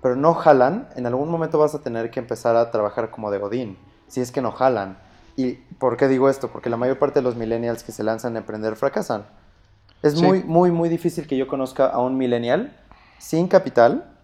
pero 0.01 0.15
no 0.15 0.33
jalan, 0.33 0.87
en 0.95 1.05
algún 1.05 1.29
momento 1.29 1.59
vas 1.59 1.75
a 1.75 1.81
tener 1.81 2.09
que 2.09 2.19
empezar 2.19 2.55
a 2.55 2.71
trabajar 2.71 3.11
como 3.11 3.31
de 3.31 3.39
Godín, 3.39 3.77
si 4.07 4.21
es 4.21 4.31
que 4.31 4.41
no 4.41 4.51
jalan. 4.51 4.97
¿Y 5.37 5.53
por 5.53 5.95
qué 5.95 6.07
digo 6.07 6.29
esto? 6.29 6.49
Porque 6.49 6.69
la 6.69 6.77
mayor 6.77 6.97
parte 6.99 7.19
de 7.19 7.23
los 7.23 7.35
millennials 7.35 7.83
que 7.83 7.93
se 7.93 8.03
lanzan 8.03 8.35
a 8.35 8.39
emprender 8.39 8.75
fracasan. 8.75 9.27
Es 10.01 10.19
muy, 10.19 10.43
muy, 10.43 10.71
muy 10.71 10.89
difícil 10.89 11.27
que 11.27 11.37
yo 11.37 11.47
conozca 11.47 11.87
a 11.87 11.99
un 11.99 12.17
millennial 12.17 12.75
sin 13.19 13.47
capital 13.47 14.17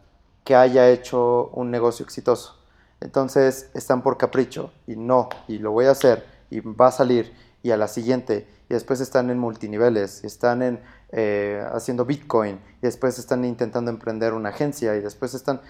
que 0.43 0.55
haya 0.55 0.89
hecho 0.89 1.49
un 1.53 1.72
negocio 1.72 2.03
exitoso. 2.03 2.57
Entonces 2.99 3.70
están 3.76 4.01
por 4.01 4.18
capricho 4.18 4.72
y 4.88 4.95
no, 4.95 5.30
y 5.47 5.59
lo 5.59 5.72
voy 5.72 5.86
a 5.86 5.91
hacer 5.91 6.26
y 6.49 6.61
va 6.61 6.88
a 6.88 6.91
salir 6.91 7.34
y 7.61 7.72
a 7.72 7.78
la 7.78 7.88
siguiente 7.88 8.47
y 8.70 8.74
después 8.74 8.99
están 8.99 9.30
en 9.30 9.38
multiniveles 9.38 10.24
y 10.24 10.28
están 10.28 10.61
en, 10.61 10.80
eh, 11.11 11.64
haciendo 11.74 12.05
Bitcoin 12.05 12.59
y 12.82 12.82
después 12.82 13.20
están 13.20 13.45
intentando 13.45 13.91
emprender 13.91 14.34
una 14.34 14.49
agencia 14.49 14.95
y 14.95 15.01
después 15.01 15.34
están... 15.36 15.61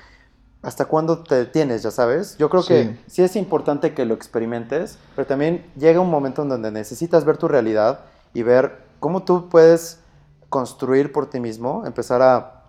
¿Hasta 0.63 0.85
cuándo 0.85 1.19
te 1.19 1.35
detienes, 1.35 1.83
ya 1.83 1.91
sabes? 1.91 2.37
Yo 2.37 2.49
creo 2.49 2.65
que 2.65 2.97
sí 3.07 3.21
es 3.21 3.35
importante 3.35 3.93
que 3.93 4.05
lo 4.05 4.13
experimentes, 4.13 4.97
pero 5.13 5.27
también 5.27 5.69
llega 5.75 5.99
un 5.99 6.09
momento 6.09 6.41
en 6.41 6.49
donde 6.49 6.71
necesitas 6.71 7.25
ver 7.25 7.37
tu 7.37 7.49
realidad 7.49 7.99
y 8.33 8.43
ver 8.43 8.79
cómo 9.01 9.23
tú 9.23 9.49
puedes 9.49 9.99
construir 10.47 11.11
por 11.11 11.29
ti 11.29 11.41
mismo, 11.41 11.83
empezar 11.85 12.21
a 12.21 12.63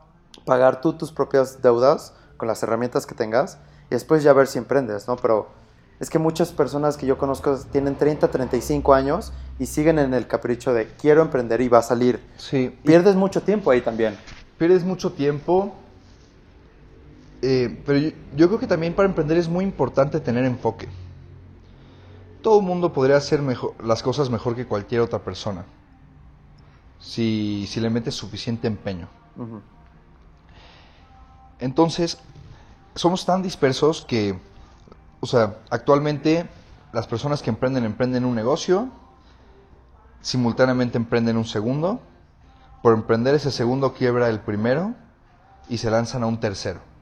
pagar 0.45 0.81
tú 0.81 0.95
tus 0.95 1.13
propias 1.13 1.63
deudas 1.63 2.15
con 2.37 2.49
las 2.49 2.63
herramientas 2.65 3.07
que 3.07 3.15
tengas 3.15 3.59
y 3.87 3.95
después 3.95 4.25
ya 4.25 4.33
ver 4.33 4.49
si 4.49 4.59
emprendes, 4.59 5.07
¿no? 5.07 5.15
Pero 5.15 5.49
es 6.01 6.11
que 6.11 6.19
muchas 6.19 6.51
personas 6.51 6.97
que 6.97 7.07
yo 7.07 7.17
conozco 7.17 7.57
tienen 7.71 7.95
30, 7.95 8.29
35 8.29 8.93
años 8.93 9.33
y 9.61 9.67
siguen 9.67 10.01
en 10.01 10.15
el 10.15 10.27
capricho 10.27 10.75
de 10.75 10.89
quiero 11.01 11.23
emprender 11.23 11.61
y 11.61 11.69
va 11.69 11.79
a 11.79 11.83
salir. 11.83 12.21
Sí. 12.39 12.77
Pierdes 12.83 13.15
mucho 13.15 13.43
tiempo 13.43 13.71
ahí 13.71 13.81
también. 13.81 14.19
Pierdes 14.59 14.85
mucho 14.85 15.13
tiempo. 15.13 15.75
Eh, 17.47 17.83
pero 17.85 17.99
yo, 18.35 18.49
creo 18.49 18.59
que 18.59 18.67
también 18.67 18.95
para 18.95 19.07
emprender 19.07 19.37
es 19.37 19.51
muy 19.51 19.65
importante 19.65 20.19
tener 20.19 20.47
enfoque. 20.47 20.89
Todo 22.41 22.61
el 22.61 22.65
mundo 22.65 22.95
podría 22.95 23.19
hacer 23.19 23.43
mejor, 23.43 23.75
las 23.85 24.03
cosas 24.03 24.31
mejor 24.31 24.57
que 24.57 24.67
cualquier 24.67 25.03
otra 25.03 25.19
persona. 25.19 25.67
Si, 26.99 27.69
le 27.77 27.91
metes 27.91 28.15
suficiente 28.15 28.67
empeño. 28.67 29.09
Entonces, 31.59 32.17
somos 32.95 33.27
tan 33.27 33.43
dispersos 33.43 34.07
que 34.07 34.39
o 35.21 35.27
sea, 35.27 35.59
actualmente 35.69 36.47
las 36.93 37.07
personas 37.07 37.43
que 37.43 37.51
emprenden 37.51 37.85
emprenden 37.85 38.25
un 38.25 38.35
negocio, 38.35 38.89
simultáneamente 40.23 40.97
emprenden 40.97 41.37
un 41.37 41.45
segundo, 41.45 42.01
por 42.83 42.95
emprender 42.95 43.35
ese 43.35 43.51
segundo 43.51 43.93
quiebra 43.93 44.31
el 44.31 44.41
primero 44.41 44.95
y 45.69 45.77
se 45.77 45.91
lanzan 45.91 46.23
a 46.23 46.27
un 46.27 46.41
tercero. 46.41 46.94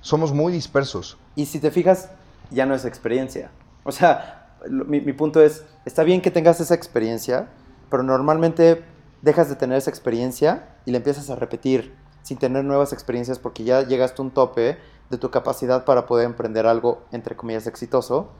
Somos 0.00 0.32
muy 0.32 0.52
dispersos. 0.52 1.16
Y 1.34 1.46
si 1.46 1.58
te 1.58 1.70
fijas, 1.70 2.10
ya 2.50 2.66
no 2.66 2.74
es 2.74 2.84
experiencia. 2.84 3.50
O 3.84 3.92
sea, 3.92 4.56
mi, 4.68 5.00
mi 5.00 5.12
punto 5.12 5.40
es, 5.40 5.64
está 5.84 6.04
bien 6.04 6.20
que 6.20 6.30
tengas 6.30 6.60
esa 6.60 6.74
experiencia, 6.74 7.48
pero 7.90 8.02
normalmente 8.02 8.84
dejas 9.22 9.48
de 9.48 9.56
tener 9.56 9.78
esa 9.78 9.90
experiencia 9.90 10.68
y 10.84 10.90
la 10.90 10.98
empiezas 10.98 11.30
a 11.30 11.36
repetir 11.36 11.94
sin 12.22 12.38
tener 12.38 12.64
nuevas 12.64 12.92
experiencias 12.92 13.38
porque 13.38 13.64
ya 13.64 13.82
llegaste 13.82 14.20
a 14.20 14.24
un 14.24 14.30
tope 14.30 14.78
de 15.10 15.18
tu 15.18 15.30
capacidad 15.30 15.84
para 15.84 16.06
poder 16.06 16.26
emprender 16.26 16.66
algo, 16.66 17.02
entre 17.12 17.36
comillas, 17.36 17.66
exitoso, 17.66 18.30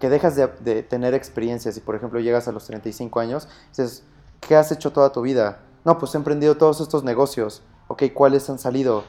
que 0.00 0.08
dejas 0.08 0.34
de, 0.36 0.82
tener 0.82 1.14
experiencias 1.14 1.76
y, 1.76 1.80
por 1.80 1.94
ejemplo, 1.94 2.20
llegas 2.20 2.48
a 2.48 2.52
los 2.52 2.66
35 2.66 3.20
años, 3.20 3.48
dices, 3.68 4.04
¿qué 4.40 4.56
has 4.56 4.72
hecho 4.72 4.92
toda 4.92 5.12
tu 5.12 5.22
vida? 5.22 5.60
No, 5.84 5.98
pues 5.98 6.14
he 6.14 6.18
emprendido 6.18 6.56
todos 6.56 6.80
estos 6.80 7.04
negocios. 7.04 7.62
Ok, 7.88 8.04
¿cuáles 8.14 8.48
han 8.50 8.58
salido? 8.58 9.04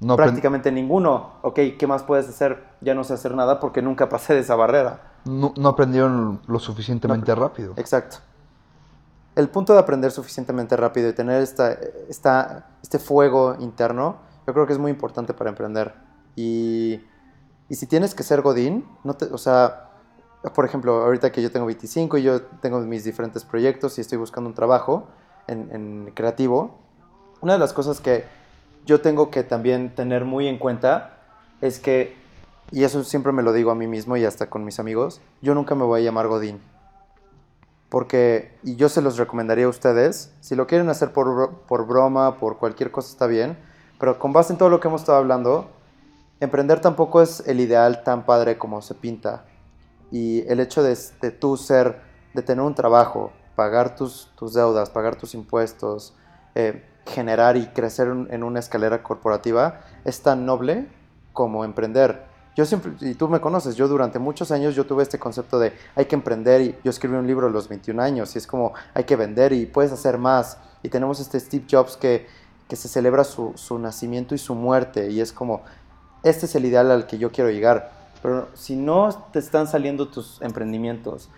No, 0.00 0.16
Prácticamente 0.16 0.72
ninguno. 0.72 1.34
Ok, 1.42 1.60
¿qué 1.78 1.86
más 1.86 2.02
puedes 2.02 2.28
hacer? 2.28 2.64
Ya 2.80 2.94
no 2.94 3.04
sé 3.04 3.12
hacer 3.12 3.34
nada 3.34 3.60
porque 3.60 3.82
nunca 3.82 4.08
pasé 4.08 4.34
de 4.34 4.40
esa 4.40 4.56
barrera. 4.56 5.10
No, 5.26 5.52
aprendieron 5.68 6.40
lo 6.46 6.58
suficientemente 6.58 7.34
rápido. 7.34 7.74
Exacto. 7.76 8.16
El 9.36 9.48
punto 9.50 9.74
de 9.74 9.78
aprender 9.78 10.10
suficientemente 10.10 10.76
rápido 10.76 11.10
y 11.10 11.12
tener 11.12 11.42
esta, 11.42 11.72
esta, 12.08 12.70
este 12.82 12.98
fuego 12.98 13.56
interno, 13.60 14.16
yo 14.46 14.54
creo 14.54 14.66
que 14.66 14.72
es 14.72 14.78
muy 14.78 14.90
importante 14.90 15.34
para 15.34 15.50
emprender. 15.50 15.94
Y, 16.34 17.00
si 17.70 17.86
tienes 17.86 18.14
que 18.14 18.22
ser 18.22 18.40
Godín, 18.42 18.84
no 19.04 19.14
te, 19.14 19.26
o 19.26 19.38
sea, 19.38 19.90
por 20.54 20.64
ejemplo, 20.64 21.02
ahorita 21.02 21.30
que 21.30 21.42
yo 21.42 21.52
tengo 21.52 21.66
25 21.66 22.18
y 22.18 22.22
yo 22.22 22.42
tengo 22.42 22.80
mis 22.80 23.04
diferentes 23.04 23.44
proyectos 23.44 23.98
y 23.98 24.00
estoy 24.00 24.18
buscando 24.18 24.48
un 24.48 24.54
trabajo 24.54 25.06
en, 25.46 26.10
creativo, 26.14 26.78
una 27.40 27.52
de 27.54 27.58
las 27.58 27.72
cosas 27.72 28.00
que 28.00 28.24
yo 28.86 29.00
tengo 29.00 29.30
que 29.30 29.42
también 29.42 29.94
tener 29.94 30.24
muy 30.24 30.48
en 30.48 30.58
cuenta 30.58 31.18
es 31.60 31.78
que, 31.78 32.16
y 32.70 32.84
eso 32.84 33.04
siempre 33.04 33.32
me 33.32 33.42
lo 33.42 33.52
digo 33.52 33.70
a 33.70 33.74
mí 33.74 33.86
mismo 33.86 34.16
y 34.16 34.24
hasta 34.24 34.48
con 34.48 34.64
mis 34.64 34.78
amigos, 34.78 35.20
yo 35.42 35.54
nunca 35.54 35.74
me 35.74 35.84
voy 35.84 36.00
a 36.00 36.04
llamar 36.04 36.28
Godín. 36.28 36.60
Porque, 37.88 38.56
y 38.62 38.76
yo 38.76 38.88
se 38.88 39.02
los 39.02 39.18
recomendaría 39.18 39.66
a 39.66 39.68
ustedes, 39.68 40.32
si 40.40 40.54
lo 40.54 40.66
quieren 40.66 40.88
hacer 40.88 41.12
por, 41.12 41.58
por 41.66 41.86
broma, 41.86 42.38
por 42.38 42.58
cualquier 42.58 42.90
cosa 42.90 43.10
está 43.10 43.26
bien, 43.26 43.58
pero 43.98 44.18
con 44.18 44.32
base 44.32 44.52
en 44.52 44.58
todo 44.58 44.70
lo 44.70 44.80
que 44.80 44.88
hemos 44.88 45.02
estado 45.02 45.18
hablando, 45.18 45.70
emprender 46.38 46.80
tampoco 46.80 47.20
es 47.20 47.42
el 47.46 47.60
ideal 47.60 48.04
tan 48.04 48.24
padre 48.24 48.58
como 48.58 48.80
se 48.80 48.94
pinta. 48.94 49.44
Y 50.12 50.46
el 50.48 50.60
hecho 50.60 50.82
de, 50.82 50.96
de 51.20 51.30
tú 51.30 51.56
ser, 51.56 52.00
de 52.32 52.42
tener 52.42 52.64
un 52.64 52.74
trabajo, 52.74 53.32
pagar 53.56 53.96
tus, 53.96 54.30
tus 54.36 54.54
deudas, 54.54 54.88
pagar 54.88 55.16
tus 55.16 55.34
impuestos, 55.34 56.14
eh, 56.54 56.84
generar 57.10 57.56
y 57.56 57.66
crecer 57.66 58.08
en 58.08 58.42
una 58.42 58.60
escalera 58.60 59.02
corporativa, 59.02 59.80
es 60.04 60.22
tan 60.22 60.46
noble 60.46 60.88
como 61.32 61.64
emprender. 61.64 62.30
Yo 62.56 62.66
siempre, 62.66 62.92
y 63.00 63.14
tú 63.14 63.28
me 63.28 63.40
conoces, 63.40 63.76
yo 63.76 63.86
durante 63.86 64.18
muchos 64.18 64.50
años 64.50 64.74
yo 64.74 64.84
tuve 64.84 65.02
este 65.02 65.18
concepto 65.18 65.58
de 65.58 65.72
hay 65.94 66.06
que 66.06 66.16
emprender 66.16 66.60
y 66.60 66.76
yo 66.82 66.90
escribí 66.90 67.14
un 67.14 67.26
libro 67.26 67.46
a 67.46 67.50
los 67.50 67.68
21 67.68 68.02
años 68.02 68.34
y 68.34 68.38
es 68.38 68.46
como 68.46 68.72
hay 68.92 69.04
que 69.04 69.16
vender 69.16 69.52
y 69.52 69.66
puedes 69.66 69.92
hacer 69.92 70.18
más. 70.18 70.58
Y 70.82 70.88
tenemos 70.88 71.20
este 71.20 71.38
Steve 71.38 71.64
Jobs 71.70 71.96
que, 71.96 72.26
que 72.68 72.76
se 72.76 72.88
celebra 72.88 73.24
su, 73.24 73.52
su 73.54 73.78
nacimiento 73.78 74.34
y 74.34 74.38
su 74.38 74.54
muerte 74.54 75.10
y 75.10 75.20
es 75.20 75.32
como 75.32 75.62
este 76.22 76.46
es 76.46 76.54
el 76.54 76.64
ideal 76.64 76.90
al 76.90 77.06
que 77.06 77.18
yo 77.18 77.30
quiero 77.30 77.50
llegar. 77.50 77.92
Pero 78.20 78.48
si 78.54 78.76
no 78.76 79.08
te 79.32 79.38
están 79.38 79.66
saliendo 79.66 80.08
tus 80.08 80.42
emprendimientos, 80.42 81.30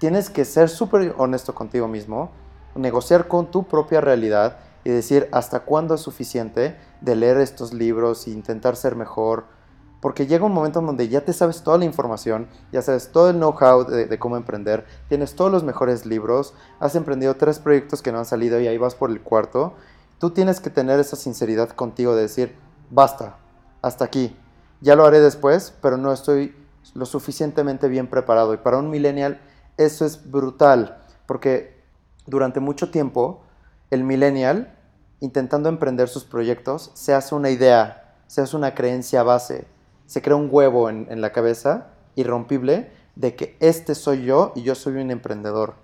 tienes 0.00 0.30
que 0.30 0.44
ser 0.44 0.68
súper 0.68 1.14
honesto 1.18 1.54
contigo 1.54 1.86
mismo, 1.86 2.30
negociar 2.74 3.28
con 3.28 3.50
tu 3.50 3.64
propia 3.64 4.00
realidad 4.00 4.58
y 4.86 4.88
decir 4.88 5.28
hasta 5.32 5.64
cuándo 5.64 5.96
es 5.96 6.00
suficiente 6.00 6.76
de 7.00 7.16
leer 7.16 7.38
estos 7.38 7.74
libros 7.74 8.24
e 8.28 8.30
intentar 8.30 8.76
ser 8.76 8.94
mejor. 8.94 9.46
Porque 10.00 10.28
llega 10.28 10.44
un 10.44 10.52
momento 10.52 10.78
en 10.78 10.86
donde 10.86 11.08
ya 11.08 11.24
te 11.24 11.32
sabes 11.32 11.64
toda 11.64 11.76
la 11.76 11.84
información, 11.84 12.46
ya 12.70 12.82
sabes 12.82 13.10
todo 13.10 13.30
el 13.30 13.36
know-how 13.36 13.84
de, 13.84 14.06
de, 14.06 14.18
cómo 14.20 14.36
emprender, 14.36 14.86
tienes 15.08 15.34
todos 15.34 15.50
los 15.50 15.64
mejores 15.64 16.06
libros, 16.06 16.54
has 16.78 16.94
emprendido 16.94 17.34
tres 17.34 17.58
proyectos 17.58 18.00
que 18.00 18.12
no 18.12 18.18
han 18.18 18.26
salido 18.26 18.60
y 18.60 18.68
ahí 18.68 18.78
vas 18.78 18.94
por 18.94 19.10
el 19.10 19.20
cuarto. 19.22 19.74
Tú 20.20 20.30
tienes 20.30 20.60
que 20.60 20.70
tener 20.70 21.00
esa 21.00 21.16
sinceridad 21.16 21.70
contigo 21.70 22.14
de 22.14 22.22
decir, 22.22 22.54
basta, 22.88 23.38
hasta 23.82 24.04
aquí. 24.04 24.36
Ya 24.82 24.94
lo 24.94 25.04
haré 25.04 25.18
después, 25.18 25.74
pero 25.82 25.96
no 25.96 26.12
estoy 26.12 26.54
lo 26.94 27.06
suficientemente 27.06 27.88
bien 27.88 28.06
preparado. 28.06 28.54
Y 28.54 28.58
para 28.58 28.78
un 28.78 28.88
millennial 28.88 29.40
eso 29.78 30.06
es 30.06 30.30
brutal, 30.30 31.02
porque 31.26 31.82
durante 32.24 32.60
mucho 32.60 32.92
tiempo 32.92 33.42
el 33.90 34.04
millennial, 34.04 34.75
intentando 35.20 35.68
emprender 35.68 36.08
sus 36.08 36.24
proyectos, 36.24 36.90
se 36.94 37.14
hace 37.14 37.34
una 37.34 37.50
idea, 37.50 38.14
se 38.26 38.40
hace 38.40 38.56
una 38.56 38.74
creencia 38.74 39.22
base, 39.22 39.66
se 40.06 40.22
crea 40.22 40.36
un 40.36 40.48
huevo 40.50 40.88
en, 40.90 41.20
la 41.20 41.32
cabeza 41.32 41.88
irrompible 42.14 42.90
de 43.14 43.34
que 43.34 43.56
este 43.60 43.94
soy 43.94 44.24
yo 44.24 44.52
y 44.54 44.62
yo 44.62 44.74
soy 44.74 44.96
un 44.96 45.10
emprendedor. 45.10 45.74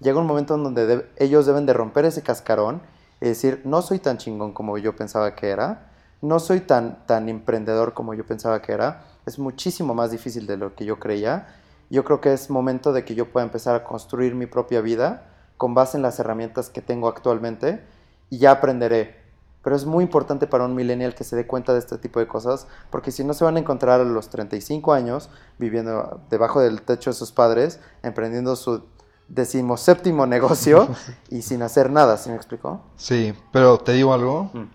Llega 0.00 0.20
un 0.20 0.26
momento 0.26 0.54
en 0.54 0.64
donde 0.64 1.08
ellos 1.16 1.46
deben 1.46 1.66
de 1.66 1.72
romper 1.72 2.04
ese 2.04 2.22
cascarón 2.22 2.82
y 3.20 3.26
decir, 3.26 3.62
no 3.64 3.80
soy 3.82 3.98
tan 3.98 4.18
chingón 4.18 4.52
como 4.52 4.76
yo 4.78 4.94
pensaba 4.94 5.34
que 5.34 5.48
era, 5.48 5.90
no 6.20 6.40
soy 6.40 6.60
tan, 6.60 7.06
tan 7.06 7.28
emprendedor 7.28 7.94
como 7.94 8.14
yo 8.14 8.26
pensaba 8.26 8.62
que 8.62 8.72
era. 8.72 9.04
Es 9.26 9.38
muchísimo 9.38 9.94
más 9.94 10.10
difícil 10.10 10.46
de 10.46 10.56
lo 10.56 10.74
que 10.74 10.84
yo 10.84 10.98
creía. 10.98 11.48
Yo 11.90 12.04
creo 12.04 12.20
que 12.20 12.32
es 12.32 12.50
momento 12.50 12.92
de 12.92 13.04
que 13.04 13.14
yo 13.14 13.30
pueda 13.30 13.44
empezar 13.44 13.74
a 13.74 13.84
construir 13.84 14.34
mi 14.34 14.46
propia 14.46 14.80
vida 14.80 15.26
con 15.56 15.74
base 15.74 15.96
en 15.96 16.02
las 16.02 16.18
herramientas 16.18 16.70
que 16.70 16.80
tengo 16.80 17.08
actualmente 17.08 17.82
y 18.30 18.38
ya 18.38 18.52
aprenderé. 18.52 19.22
Pero 19.62 19.76
es 19.76 19.86
muy 19.86 20.04
importante 20.04 20.46
para 20.46 20.64
un 20.64 20.74
millennial 20.74 21.14
que 21.14 21.24
se 21.24 21.36
dé 21.36 21.46
cuenta 21.46 21.72
de 21.72 21.78
este 21.78 21.96
tipo 21.96 22.20
de 22.20 22.26
cosas, 22.26 22.66
porque 22.90 23.10
si 23.10 23.24
no 23.24 23.32
se 23.32 23.44
van 23.44 23.56
a 23.56 23.60
encontrar 23.60 24.00
a 24.00 24.04
los 24.04 24.28
35 24.28 24.92
años 24.92 25.30
viviendo 25.58 26.20
debajo 26.28 26.60
del 26.60 26.82
techo 26.82 27.10
de 27.10 27.14
sus 27.14 27.32
padres, 27.32 27.80
emprendiendo 28.02 28.56
su 28.56 28.84
decimoséptimo 29.28 30.26
negocio 30.26 30.88
y 31.30 31.40
sin 31.40 31.62
hacer 31.62 31.90
nada, 31.90 32.18
¿sí 32.18 32.28
me 32.28 32.36
explicó? 32.36 32.82
Sí, 32.96 33.32
pero 33.52 33.78
te 33.78 33.92
digo 33.92 34.12
algo, 34.12 34.50
Mm. 34.52 34.68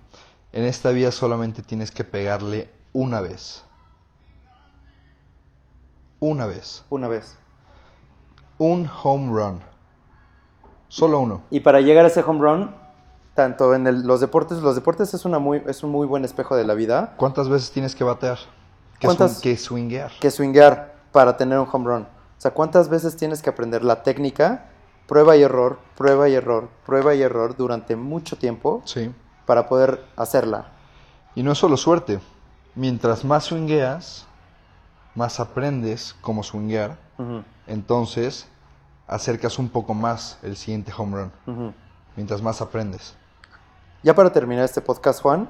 en 0.54 0.64
esta 0.64 0.90
vida 0.90 1.12
solamente 1.12 1.62
tienes 1.62 1.92
que 1.92 2.04
pegarle 2.04 2.72
una 2.92 3.22
vez. 3.22 3.64
Una 6.20 6.46
vez. 6.48 6.84
Una 6.90 7.08
vez. 7.08 7.38
Un 8.58 8.90
home 9.04 9.32
run. 9.32 9.62
Solo 10.88 11.20
uno. 11.20 11.44
Y 11.50 11.60
para 11.62 11.80
llegar 11.82 12.04
a 12.06 12.08
ese 12.08 12.22
home 12.22 12.40
run, 12.42 12.76
tanto 13.40 13.74
en 13.74 13.88
el- 13.88 14.06
los 14.06 14.20
deportes, 14.20 14.58
los 14.58 14.76
deportes 14.76 15.14
es, 15.14 15.24
una 15.24 15.40
muy, 15.40 15.64
es 15.66 15.82
un 15.82 15.92
muy 15.92 16.06
buen 16.06 16.26
espejo 16.26 16.58
de 16.58 16.66
la 16.66 16.74
vida, 16.74 17.14
¿Cuántas 17.16 17.48
veces 17.48 17.72
tienes 17.72 17.96
que 17.96 18.04
batear? 18.04 18.38
Que, 19.00 19.08
¿Cuántas? 19.08 19.38
swing- 19.38 19.42
que 19.44 19.56
swinguear. 19.58 20.12
que 20.20 20.30
swinguear 20.30 20.94
para 21.14 21.38
tener 21.38 21.58
un 21.58 21.66
home 21.72 21.86
run. 21.86 22.02
O 22.04 22.42
sea, 22.42 22.52
¿cuántas 22.52 22.90
veces 22.90 23.16
tienes 23.16 23.42
que 23.42 23.50
aprender 23.50 23.82
la 23.86 24.04
técnica, 24.04 24.66
prueba 25.08 25.38
y 25.38 25.44
error, 25.44 25.80
prueba 25.96 26.28
y 26.28 26.34
error, 26.34 26.68
prueba 26.86 27.16
y 27.16 27.22
error 27.22 27.56
durante 27.56 27.96
mucho 27.96 28.38
tiempo 28.38 28.82
Sí. 28.84 29.10
para 29.46 29.70
poder 29.70 30.04
hacerla? 30.18 30.66
Y 31.34 31.42
no 31.44 31.54
es 31.54 31.58
solo 31.58 31.78
suerte. 31.78 32.20
Mientras 32.76 33.24
más 33.24 33.46
swingueas, 33.46 34.26
más 35.16 35.40
aprendes 35.40 36.14
cómo 36.20 36.44
swinguear. 36.44 36.98
Entonces, 37.68 38.48
acercas 39.08 39.58
un 39.60 39.70
poco 39.70 39.94
más 39.94 40.38
el 40.44 40.58
siguiente 40.58 40.92
home 40.98 41.32
run. 41.46 41.74
Mientras 42.18 42.42
más 42.42 42.62
aprendes. 42.62 43.16
Ya 44.04 44.16
para 44.16 44.32
terminar 44.32 44.66
este 44.66 44.82
podcast, 44.82 45.22
Juan, 45.22 45.50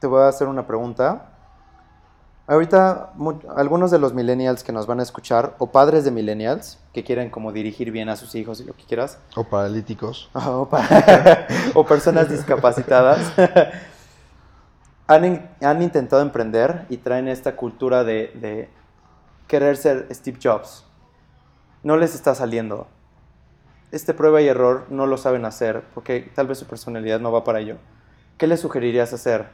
te 0.00 0.06
voy 0.06 0.22
a 0.22 0.28
hacer 0.28 0.46
una 0.48 0.66
pregunta. 0.66 1.30
Ahorita 2.46 3.12
algunos 3.56 3.90
de 3.90 3.98
los 3.98 4.12
millennials 4.14 4.62
que 4.62 4.72
nos 4.72 4.86
van 4.86 5.00
a 5.00 5.02
escuchar, 5.02 5.56
o 5.58 5.72
padres 5.72 6.04
de 6.04 6.10
millennials, 6.12 6.78
que 6.92 7.02
quieren 7.02 7.28
como 7.30 7.50
dirigir 7.52 7.90
bien 7.90 8.08
a 8.08 8.14
sus 8.16 8.34
hijos 8.34 8.60
y 8.60 8.64
lo 8.64 8.74
que 8.74 8.84
quieras, 8.84 9.18
O 9.34 9.44
paralíticos. 9.44 10.30
o, 11.74 11.84
personas 11.86 12.28
discapacitadas, 12.28 13.32
han, 15.08 15.24
in- 15.24 15.48
han 15.60 15.82
intentado 15.82 16.22
emprender 16.22 16.86
y 16.88 16.98
traen 16.98 17.26
esta 17.26 17.56
cultura 17.56 18.04
de, 18.04 18.30
de 18.34 18.70
querer 19.48 19.76
ser 19.76 20.06
Steve 20.12 20.38
Jobs. 20.40 20.84
No 21.82 21.96
les 21.96 22.14
está 22.14 22.34
saliendo. 22.34 22.86
Este 23.92 24.14
prueba 24.14 24.42
y 24.42 24.48
error 24.48 24.86
no 24.90 25.06
lo 25.06 25.16
saben 25.16 25.44
hacer 25.44 25.84
porque 25.94 26.30
tal 26.34 26.46
vez 26.48 26.58
su 26.58 26.66
personalidad 26.66 27.20
no 27.20 27.30
va 27.32 27.44
para 27.44 27.60
ello. 27.60 27.76
¿Qué 28.38 28.46
les 28.46 28.60
sugerirías 28.60 29.12
hacer? 29.12 29.48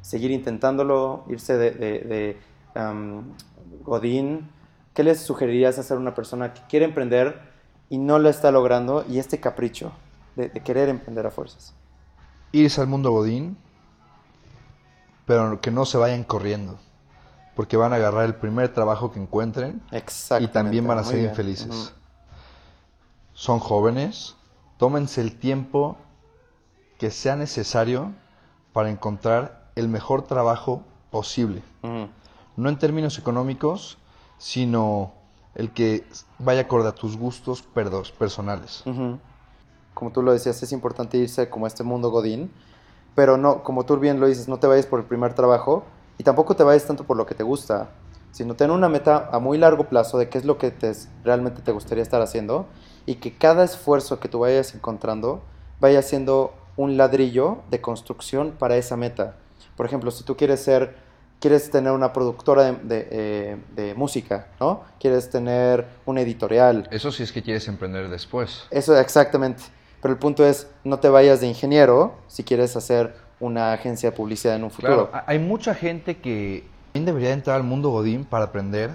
¿Seguir 0.00 0.30
intentándolo? 0.30 1.24
¿Irse 1.28 1.56
de, 1.58 1.70
de- 1.72 2.00
de, 2.00 2.40
am, 2.74 3.34
Godín? 3.84 4.48
¿Qué 4.94 5.04
les 5.04 5.20
sugerirías 5.20 5.78
hacer 5.78 5.96
a 5.96 6.00
una 6.00 6.14
persona 6.14 6.54
que 6.54 6.62
quiere 6.68 6.84
emprender 6.86 7.40
y 7.88 7.98
no 7.98 8.18
lo 8.18 8.28
está 8.28 8.50
logrando 8.50 9.04
y 9.08 9.18
este 9.18 9.38
capricho 9.38 9.92
de, 10.34 10.48
de 10.48 10.60
querer 10.60 10.88
emprender 10.88 11.26
a 11.26 11.30
fuerzas? 11.30 11.74
Irse 12.52 12.80
al 12.80 12.86
mundo 12.86 13.12
godín, 13.12 13.56
pero 15.26 15.60
que 15.60 15.70
no 15.70 15.84
se 15.84 15.98
vayan 15.98 16.24
corriendo. 16.24 16.78
Porque 17.54 17.76
van 17.76 17.92
a 17.92 17.96
agarrar 17.96 18.24
el 18.24 18.34
primer 18.36 18.72
trabajo 18.72 19.10
que 19.12 19.20
encuentren 19.20 19.82
y 20.40 20.48
también 20.48 20.86
van 20.86 20.98
a 20.98 21.04
ser 21.04 21.18
infelices. 21.30 21.94
Son 23.38 23.60
jóvenes, 23.60 24.34
tómense 24.78 25.20
el 25.20 25.38
tiempo 25.38 25.96
que 26.98 27.12
sea 27.12 27.36
necesario 27.36 28.12
para 28.72 28.90
encontrar 28.90 29.70
el 29.76 29.86
mejor 29.88 30.22
trabajo 30.22 30.82
posible. 31.12 31.62
No 32.56 32.68
en 32.68 32.78
términos 32.80 33.16
económicos, 33.16 33.96
sino 34.38 35.12
el 35.54 35.72
que 35.72 36.04
vaya 36.40 36.62
acorde 36.62 36.88
a 36.88 36.92
tus 36.96 37.16
gustos 37.16 37.62
personales. 37.62 38.82
Como 39.94 40.10
tú 40.10 40.20
lo 40.20 40.32
decías, 40.32 40.60
es 40.60 40.72
importante 40.72 41.16
irse 41.16 41.48
como 41.48 41.66
a 41.66 41.68
este 41.68 41.84
mundo 41.84 42.10
godín, 42.10 42.50
pero 43.14 43.36
no, 43.36 43.62
como 43.62 43.86
tú 43.86 43.98
bien 43.98 44.18
lo 44.18 44.26
dices, 44.26 44.48
no 44.48 44.58
te 44.58 44.66
vayas 44.66 44.86
por 44.86 44.98
el 44.98 45.06
primer 45.06 45.34
trabajo 45.34 45.84
y 46.18 46.24
tampoco 46.24 46.56
te 46.56 46.64
vayas 46.64 46.86
tanto 46.88 47.04
por 47.04 47.16
lo 47.16 47.24
que 47.24 47.36
te 47.36 47.44
gusta, 47.44 47.90
sino 48.32 48.56
ten 48.56 48.72
una 48.72 48.88
meta 48.88 49.30
a 49.30 49.38
muy 49.38 49.58
largo 49.58 49.84
plazo 49.84 50.18
de 50.18 50.28
qué 50.28 50.38
es 50.38 50.44
lo 50.44 50.58
que 50.58 50.72
te, 50.72 50.92
realmente 51.22 51.62
te 51.62 51.70
gustaría 51.70 52.02
estar 52.02 52.20
haciendo 52.20 52.66
y 53.08 53.14
que 53.16 53.32
cada 53.34 53.64
esfuerzo 53.64 54.20
que 54.20 54.28
tú 54.28 54.40
vayas 54.40 54.74
encontrando 54.74 55.42
vaya 55.80 56.02
siendo 56.02 56.52
un 56.76 56.96
ladrillo 56.98 57.58
de 57.70 57.80
construcción 57.80 58.52
para 58.58 58.76
esa 58.76 58.96
meta. 58.96 59.36
Por 59.76 59.86
ejemplo, 59.86 60.10
si 60.10 60.24
tú 60.24 60.36
quieres 60.36 60.60
ser, 60.62 60.94
quieres 61.40 61.70
tener 61.70 61.92
una 61.92 62.12
productora 62.12 62.64
de, 62.64 62.72
de, 62.72 63.08
eh, 63.10 63.56
de 63.74 63.94
música, 63.94 64.48
¿no? 64.60 64.82
Quieres 65.00 65.30
tener 65.30 65.86
una 66.04 66.20
editorial, 66.20 66.86
Eso 66.90 67.10
sí 67.10 67.22
es 67.22 67.32
que 67.32 67.42
quieres 67.42 67.66
emprender 67.68 68.08
después. 68.10 68.64
eso 68.70 68.96
exactamente. 68.98 69.62
Pero 70.02 70.12
el 70.12 70.18
punto 70.20 70.44
es, 70.46 70.66
no 70.84 70.98
te 70.98 71.08
vayas 71.08 71.40
de 71.40 71.46
ingeniero 71.46 72.14
si 72.28 72.44
quieres 72.44 72.76
hacer 72.76 73.14
una 73.40 73.72
agencia 73.72 74.10
de 74.10 74.16
publicidad 74.16 74.54
en 74.56 74.64
un 74.64 74.70
futuro. 74.70 75.08
Claro, 75.08 75.10
ha- 75.14 75.24
hay 75.30 75.38
mucha 75.38 75.74
gente 75.74 76.18
que 76.18 76.68
también 76.92 77.06
debería 77.06 77.32
entrar 77.32 77.56
al 77.56 77.62
mundo 77.64 77.88
Godín 77.90 78.24
para 78.24 78.44
aprender 78.46 78.90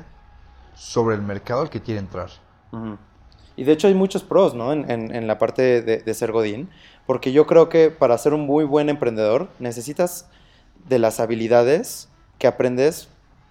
sobre 0.76 1.16
el 1.16 1.22
mercado 1.22 1.62
al 1.62 1.70
que 1.70 1.82
quiere 1.82 2.00
entrar. 2.00 2.30
Ujú. 2.72 2.98
Y 3.56 3.64
de 3.66 3.72
hecho 3.74 3.88
hay 3.88 3.94
muchos 3.94 4.24
pros, 4.24 4.56
¿no? 4.56 4.72
En, 4.74 4.90
en- 4.90 5.14
en 5.16 5.28
la 5.28 5.38
parte 5.38 5.82
de, 5.82 5.98
de 5.98 6.14
ser 6.14 6.32
Godín. 6.32 6.70
Porque 7.06 7.32
yo 7.32 7.46
creo 7.46 7.70
que 7.70 7.92
para 7.92 8.18
ser 8.18 8.34
un 8.34 8.46
muy 8.46 8.64
buen 8.64 8.90
emprendedor 8.90 9.50
necesitas 9.60 10.28
de 10.88 11.00
las 11.00 11.20
habilidades 11.20 12.10
que 12.40 12.48
aprendes 12.48 13.10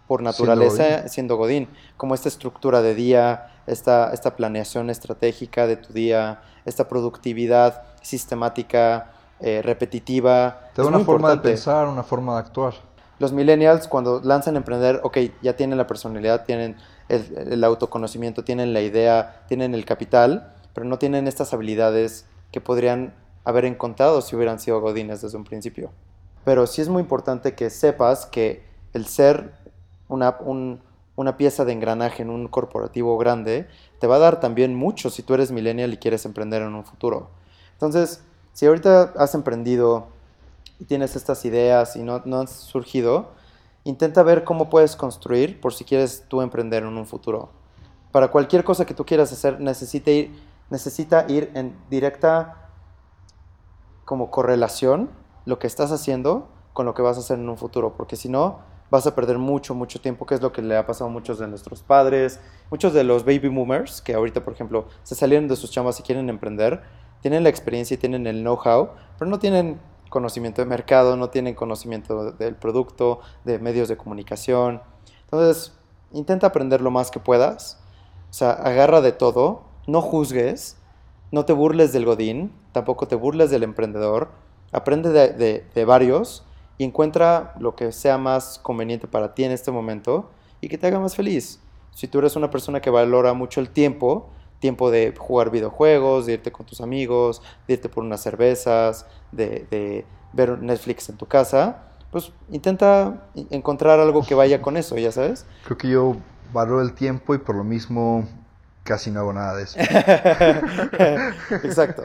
por 0.09 0.23
naturaleza 0.23 1.09
siendo 1.09 1.37
Godín. 1.37 1.69
Como 1.97 2.15
esta 2.15 2.29
estructura 2.29 2.83
de 2.83 2.95
día, 2.95 3.51
esta, 3.67 4.13
esta 4.13 4.37
planeación 4.37 4.91
estratégica 4.91 5.67
de 5.67 5.77
tu 5.77 5.93
día, 5.93 6.41
esta 6.65 6.89
productividad 6.89 7.83
sistemática, 8.03 9.13
eh, 9.41 9.61
repetitiva. 9.63 10.69
Te 10.75 10.83
da 10.83 10.89
una 10.89 10.99
forma 11.05 11.29
de 11.31 11.35
pensar, 11.51 11.89
una 11.89 12.03
forma 12.03 12.35
de 12.35 12.41
actuar. 12.41 12.75
Los 13.19 13.33
millennials 13.33 13.87
cuando 13.89 14.21
lanzan 14.23 14.55
a 14.55 14.59
emprender, 14.59 15.01
ok, 15.03 15.19
ya 15.43 15.55
tienen 15.57 15.79
la 15.79 15.87
personalidad, 15.87 16.45
tienen 16.45 16.77
el, 17.17 17.65
autoconocimiento, 17.65 18.45
tienen 18.45 18.73
la 18.73 18.81
idea, 18.81 19.45
tienen 19.49 19.75
el 19.75 19.85
capital, 19.85 20.53
pero 20.75 20.87
no 20.87 20.99
tienen 20.99 21.29
estas 21.29 21.53
habilidades 21.53 22.27
que 22.51 22.61
podrían 22.61 23.15
haber 23.45 23.65
encontrado 23.65 24.23
si 24.23 24.35
hubieran 24.37 24.59
sido 24.59 24.81
godines 24.81 25.21
desde 25.21 25.37
un 25.37 25.45
principio. 25.45 25.91
Pero 26.45 26.67
sí 26.67 26.81
es 26.81 26.89
muy 26.89 27.03
importante 27.03 27.55
que 27.55 27.71
sepas 27.71 28.27
que 28.27 28.63
el 28.95 29.07
ser 29.07 29.53
una, 30.09 30.37
un- 30.41 30.81
una 31.17 31.37
pieza 31.37 31.65
de 31.65 31.73
engranaje 31.73 32.23
en 32.23 32.31
un 32.31 32.49
corporativo 32.49 33.19
grande 33.19 33.67
te 34.01 34.07
va 34.07 34.17
a 34.17 34.19
dar 34.21 34.41
también 34.41 34.75
mucho 34.75 35.11
si 35.11 35.23
tú 35.23 35.35
eres 35.35 35.53
millennial 35.53 35.93
y 35.93 35.99
quieres 35.99 36.25
emprender 36.25 36.63
en 36.63 36.75
un 36.75 36.85
futuro. 36.85 37.29
Entonces, 37.75 38.23
si 38.53 38.67
ahorita 38.67 39.13
has 39.17 39.35
emprendido 39.35 40.09
y 40.81 40.85
tienes 40.85 41.17
estas 41.17 41.45
ideas 41.45 41.97
y 41.97 42.03
no, 42.03 42.23
no 42.25 42.41
han 42.41 42.49
surgido, 42.49 43.31
intenta 43.85 44.23
ver 44.23 44.45
cómo 44.45 44.71
puedes 44.71 44.97
construir 44.97 45.61
por 45.61 45.75
si 45.75 45.85
quieres 45.85 46.25
tú 46.29 46.43
emprender 46.43 46.83
en 46.85 46.97
un 46.97 47.07
futuro. 47.07 47.51
Para 48.13 48.29
cualquier 48.29 48.65
cosa 48.65 48.85
que 48.85 48.95
tú 48.95 49.05
quieras 49.05 49.33
hacer, 49.33 49.61
necesita 49.61 50.11
ir, 50.11 50.31
necesita 50.71 51.27
ir 51.29 51.51
en 51.55 51.77
directa 51.91 52.71
como 54.05 54.31
correlación 54.31 55.11
lo 55.45 55.59
que 55.59 55.67
estás 55.67 55.91
haciendo 55.93 56.49
con 56.73 56.87
lo 56.87 56.95
que 56.95 57.03
vas 57.03 57.17
a 57.17 57.21
hacer 57.21 57.39
en 57.39 57.49
un 57.49 57.59
futuro, 57.59 57.95
porque 57.97 58.17
si 58.17 58.29
no, 58.29 58.61
vas 58.91 59.07
a 59.07 59.15
perder 59.15 59.39
mucho, 59.39 59.75
mucho 59.75 60.01
tiempo, 60.01 60.27
que 60.27 60.35
es 60.35 60.43
lo 60.43 60.53
que 60.53 60.61
le 60.63 60.77
ha 60.77 60.87
pasado 60.87 61.09
a 61.09 61.13
muchos 61.13 61.39
de 61.39 61.49
nuestros 61.49 61.83
padres, 61.83 62.41
muchos 62.71 62.93
de 62.93 63.05
los 63.05 63.25
baby 63.25 63.49
boomers, 63.49 64.03
que 64.03 64.15
ahorita, 64.15 64.45
por 64.45 64.53
ejemplo, 64.53 64.87
se 65.03 65.15
salieron 65.15 65.49
de 65.49 65.57
sus 65.57 65.71
chambas 65.71 65.99
y 66.01 66.03
quieren 66.03 66.29
emprender, 66.29 66.83
tienen 67.23 67.43
la 67.43 67.49
experiencia 67.49 67.95
y 67.95 67.99
tienen 67.99 68.27
el 68.27 68.43
know-how, 68.43 68.91
pero 69.19 69.31
no 69.31 69.39
tienen 69.39 69.81
conocimiento 70.13 70.63
de 70.63 70.67
mercado, 70.67 71.17
no 71.17 71.31
tienen 71.31 71.55
conocimiento 71.57 72.31
del 72.33 72.55
producto, 72.55 73.19
de 73.45 73.59
medios 73.59 73.89
de 73.89 73.97
comunicación. 73.97 74.81
Entonces, 75.25 75.73
intenta 76.13 76.47
aprender 76.47 76.81
lo 76.81 76.93
más 76.93 77.11
que 77.11 77.19
puedas, 77.19 77.81
o 78.31 78.33
sea, 78.33 78.53
agarra 78.53 79.01
de 79.01 79.13
todo, 79.13 79.63
no 79.89 80.01
juzgues, 80.01 80.77
no 81.33 81.45
te 81.45 81.53
burles 81.53 81.93
del 81.93 82.05
godín, 82.05 82.53
tampoco 82.73 83.09
te 83.09 83.17
burles 83.17 83.51
del 83.51 83.63
emprendedor, 83.65 84.29
aprende 84.71 85.11
de, 85.11 85.65
de- 85.75 85.85
varios 85.85 86.45
y 86.79 86.85
encuentra 86.85 87.55
lo 87.59 87.75
que 87.75 87.91
sea 87.93 88.19
más 88.19 88.59
conveniente 88.63 89.09
para 89.09 89.35
ti 89.35 89.45
en 89.45 89.53
este 89.53 89.71
momento 89.71 90.31
y 90.61 90.69
que 90.69 90.79
te 90.79 90.87
haga 90.87 91.01
más 91.01 91.17
feliz. 91.17 91.61
Si 91.95 92.07
tú 92.07 92.19
eres 92.21 92.37
una 92.37 92.51
persona 92.51 92.81
que 92.81 92.91
valora 92.91 93.33
mucho 93.35 93.61
el 93.61 93.71
tiempo, 93.71 94.29
tiempo 94.63 94.91
de 94.91 95.13
jugar 95.19 95.51
videojuegos, 95.51 96.25
de 96.25 96.35
irte 96.35 96.53
con 96.53 96.65
tus 96.65 96.81
amigos, 96.81 97.43
de 97.67 97.75
irte 97.75 97.89
por 97.91 98.05
unas 98.05 98.23
cervezas, 98.23 99.05
de, 99.33 99.67
de 99.71 100.07
ver 100.33 100.59
Netflix 100.63 101.11
en 101.11 101.17
tu 101.17 101.27
casa, 101.27 101.83
pues 102.11 102.33
intenta 102.51 103.25
encontrar 103.51 103.99
algo 103.99 104.23
que 104.25 104.35
vaya 104.35 104.63
con 104.63 104.77
eso, 104.77 104.97
ya 104.97 105.11
sabes. 105.13 105.45
Creo 105.65 105.77
que 105.77 105.89
yo 105.89 106.17
valoro 106.53 106.81
el 106.81 106.95
tiempo 106.95 107.35
y 107.35 107.39
por 107.39 107.57
lo 107.57 107.65
mismo 107.65 108.29
casi 108.85 109.11
no 109.11 109.21
hago 109.21 109.33
nada 109.33 109.57
de 109.57 109.65
eso. 109.65 109.79
Exacto. 111.67 112.03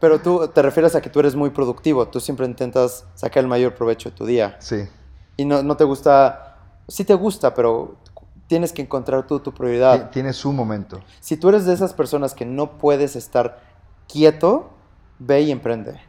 Pero 0.00 0.18
tú 0.20 0.48
te 0.48 0.62
refieres 0.62 0.94
a 0.94 1.02
que 1.02 1.10
tú 1.10 1.20
eres 1.20 1.34
muy 1.34 1.50
productivo, 1.50 2.08
tú 2.08 2.20
siempre 2.20 2.46
intentas 2.46 3.04
sacar 3.14 3.42
el 3.42 3.48
mayor 3.48 3.74
provecho 3.74 4.10
de 4.10 4.16
tu 4.16 4.24
día. 4.24 4.56
Sí. 4.60 4.88
Y 5.36 5.44
no, 5.44 5.62
no 5.62 5.76
te 5.76 5.84
gusta, 5.84 6.56
sí 6.88 7.04
te 7.04 7.14
gusta, 7.14 7.52
pero 7.52 7.96
tienes 8.46 8.72
que 8.72 8.82
encontrar 8.82 9.26
tú 9.26 9.40
tu 9.40 9.52
prioridad. 9.52 10.10
Tiene 10.10 10.32
su 10.32 10.52
momento. 10.52 11.00
Si 11.20 11.36
tú 11.36 11.48
eres 11.48 11.66
de 11.66 11.74
esas 11.74 11.92
personas 11.92 12.34
que 12.34 12.44
no 12.44 12.78
puedes 12.78 13.16
estar 13.16 13.60
quieto, 14.08 14.70
ve 15.18 15.42
y 15.42 15.50
emprende. 15.50 16.00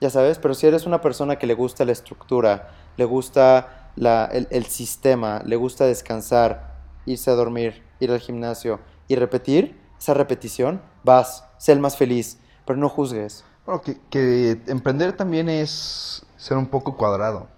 Ya 0.00 0.10
sabes, 0.10 0.38
pero 0.38 0.54
si 0.54 0.66
eres 0.66 0.86
una 0.86 1.00
persona 1.00 1.36
que 1.36 1.46
le 1.46 1.54
gusta 1.54 1.84
la 1.84 1.92
estructura, 1.92 2.70
le 2.96 3.04
gusta 3.04 3.90
la, 3.96 4.26
el, 4.26 4.46
el 4.50 4.66
sistema, 4.66 5.42
le 5.44 5.56
gusta 5.56 5.86
descansar, 5.86 6.74
irse 7.06 7.30
a 7.30 7.34
dormir, 7.34 7.82
ir 8.00 8.10
al 8.10 8.20
gimnasio 8.20 8.80
y 9.08 9.16
repetir, 9.16 9.80
esa 9.98 10.12
repetición, 10.12 10.82
vas, 11.04 11.44
sé 11.56 11.72
el 11.72 11.80
más 11.80 11.96
feliz, 11.96 12.38
pero 12.66 12.78
no 12.78 12.88
juzgues. 12.88 13.44
Bueno, 13.64 13.80
que, 13.80 13.98
que 14.10 14.60
emprender 14.66 15.16
también 15.16 15.48
es 15.48 16.24
ser 16.36 16.56
un 16.56 16.66
poco 16.66 16.96
cuadrado. 16.96 17.48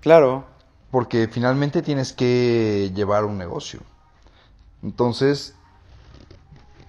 Claro, 0.00 0.44
Porque 0.94 1.26
finalmente 1.26 1.82
tienes 1.82 2.12
que 2.12 2.92
llevar 2.94 3.24
un 3.24 3.36
negocio. 3.36 3.80
Entonces, 4.80 5.56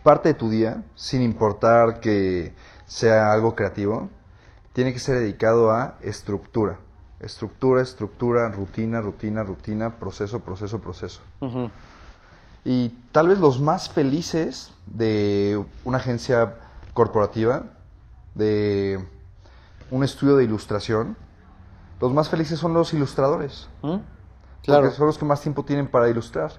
parte 0.04 0.30
de 0.30 0.36
tu 0.36 0.48
día, 0.48 0.84
sin 0.94 1.24
importar 1.24 2.02
que 2.02 2.54
sea 2.86 3.34
algo 3.34 3.56
creativo, 3.56 4.12
tiene 4.74 4.94
que 4.94 5.00
ser 5.00 5.18
dedicado 5.18 5.72
a 5.72 5.96
estructura. 6.04 6.78
Estructura, 7.20 7.82
estructura, 7.82 8.48
rutina, 8.50 9.02
rutina, 9.02 9.42
rutina, 9.42 9.96
proceso, 9.96 10.40
proceso, 10.42 10.80
proceso. 10.80 11.22
Y 12.64 12.90
tal 13.12 13.30
vez 13.30 13.40
los 13.40 13.60
más 13.60 13.90
felices 13.90 14.72
de 14.86 15.66
una 15.84 15.98
agencia 15.98 16.60
corporativa, 16.94 17.64
de 18.36 19.04
un 19.90 20.04
estudio 20.04 20.36
de 20.36 20.44
ilustración, 20.44 21.18
los 22.00 22.14
más 22.14 22.30
felices 22.30 22.60
son 22.60 22.74
los 22.74 22.94
ilustradores. 22.94 23.70
¿Mm? 23.82 23.98
claro. 24.64 24.82
Porque 24.84 24.98
son 24.98 25.08
los 25.08 25.18
que 25.18 25.26
más 25.26 25.42
tiempo 25.42 25.64
tienen 25.64 25.88
para 25.88 26.10
ilustrar. 26.10 26.52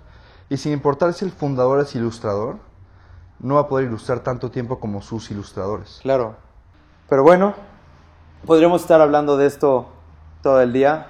Y 0.49 0.57
sin 0.57 0.73
importar 0.73 1.13
si 1.13 1.25
el 1.25 1.33
fundador 1.33 1.81
es 1.81 1.95
ilustrador, 1.95 2.59
no 3.41 3.57
va 3.57 3.63
a 3.63 3.69
poder 3.69 3.87
ilustrar 3.87 4.21
tanto 4.21 4.51
tiempo 4.51 4.79
como 4.79 5.03
sus 5.03 5.31
ilustradores. 5.31 5.99
Claro. 6.03 6.37
Pero 7.09 7.23
bueno, 7.23 7.55
podríamos 8.47 8.83
estar 8.83 9.01
hablando 9.01 9.37
de 9.37 9.47
esto 9.47 9.87
todo 10.43 10.61
el 10.61 10.73
día. 10.73 11.09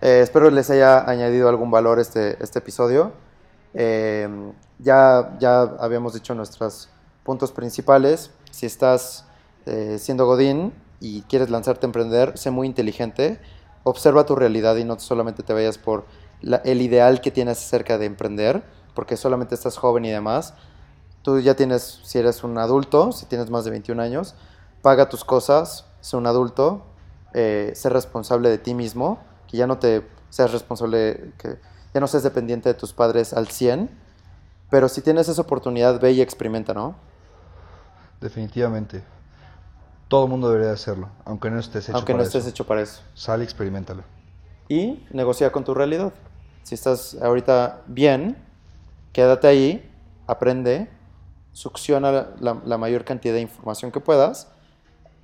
Eh, 0.00 0.20
espero 0.22 0.50
les 0.50 0.70
haya 0.70 1.08
añadido 1.08 1.48
algún 1.48 1.70
valor 1.70 1.98
este, 1.98 2.42
este 2.42 2.60
episodio. 2.60 3.12
Eh, 3.74 4.52
ya, 4.78 5.36
ya 5.38 5.62
habíamos 5.62 6.14
dicho 6.14 6.34
nuestros 6.34 6.88
puntos 7.24 7.52
principales. 7.52 8.30
Si 8.50 8.66
estás 8.66 9.26
eh, 9.66 9.98
siendo 9.98 10.26
Godín 10.26 10.72
y 11.00 11.22
quieres 11.22 11.50
lanzarte 11.50 11.86
a 11.86 11.88
emprender, 11.88 12.36
sé 12.38 12.50
muy 12.50 12.66
inteligente. 12.66 13.40
Observa 13.84 14.26
tu 14.26 14.36
realidad 14.36 14.76
y 14.76 14.84
no 14.84 14.98
solamente 14.98 15.42
te 15.42 15.52
vayas 15.54 15.78
por 15.78 16.04
la- 16.42 16.58
el 16.58 16.82
ideal 16.82 17.20
que 17.20 17.30
tienes 17.30 17.58
acerca 17.58 17.98
de 17.98 18.06
emprender, 18.06 18.62
porque 18.94 19.16
solamente 19.16 19.54
estás 19.54 19.76
joven 19.78 20.04
y 20.04 20.10
demás. 20.10 20.54
Tú 21.22 21.40
ya 21.40 21.54
tienes, 21.54 22.00
si 22.04 22.18
eres 22.18 22.44
un 22.44 22.58
adulto, 22.58 23.12
si 23.12 23.26
tienes 23.26 23.50
más 23.50 23.64
de 23.64 23.70
21 23.70 24.00
años, 24.00 24.34
paga 24.82 25.08
tus 25.08 25.24
cosas, 25.24 25.86
sé 26.00 26.16
un 26.16 26.26
adulto, 26.26 26.84
eh, 27.34 27.72
sé 27.74 27.88
responsable 27.90 28.48
de 28.48 28.58
ti 28.58 28.74
mismo, 28.74 29.18
que 29.48 29.56
ya 29.58 29.66
no 29.66 29.78
te 29.78 30.06
seas 30.30 30.52
responsable, 30.52 31.32
que 31.38 31.58
ya 31.94 32.00
no 32.00 32.06
seas 32.06 32.22
dependiente 32.22 32.68
de 32.68 32.74
tus 32.74 32.92
padres 32.92 33.32
al 33.34 33.48
100, 33.48 33.90
pero 34.70 34.88
si 34.88 35.02
tienes 35.02 35.28
esa 35.28 35.42
oportunidad, 35.42 36.00
ve 36.00 36.12
y 36.12 36.20
experimenta, 36.22 36.74
¿no? 36.74 36.94
Definitivamente. 38.20 39.02
Todo 40.10 40.24
el 40.24 40.30
mundo 40.30 40.50
debería 40.50 40.72
hacerlo, 40.72 41.08
aunque 41.24 41.50
no 41.50 41.60
estés 41.60 41.88
hecho 41.88 41.96
Aunque 41.96 42.14
no 42.14 42.16
para 42.18 42.26
estés 42.26 42.40
eso. 42.42 42.50
hecho 42.50 42.66
para 42.66 42.82
eso. 42.82 43.00
Sal 43.14 43.42
y 43.42 43.44
experimentalo. 43.44 44.02
Y 44.68 45.06
negocia 45.12 45.52
con 45.52 45.62
tu 45.62 45.72
realidad. 45.72 46.12
Si 46.64 46.74
estás 46.74 47.16
ahorita 47.22 47.82
bien, 47.86 48.36
quédate 49.12 49.46
ahí, 49.46 49.88
aprende, 50.26 50.90
succiona 51.52 52.10
la, 52.40 52.56
la 52.64 52.76
mayor 52.76 53.04
cantidad 53.04 53.34
de 53.34 53.40
información 53.40 53.92
que 53.92 54.00
puedas, 54.00 54.48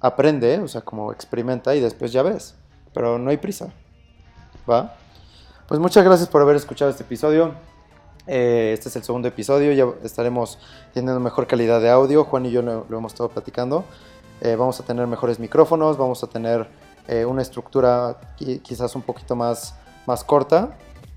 aprende, 0.00 0.60
o 0.60 0.68
sea, 0.68 0.82
como 0.82 1.10
experimenta 1.10 1.74
y 1.74 1.80
después 1.80 2.12
ya 2.12 2.22
ves. 2.22 2.54
Pero 2.94 3.18
no 3.18 3.30
hay 3.30 3.38
prisa. 3.38 3.72
¿Va? 4.70 4.94
Pues 5.66 5.80
muchas 5.80 6.04
gracias 6.04 6.28
por 6.28 6.42
haber 6.42 6.54
escuchado 6.54 6.92
este 6.92 7.02
episodio. 7.02 7.54
Eh, 8.28 8.70
este 8.72 8.88
es 8.88 8.94
el 8.94 9.02
segundo 9.02 9.26
episodio, 9.26 9.72
ya 9.72 9.86
estaremos 10.04 10.60
teniendo 10.94 11.18
mejor 11.18 11.48
calidad 11.48 11.80
de 11.80 11.90
audio. 11.90 12.22
Juan 12.22 12.46
y 12.46 12.52
yo 12.52 12.62
lo, 12.62 12.86
lo 12.88 12.98
hemos 12.98 13.12
estado 13.12 13.28
platicando. 13.30 13.84
Eh, 14.40 14.54
vamos 14.56 14.78
a 14.80 14.82
tener 14.84 15.06
mejores 15.06 15.38
micrófonos, 15.38 15.96
vamos 15.96 16.22
a 16.22 16.26
tener 16.26 16.68
eh, 17.08 17.24
una 17.24 17.40
estructura 17.42 18.16
qui- 18.38 18.60
quizás 18.60 18.94
un 18.94 19.02
poquito 19.02 19.34
más, 19.36 19.74
más 20.06 20.24
corta. 20.24 20.70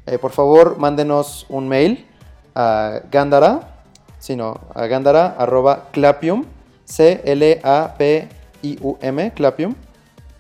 Eh, 0.05 0.17
por 0.17 0.32
favor, 0.32 0.78
mándenos 0.78 1.45
un 1.49 1.67
mail 1.67 2.07
a 2.55 3.01
Gandara, 3.11 3.82
sino 4.20 4.59
a 4.74 4.86
Gandara 4.88 5.36
arroba 5.38 5.88
clapium, 5.91 6.45
C-L-A-P-I-U-M, 7.99 9.34
clapium. 9.34 9.76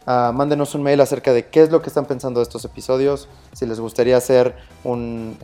Ah, 0.05 0.31
mándenos 0.33 0.73
un 0.73 0.81
mail 0.81 1.01
acerca 1.01 1.33
de 1.33 1.45
qué 1.47 1.61
es 1.61 1.69
lo 1.71 1.81
que 1.83 1.89
están 1.89 2.05
pensando 2.05 2.39
de 2.39 2.43
estos 2.43 2.65
episodios, 2.65 3.27
si 3.53 3.65
les 3.67 3.79
gustaría 3.79 4.19
ser 4.21 4.55
un, 4.83 5.37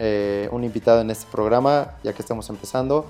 un 0.51 0.63
invitado 0.63 1.01
en 1.01 1.11
este 1.11 1.27
programa, 1.31 1.91
ya 2.03 2.13
que 2.13 2.21
estamos 2.23 2.49
empezando. 2.49 3.05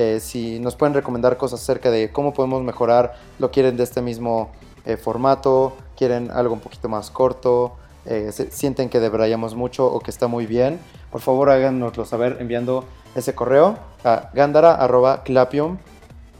Eh, 0.00 0.18
si 0.18 0.58
nos 0.60 0.76
pueden 0.76 0.94
recomendar 0.94 1.36
cosas 1.36 1.60
acerca 1.60 1.90
de 1.90 2.10
cómo 2.10 2.32
podemos 2.32 2.62
mejorar, 2.62 3.16
lo 3.38 3.50
quieren 3.50 3.76
de 3.76 3.82
este 3.82 4.00
mismo 4.00 4.50
eh, 4.86 4.96
formato, 4.96 5.76
quieren 5.94 6.30
algo 6.30 6.54
un 6.54 6.60
poquito 6.60 6.88
más 6.88 7.10
corto, 7.10 7.72
eh, 8.06 8.30
se- 8.32 8.50
sienten 8.50 8.88
que 8.88 8.98
debrayamos 8.98 9.54
mucho 9.54 9.84
o 9.92 10.00
que 10.00 10.10
está 10.10 10.26
muy 10.26 10.46
bien, 10.46 10.80
por 11.12 11.20
favor 11.20 11.50
háganoslo 11.50 12.06
saber 12.06 12.38
enviando 12.40 12.84
ese 13.14 13.34
correo 13.34 13.76
a 14.02 14.30
gandara.clapium 14.32 15.76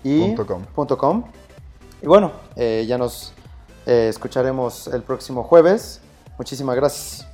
y. 0.05 0.23
Y 2.03 2.07
bueno, 2.07 2.33
ya 2.57 2.97
nos 2.97 3.35
escucharemos 3.85 4.87
el 4.87 5.03
próximo 5.03 5.43
jueves. 5.43 6.01
Muchísimas 6.39 6.77
gracias. 6.77 7.27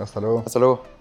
Hasta 0.00 0.18
luego. 0.20 0.42
Hasta 0.46 0.58
luego. 0.58 0.93